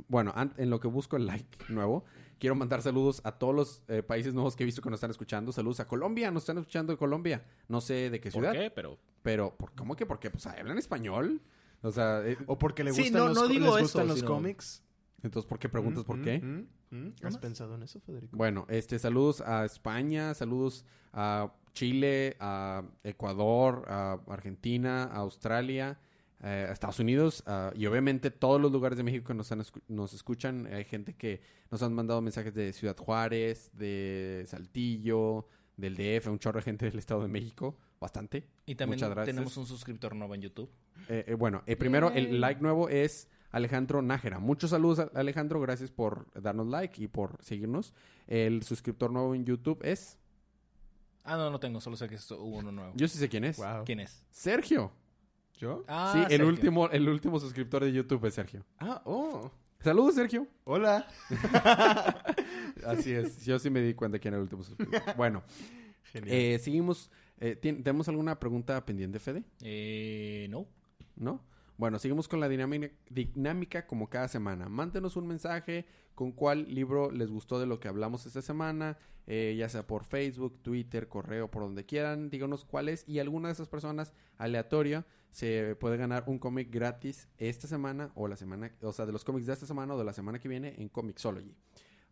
Bueno, 0.08 0.34
en 0.56 0.70
lo 0.70 0.80
que 0.80 0.88
busco 0.88 1.16
el 1.16 1.26
like 1.26 1.56
nuevo, 1.68 2.04
quiero 2.40 2.56
mandar 2.56 2.82
saludos 2.82 3.20
a 3.22 3.32
todos 3.32 3.54
los 3.54 3.82
eh, 3.86 4.02
países 4.02 4.34
nuevos 4.34 4.56
que 4.56 4.64
he 4.64 4.66
visto 4.66 4.82
que 4.82 4.90
nos 4.90 4.96
están 4.96 5.12
escuchando. 5.12 5.52
Saludos 5.52 5.78
a 5.78 5.86
Colombia, 5.86 6.32
nos 6.32 6.42
están 6.42 6.58
escuchando 6.58 6.92
de 6.92 6.96
Colombia. 6.98 7.44
No 7.68 7.80
sé 7.80 8.10
de 8.10 8.20
qué 8.20 8.30
¿Por 8.32 8.40
ciudad, 8.42 8.52
qué? 8.52 8.70
Pero 8.72 8.98
pero 9.22 9.56
¿por, 9.56 9.72
¿cómo 9.74 9.94
que? 9.94 10.04
Porque 10.04 10.30
pues 10.30 10.46
hablan 10.46 10.78
español. 10.78 11.40
O 11.82 11.92
sea, 11.92 12.26
eh, 12.26 12.36
O 12.46 12.58
porque 12.58 12.82
le 12.82 12.92
Sí, 12.92 13.02
gustan 13.02 13.20
no- 13.22 13.28
los, 13.28 13.36
no 13.36 13.42
co- 13.42 13.48
digo 13.48 13.64
les 13.66 13.74
eso, 13.74 13.82
gustan 13.82 14.08
los 14.08 14.16
sino- 14.18 14.28
cómics. 14.32 14.82
entonces 15.22 15.48
¿por 15.48 15.58
qué 15.60 15.68
preguntas 15.68 16.02
Mm, 16.02 16.06
por 16.06 16.16
mm, 16.18 16.22
qué? 16.24 16.38
mm, 16.40 16.66
mm. 16.96 17.14
¿Has 17.22 17.34
más. 17.34 17.38
pensado 17.38 17.74
en 17.76 17.82
eso, 17.84 18.00
Federico? 18.00 18.36
Bueno, 18.36 18.66
este, 18.68 18.98
saludos 18.98 19.42
a 19.42 19.64
España, 19.64 20.34
saludos 20.34 20.84
a 21.12 21.52
Chile, 21.72 22.36
a 22.40 22.82
Ecuador, 23.04 23.84
a 23.86 24.18
Argentina, 24.28 25.04
a 25.04 25.18
Australia, 25.18 26.00
eh, 26.43 26.66
a 26.68 26.72
Estados 26.72 26.99
Unidos 26.99 27.43
ah, 27.47 27.72
y 27.74 27.86
obviamente 27.86 28.30
todos 28.30 28.61
los 28.61 28.72
lugares 28.72 28.97
de 28.97 29.05
México 29.05 29.26
que 29.28 29.34
nos, 29.34 29.51
han 29.53 29.61
escu- 29.61 29.82
nos 29.88 30.12
escuchan. 30.14 30.66
Hay 30.66 30.84
gente 30.84 31.14
que 31.14 31.41
nos 31.70 31.82
han 31.82 31.93
mandado 31.95 32.20
mensajes 32.22 32.55
de 32.55 32.72
Ciudad 32.72 32.97
Juárez, 32.97 33.70
de 33.74 34.45
Saltillo, 34.47 35.47
del 35.76 35.97
DF, 35.97 36.28
un 36.28 36.38
chorro 36.38 36.59
de 36.61 36.64
gente 36.64 36.86
del 36.86 36.99
Estado 36.99 37.22
de 37.22 37.28
México, 37.28 37.76
bastante. 38.01 38.47
Y 38.66 38.74
también 38.74 38.99
Muchas 38.99 39.11
gracias. 39.11 39.34
tenemos 39.34 39.57
un 39.57 39.66
suscriptor 39.66 40.14
nuevo 40.14 40.34
en 40.34 40.43
YouTube. 40.43 40.70
Eh, 41.09 41.24
eh, 41.28 41.34
bueno, 41.34 41.62
eh, 41.66 41.76
primero 41.76 42.11
Yay. 42.12 42.26
el 42.26 42.41
like 42.41 42.61
nuevo 42.61 42.88
es 42.88 43.28
Alejandro 43.51 44.01
Nájera. 44.03 44.38
Muchos 44.38 44.70
saludos 44.70 44.99
a 44.99 45.11
Alejandro, 45.14 45.61
gracias 45.61 45.91
por 45.91 46.26
darnos 46.41 46.66
like 46.68 47.03
y 47.03 47.09
por 47.09 47.43
seguirnos. 47.43 47.95
El 48.26 48.62
suscriptor 48.62 49.11
nuevo 49.11 49.34
en 49.34 49.45
YouTube 49.45 49.80
es... 49.82 50.18
Ah, 51.24 51.36
no, 51.36 51.51
no 51.51 51.61
tengo, 51.61 51.80
solo 51.80 51.97
sé 51.97 52.09
que 52.09 52.14
es- 52.14 52.30
hubo 52.30 52.59
uno 52.59 52.72
nuevo. 52.72 52.93
Yo 52.97 53.09
sí 53.09 53.18
sé 53.18 53.28
quién 53.28 53.45
es. 53.45 53.57
Wow. 53.59 53.84
¿Quién 53.84 54.01
es? 54.01 54.24
Sergio. 54.30 54.93
¿Yo? 55.61 55.84
Ah, 55.88 56.12
sí, 56.14 56.20
el 56.22 56.28
Sergio. 56.28 56.46
último, 56.48 56.88
el 56.88 57.06
último 57.06 57.38
suscriptor 57.38 57.84
de 57.84 57.92
YouTube 57.92 58.24
es 58.24 58.32
Sergio. 58.34 58.64
Ah, 58.78 59.02
oh. 59.04 59.50
Saludos, 59.80 60.14
Sergio. 60.14 60.46
Hola. 60.64 61.06
Así 62.86 63.12
es. 63.12 63.44
Yo 63.44 63.58
sí 63.58 63.68
me 63.68 63.80
di 63.82 63.92
cuenta 63.94 64.18
quién 64.18 64.32
era 64.34 64.38
el 64.38 64.44
último 64.44 64.62
suscriptor. 64.62 65.02
Bueno, 65.16 65.42
Genial. 66.04 66.34
eh, 66.36 66.58
seguimos. 66.58 67.11
Eh, 67.40 67.58
¿tien- 67.61 67.82
¿Tenemos 67.82 68.08
alguna 68.08 68.38
pregunta 68.40 68.84
pendiente, 68.86 69.18
Fede? 69.18 69.44
Eh, 69.62 70.46
no. 70.50 70.66
¿No? 71.16 71.42
Bueno, 71.76 71.98
seguimos 71.98 72.28
con 72.28 72.40
la 72.40 72.48
dinámica, 72.48 72.94
dinámica 73.11 73.86
como 73.86 74.08
cada 74.08 74.28
semana. 74.28 74.68
Mántenos 74.68 75.16
un 75.16 75.26
mensaje 75.26 75.86
con 76.14 76.32
cuál 76.32 76.72
libro 76.74 77.11
les 77.11 77.30
gustó 77.30 77.58
de 77.58 77.66
lo 77.66 77.80
que 77.80 77.88
hablamos 77.88 78.26
esta 78.26 78.42
semana, 78.42 78.98
eh, 79.26 79.54
ya 79.58 79.68
sea 79.70 79.86
por 79.86 80.04
Facebook, 80.04 80.58
Twitter, 80.62 81.08
correo, 81.08 81.50
por 81.50 81.62
donde 81.62 81.84
quieran. 81.86 82.28
Díganos 82.30 82.64
cuál 82.66 82.88
es 82.90 83.06
y 83.08 83.18
alguna 83.18 83.48
de 83.48 83.52
esas 83.54 83.68
personas 83.68 84.12
aleatoria 84.36 85.06
se 85.30 85.76
puede 85.76 85.96
ganar 85.96 86.24
un 86.26 86.38
cómic 86.38 86.70
gratis 86.70 87.28
esta 87.38 87.68
semana 87.68 88.10
o 88.14 88.28
la 88.28 88.36
semana, 88.36 88.72
o 88.82 88.92
sea, 88.92 89.06
de 89.06 89.12
los 89.12 89.24
cómics 89.24 89.46
de 89.46 89.52
esta 89.52 89.66
semana 89.66 89.94
o 89.94 89.98
de 89.98 90.04
la 90.04 90.12
semana 90.12 90.38
que 90.38 90.48
viene 90.48 90.74
en 90.78 90.88
Comixology. 90.88 91.54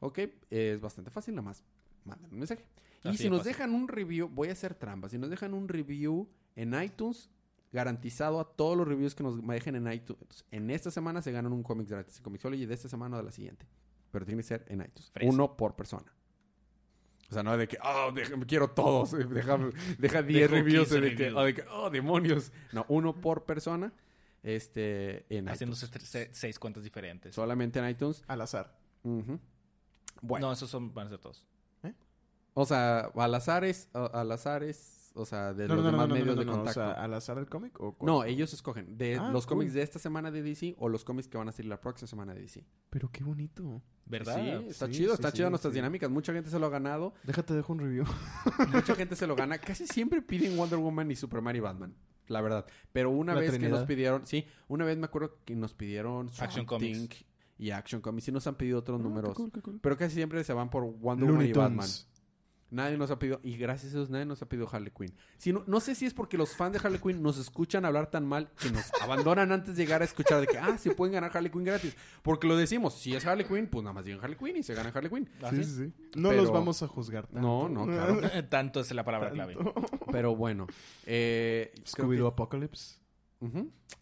Ok, 0.00 0.20
es 0.50 0.80
bastante 0.80 1.10
fácil, 1.10 1.34
nada 1.34 1.46
más 1.46 1.64
manden 2.04 2.32
un 2.32 2.38
mensaje. 2.38 2.64
Y 3.04 3.16
si 3.16 3.30
nos 3.30 3.40
fácil. 3.40 3.52
dejan 3.52 3.74
un 3.74 3.88
review, 3.88 4.28
voy 4.28 4.48
a 4.48 4.52
hacer 4.52 4.74
trampa. 4.74 5.08
Si 5.08 5.18
nos 5.18 5.30
dejan 5.30 5.54
un 5.54 5.68
review 5.68 6.28
en 6.56 6.80
iTunes, 6.82 7.30
garantizado 7.72 8.40
a 8.40 8.44
todos 8.56 8.76
los 8.76 8.88
reviews 8.88 9.14
que 9.14 9.22
nos 9.22 9.46
dejen 9.46 9.76
en 9.76 9.92
iTunes. 9.92 10.44
En 10.50 10.70
esta 10.70 10.90
semana 10.90 11.22
se 11.22 11.30
ganan 11.30 11.52
un 11.52 11.62
cómic 11.62 11.88
gratis 11.88 12.16
en 12.16 12.22
Comixology 12.22 12.66
de 12.66 12.74
esta 12.74 12.88
semana 12.88 13.16
o 13.16 13.18
de 13.18 13.24
la 13.24 13.32
siguiente. 13.32 13.66
Pero 14.10 14.24
tiene 14.24 14.40
que 14.40 14.48
ser 14.48 14.64
en 14.68 14.80
iTunes. 14.80 15.10
Fresa. 15.10 15.32
Uno 15.32 15.56
por 15.56 15.76
persona. 15.76 16.12
O 17.30 17.34
sea, 17.34 17.42
no 17.42 17.56
de 17.56 17.68
que, 17.68 17.76
oh, 17.84 18.10
déjame- 18.12 18.46
quiero 18.46 18.70
todos. 18.70 19.12
eh, 19.14 19.24
Deja, 19.30 19.58
deja 19.98 20.22
10 20.22 20.40
Dejo 20.50 20.54
reviews 20.54 20.88
15 20.88 21.00
de 21.00 21.10
que, 21.10 21.16
reviews. 21.24 21.36
oh, 21.38 21.44
de 21.44 21.54
que, 21.54 21.64
oh, 21.70 21.90
demonios. 21.90 22.52
No, 22.72 22.84
uno 22.88 23.14
por 23.20 23.44
persona. 23.44 23.92
Este, 24.42 25.26
en 25.28 25.46
Haciéndose 25.48 25.86
iTunes. 25.86 26.28
seis 26.32 26.58
cuentas 26.58 26.84
diferentes. 26.84 27.34
Solamente 27.34 27.78
en 27.80 27.88
iTunes. 27.88 28.22
Al 28.28 28.40
azar. 28.40 28.72
Bueno. 29.02 30.46
No, 30.46 30.52
esos 30.52 30.70
son, 30.70 30.94
van 30.94 31.06
a 31.08 31.10
ser 31.10 31.18
todos. 31.18 31.44
O 32.54 32.64
sea, 32.64 33.10
al 33.14 33.34
azar 33.36 33.64
es, 33.64 33.88
al 33.92 34.32
azar 34.32 34.64
es, 34.64 34.97
o 35.14 35.24
sea, 35.24 35.52
de 35.54 35.66
No, 35.68 35.76
los 35.76 35.84
no, 35.84 35.90
demás 35.92 36.08
no, 36.08 36.14
medios 36.14 36.34
no, 36.36 36.40
de 36.40 36.44
no, 36.46 36.52
contacto. 36.52 36.80
O 36.80 36.84
sea, 36.84 36.92
al 36.92 37.14
azar 37.14 37.38
el 37.38 37.46
cómic 37.48 37.78
o? 37.80 37.96
No, 38.00 38.24
ellos 38.24 38.52
escogen 38.52 38.96
de 38.96 39.16
Ah, 39.16 39.30
los 39.32 39.46
cómics 39.46 39.72
de 39.74 39.82
esta 39.82 39.98
semana 39.98 40.30
de 40.30 40.42
DC 40.42 40.74
o 40.78 40.88
los 40.88 41.04
cómics 41.04 41.28
que 41.28 41.38
van 41.38 41.48
a 41.48 41.52
salir 41.52 41.68
la 41.70 41.80
próxima 41.80 42.06
semana 42.08 42.34
de 42.34 42.40
DC. 42.42 42.64
Pero 42.90 43.10
qué 43.10 43.24
bonito. 43.24 43.82
¿Verdad? 44.06 44.36
Sí, 44.60 44.68
está 44.70 44.86
Sí, 44.86 44.92
chido, 44.92 45.08
sí, 45.10 45.14
está 45.14 45.30
sí, 45.30 45.36
chido 45.38 45.50
nuestras 45.50 45.72
sí. 45.72 45.78
dinámicas. 45.78 46.10
Mucha 46.10 46.32
gente 46.32 46.48
se 46.50 46.58
lo 46.58 46.66
ha 46.66 46.70
ganado, 46.70 47.12
Déjate, 47.24 47.54
dejo 47.54 47.72
un 47.72 47.80
review. 47.80 48.04
mucha 48.72 48.94
gente 48.94 49.16
se 49.16 49.26
lo 49.26 49.36
gana. 49.36 49.58
Casi 49.58 49.86
siempre 49.86 50.22
piden 50.22 50.56
Wonder 50.56 50.78
Woman 50.78 51.10
y 51.10 51.16
Superman 51.16 51.56
y 51.56 51.60
Batman, 51.60 51.94
la 52.26 52.40
verdad. 52.40 52.66
Pero 52.92 53.10
una 53.10 53.34
La 53.34 53.40
vez 53.40 53.58
que 53.58 53.68
nos 53.68 53.84
pidieron, 53.84 54.26
sí, 54.26 54.46
una 54.68 54.84
vez 54.84 54.96
me 54.96 55.04
acuerdo 55.06 55.36
que 55.44 55.54
nos 55.54 55.74
pidieron 55.74 56.30
Action 56.38 56.64
Comics. 56.64 57.24
Y 57.60 57.72
Action 57.72 58.00
Comics. 58.00 58.24
Sí 58.26 58.30
nos 58.32 58.46
han 58.46 58.54
pedido 58.54 58.78
otros 58.78 59.00
Ah, 59.00 59.02
números. 59.02 59.30
qué 59.30 59.34
cool, 59.34 59.50
qué 59.52 59.60
cool. 59.60 59.80
Pero 59.82 59.96
casi 59.96 60.14
siempre 60.14 60.42
se 60.44 60.52
van 60.52 60.70
por 60.70 60.84
Wonder 60.84 61.28
Woman 61.28 61.46
y 61.46 61.52
Batman. 61.52 61.88
Nadie 62.70 62.98
nos 62.98 63.10
ha 63.10 63.18
pedido, 63.18 63.40
y 63.42 63.56
gracias 63.56 63.92
a 63.94 63.96
Dios 63.96 64.10
nadie 64.10 64.26
nos 64.26 64.42
ha 64.42 64.46
pedido 64.46 64.68
Harley 64.70 64.92
Quinn. 64.96 65.14
Si 65.38 65.54
no, 65.54 65.64
no 65.66 65.80
sé 65.80 65.94
si 65.94 66.04
es 66.04 66.12
porque 66.12 66.36
los 66.36 66.54
fans 66.54 66.74
de 66.74 66.78
Harley 66.86 67.00
Quinn 67.00 67.22
nos 67.22 67.38
escuchan 67.38 67.86
hablar 67.86 68.10
tan 68.10 68.26
mal 68.26 68.50
que 68.60 68.70
nos 68.70 68.84
abandonan 69.02 69.52
antes 69.52 69.74
de 69.76 69.84
llegar 69.84 70.02
a 70.02 70.04
escuchar 70.04 70.40
de 70.42 70.46
que, 70.48 70.58
ah, 70.58 70.76
se 70.76 70.90
pueden 70.94 71.14
ganar 71.14 71.30
Harley 71.34 71.50
Quinn 71.50 71.64
gratis. 71.64 71.96
Porque 72.22 72.46
lo 72.46 72.56
decimos, 72.58 72.92
si 72.94 73.14
es 73.14 73.24
Harley 73.24 73.46
Quinn, 73.46 73.68
pues 73.68 73.82
nada 73.84 73.94
más 73.94 74.04
digan 74.04 74.20
Harley 74.22 74.36
Quinn 74.36 74.56
y 74.58 74.62
se 74.62 74.74
gana 74.74 74.90
Harley 74.94 75.10
Quinn. 75.10 75.28
¿Ah, 75.42 75.48
Sí, 75.50 75.64
sí? 75.64 75.70
sí. 75.76 75.92
No 76.16 76.28
Pero- 76.28 76.42
los 76.42 76.52
vamos 76.52 76.82
a 76.82 76.88
juzgar 76.88 77.26
tanto. 77.26 77.40
No, 77.40 77.68
no, 77.70 77.86
claro. 77.86 78.20
Tanto 78.50 78.80
es 78.80 78.92
la 78.92 79.02
palabra 79.04 79.30
clave. 79.30 79.56
Pero 80.12 80.36
bueno. 80.36 80.66
Eh, 81.06 81.72
que- 81.74 81.82
Scooby-Doo 81.90 82.26
Apocalypse. 82.28 82.96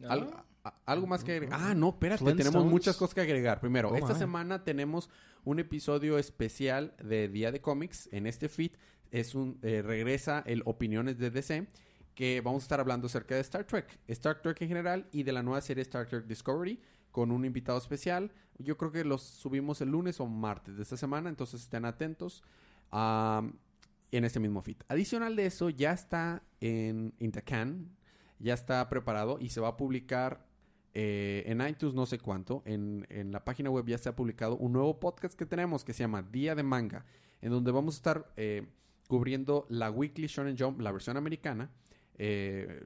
Ah. 0.09 0.43
Algo 0.85 1.07
más 1.07 1.23
que 1.23 1.33
agregar. 1.33 1.61
Ah, 1.63 1.75
no, 1.75 1.91
espérate, 1.91 2.25
tenemos 2.35 2.65
muchas 2.65 2.97
cosas 2.97 3.15
que 3.15 3.21
agregar. 3.21 3.61
Primero, 3.61 3.91
Oh, 3.91 3.95
esta 3.95 4.15
my. 4.15 4.19
semana 4.19 4.65
tenemos 4.65 5.09
un 5.47 5.61
episodio 5.61 6.19
especial 6.19 6.93
de 7.03 7.29
Día 7.29 7.53
de 7.53 7.61
Cómics. 7.61 8.09
En 8.11 8.27
este 8.27 8.49
feed 8.49 8.73
es 9.13 9.37
un 9.37 9.61
eh, 9.63 9.81
regresa 9.81 10.43
el 10.45 10.63
Opiniones 10.65 11.19
de 11.19 11.31
DC, 11.31 11.69
que 12.17 12.41
vamos 12.41 12.65
a 12.65 12.65
estar 12.65 12.81
hablando 12.81 13.07
acerca 13.07 13.37
de 13.37 13.43
Star 13.43 13.65
Trek, 13.65 14.01
Star 14.09 14.43
Trek 14.43 14.61
en 14.63 14.69
general 14.69 15.07
y 15.13 15.23
de 15.23 15.33
la 15.33 15.45
nueva 15.45 15.61
serie 15.61 15.83
Star 15.83 16.09
Trek 16.09 16.27
Discovery 16.27 16.81
con 17.13 17.31
un 17.31 17.45
invitado 17.45 17.79
especial. 17.79 18.33
Yo 18.59 18.77
creo 18.77 18.91
que 18.91 19.05
los 19.05 19.23
subimos 19.23 19.81
el 19.81 19.91
lunes 19.91 20.19
o 20.19 20.27
martes 20.27 20.77
de 20.77 20.83
esta 20.83 20.97
semana, 20.97 21.29
entonces 21.29 21.63
estén 21.63 21.85
atentos. 21.85 22.43
en 22.93 24.25
este 24.25 24.41
mismo 24.41 24.63
feed. 24.63 24.79
Adicional 24.89 25.37
de 25.37 25.47
eso, 25.47 25.71
ya 25.71 25.93
está 25.93 26.43
en 26.61 27.15
In 27.21 27.31
the 27.31 27.43
Can, 27.43 27.97
ya 28.41 28.55
está 28.55 28.89
preparado 28.89 29.39
y 29.41 29.51
se 29.51 29.61
va 29.61 29.69
a 29.69 29.77
publicar 29.77 30.45
eh, 30.95 31.45
en 31.47 31.61
iTunes 31.67 31.95
no 31.95 32.07
sé 32.07 32.19
cuánto. 32.19 32.63
En, 32.65 33.07
en 33.11 33.33
la 33.33 33.45
página 33.45 33.71
web 33.71 33.87
ya 33.87 33.99
se 33.99 34.09
ha 34.09 34.17
publicado 34.17 34.57
un 34.57 34.73
nuevo 34.73 34.99
podcast 35.01 35.39
que 35.39 35.47
tenemos 35.47 35.85
que 35.85 35.93
se 35.93 36.01
llama 36.05 36.23
Día 36.23 36.55
de 36.55 36.63
Manga, 36.63 37.05
en 37.43 37.51
donde 37.51 37.71
vamos 37.71 37.95
a 37.95 37.99
estar 37.99 38.33
eh, 38.37 38.67
cubriendo 39.09 39.67
la 39.69 39.91
Weekly 39.91 40.27
Shonen 40.27 40.57
Jump, 40.59 40.81
la 40.81 40.93
versión 40.93 41.17
americana. 41.17 41.71
Eh, 42.19 42.83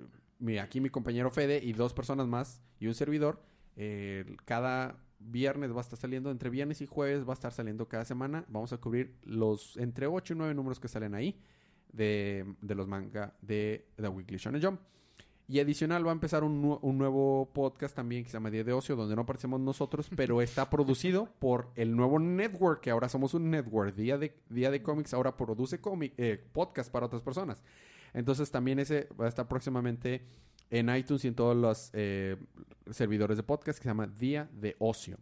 aquí 0.60 0.80
mi 0.80 0.90
compañero 0.90 1.30
Fede 1.30 1.60
y 1.62 1.72
dos 1.72 1.92
personas 1.94 2.26
más 2.26 2.60
y 2.78 2.86
un 2.86 2.94
servidor. 2.94 3.42
eh, 3.76 4.36
cada 4.44 4.96
viernes 5.20 5.72
va 5.72 5.78
a 5.78 5.80
estar 5.82 5.98
saliendo, 5.98 6.30
entre 6.30 6.50
viernes 6.50 6.80
y 6.80 6.86
jueves 6.86 7.26
va 7.26 7.32
a 7.32 7.34
estar 7.34 7.52
saliendo 7.52 7.88
cada 7.88 8.04
semana. 8.04 8.44
Vamos 8.48 8.72
a 8.72 8.78
cubrir 8.78 9.16
los 9.22 9.76
entre 9.76 10.06
8 10.06 10.34
y 10.34 10.36
9 10.36 10.54
números 10.54 10.80
que 10.80 10.88
salen 10.88 11.14
ahí 11.14 11.38
de, 11.92 12.54
de 12.60 12.74
los 12.74 12.88
manga 12.88 13.34
de 13.42 13.86
The 13.96 14.08
Weekly 14.08 14.38
Shonen 14.38 14.62
Jump. 14.62 14.80
Y 15.50 15.58
adicional 15.58 16.06
va 16.06 16.10
a 16.10 16.12
empezar 16.12 16.44
un, 16.44 16.62
nu- 16.62 16.78
un 16.80 16.96
nuevo 16.96 17.50
podcast 17.52 17.96
también 17.96 18.22
que 18.22 18.30
se 18.30 18.34
llama 18.34 18.50
Día 18.50 18.62
de 18.62 18.72
Ocio, 18.72 18.94
donde 18.94 19.16
no 19.16 19.22
aparecemos 19.22 19.60
nosotros, 19.60 20.08
pero 20.16 20.40
está 20.42 20.70
producido 20.70 21.28
por 21.40 21.70
el 21.74 21.96
nuevo 21.96 22.20
network, 22.20 22.80
que 22.82 22.90
ahora 22.90 23.08
somos 23.08 23.34
un 23.34 23.50
network. 23.50 23.94
Día 23.96 24.16
de, 24.16 24.36
Día 24.48 24.70
de 24.70 24.80
Comics 24.80 25.12
ahora 25.12 25.36
produce 25.36 25.80
eh, 26.18 26.40
podcast 26.52 26.92
para 26.92 27.06
otras 27.06 27.22
personas. 27.22 27.64
Entonces 28.14 28.52
también 28.52 28.78
ese 28.78 29.08
va 29.20 29.24
a 29.26 29.28
estar 29.28 29.48
próximamente 29.48 30.24
en 30.70 30.88
iTunes 30.94 31.24
y 31.24 31.28
en 31.28 31.34
todos 31.34 31.56
los 31.56 31.90
eh, 31.94 32.36
servidores 32.92 33.36
de 33.36 33.42
podcast 33.42 33.78
que 33.80 33.82
se 33.82 33.88
llama 33.88 34.06
Día 34.06 34.48
de 34.52 34.76
Ocio, 34.78 35.18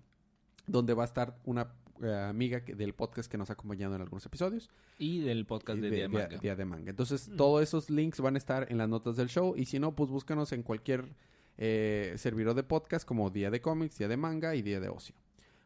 donde 0.66 0.92
va 0.92 1.04
a 1.04 1.06
estar 1.06 1.38
una 1.44 1.72
eh, 2.02 2.14
amiga 2.28 2.64
que- 2.64 2.74
del 2.74 2.94
podcast 2.94 3.30
que 3.30 3.38
nos 3.38 3.50
ha 3.50 3.54
acompañado 3.54 3.94
en 3.96 4.02
algunos 4.02 4.24
episodios. 4.26 4.68
Y 4.98 5.20
del 5.20 5.46
podcast 5.46 5.80
de, 5.80 5.90
Día 5.90 6.02
de 6.02 6.08
Manga. 6.08 6.38
Día 6.38 6.56
de 6.56 6.64
Manga. 6.64 6.90
Entonces, 6.90 7.30
todos 7.36 7.62
esos 7.62 7.90
links 7.90 8.20
van 8.20 8.34
a 8.34 8.38
estar 8.38 8.66
en 8.70 8.78
las 8.78 8.88
notas 8.88 9.16
del 9.16 9.28
show. 9.28 9.54
Y 9.56 9.64
si 9.66 9.78
no, 9.78 9.94
pues 9.94 10.10
búscanos 10.10 10.52
en 10.52 10.62
cualquier 10.62 11.04
eh, 11.56 12.14
servidor 12.16 12.54
de 12.54 12.62
podcast 12.62 13.06
como 13.06 13.30
Día 13.30 13.50
de 13.50 13.60
Cómics, 13.60 13.98
Día 13.98 14.08
de 14.08 14.16
Manga 14.16 14.54
y 14.54 14.62
Día 14.62 14.80
de 14.80 14.88
Ocio. 14.88 15.14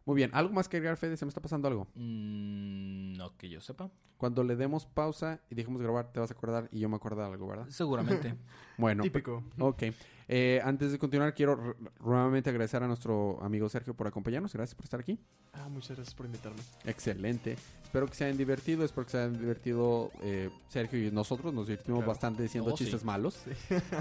Muy 0.05 0.17
bien, 0.17 0.31
¿algo 0.33 0.53
más 0.53 0.69
que 0.69 0.79
agregar, 0.79 0.97
Fede? 0.97 1.17
¿Se 1.17 1.25
me 1.25 1.29
está 1.29 1.41
pasando 1.41 1.69
algo? 1.69 1.87
Mm, 1.95 3.13
no 3.17 3.37
que 3.37 3.49
yo 3.49 3.61
sepa. 3.61 3.91
Cuando 4.17 4.43
le 4.45 4.57
demos 4.57 4.87
pausa 4.87 5.41
y 5.51 5.55
dejemos 5.55 5.79
de 5.81 5.85
grabar, 5.85 6.13
te 6.13 6.19
vas 6.21 6.31
a 6.31 6.35
acordar 6.35 6.69
y 6.73 6.81
yo 6.81 6.89
me 6.89 6.97
acuerdo 6.97 7.21
de 7.21 7.27
algo, 7.29 7.47
¿verdad? 7.47 7.67
Seguramente. 7.69 8.35
Bueno, 8.79 9.03
Típico. 9.03 9.45
ok. 9.59 9.83
Eh, 10.29 10.61
antes 10.65 10.93
de 10.93 10.99
continuar, 10.99 11.35
quiero 11.35 11.77
nuevamente 12.01 12.51
agradecer 12.51 12.83
a 12.83 12.87
nuestro 12.87 13.43
amigo 13.43 13.69
Sergio 13.69 13.95
por 13.95 14.07
acompañarnos. 14.07 14.53
Gracias 14.53 14.75
por 14.75 14.85
estar 14.85 15.01
aquí. 15.01 15.19
Ah, 15.53 15.69
muchas 15.69 15.97
gracias 15.97 16.15
por 16.15 16.27
invitarme. 16.27 16.61
Excelente. 16.85 17.57
Espero 17.83 18.07
que 18.07 18.15
se 18.15 18.25
hayan 18.25 18.39
divertido. 18.39 18.85
Espero 18.85 19.05
que 19.05 19.11
se 19.13 19.19
hayan 19.19 19.39
divertido 19.39 20.11
eh, 20.23 20.49
Sergio 20.69 21.07
y 21.07 21.11
nosotros. 21.11 21.53
Nos 21.53 21.67
divertimos 21.67 21.99
Claro. 22.01 22.09
bastante 22.11 22.43
diciendo 22.43 22.73
Oh, 22.73 22.77
sí. 22.77 22.85
chistes 22.85 23.05
malos. 23.05 23.43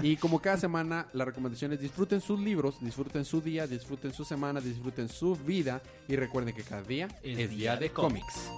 Y 0.02 0.16
como 0.16 0.40
cada 0.40 0.56
semana, 0.56 1.08
la 1.12 1.24
recomendación 1.26 1.72
es 1.72 1.80
disfruten 1.80 2.20
sus 2.20 2.40
libros, 2.40 2.76
disfruten 2.80 3.24
su 3.24 3.40
día, 3.42 3.66
disfruten 3.66 4.12
su 4.12 4.24
semana, 4.24 4.60
disfruten 4.60 5.08
su 5.08 5.36
vida. 5.36 5.82
Y 6.08 6.16
recuerden 6.16 6.54
que 6.54 6.62
cada 6.62 6.82
día 6.82 7.08
es, 7.22 7.38
Es 7.38 7.50
día, 7.50 7.72
día 7.72 7.76
de 7.76 7.80
de 7.88 7.92
cómics. 7.92 8.48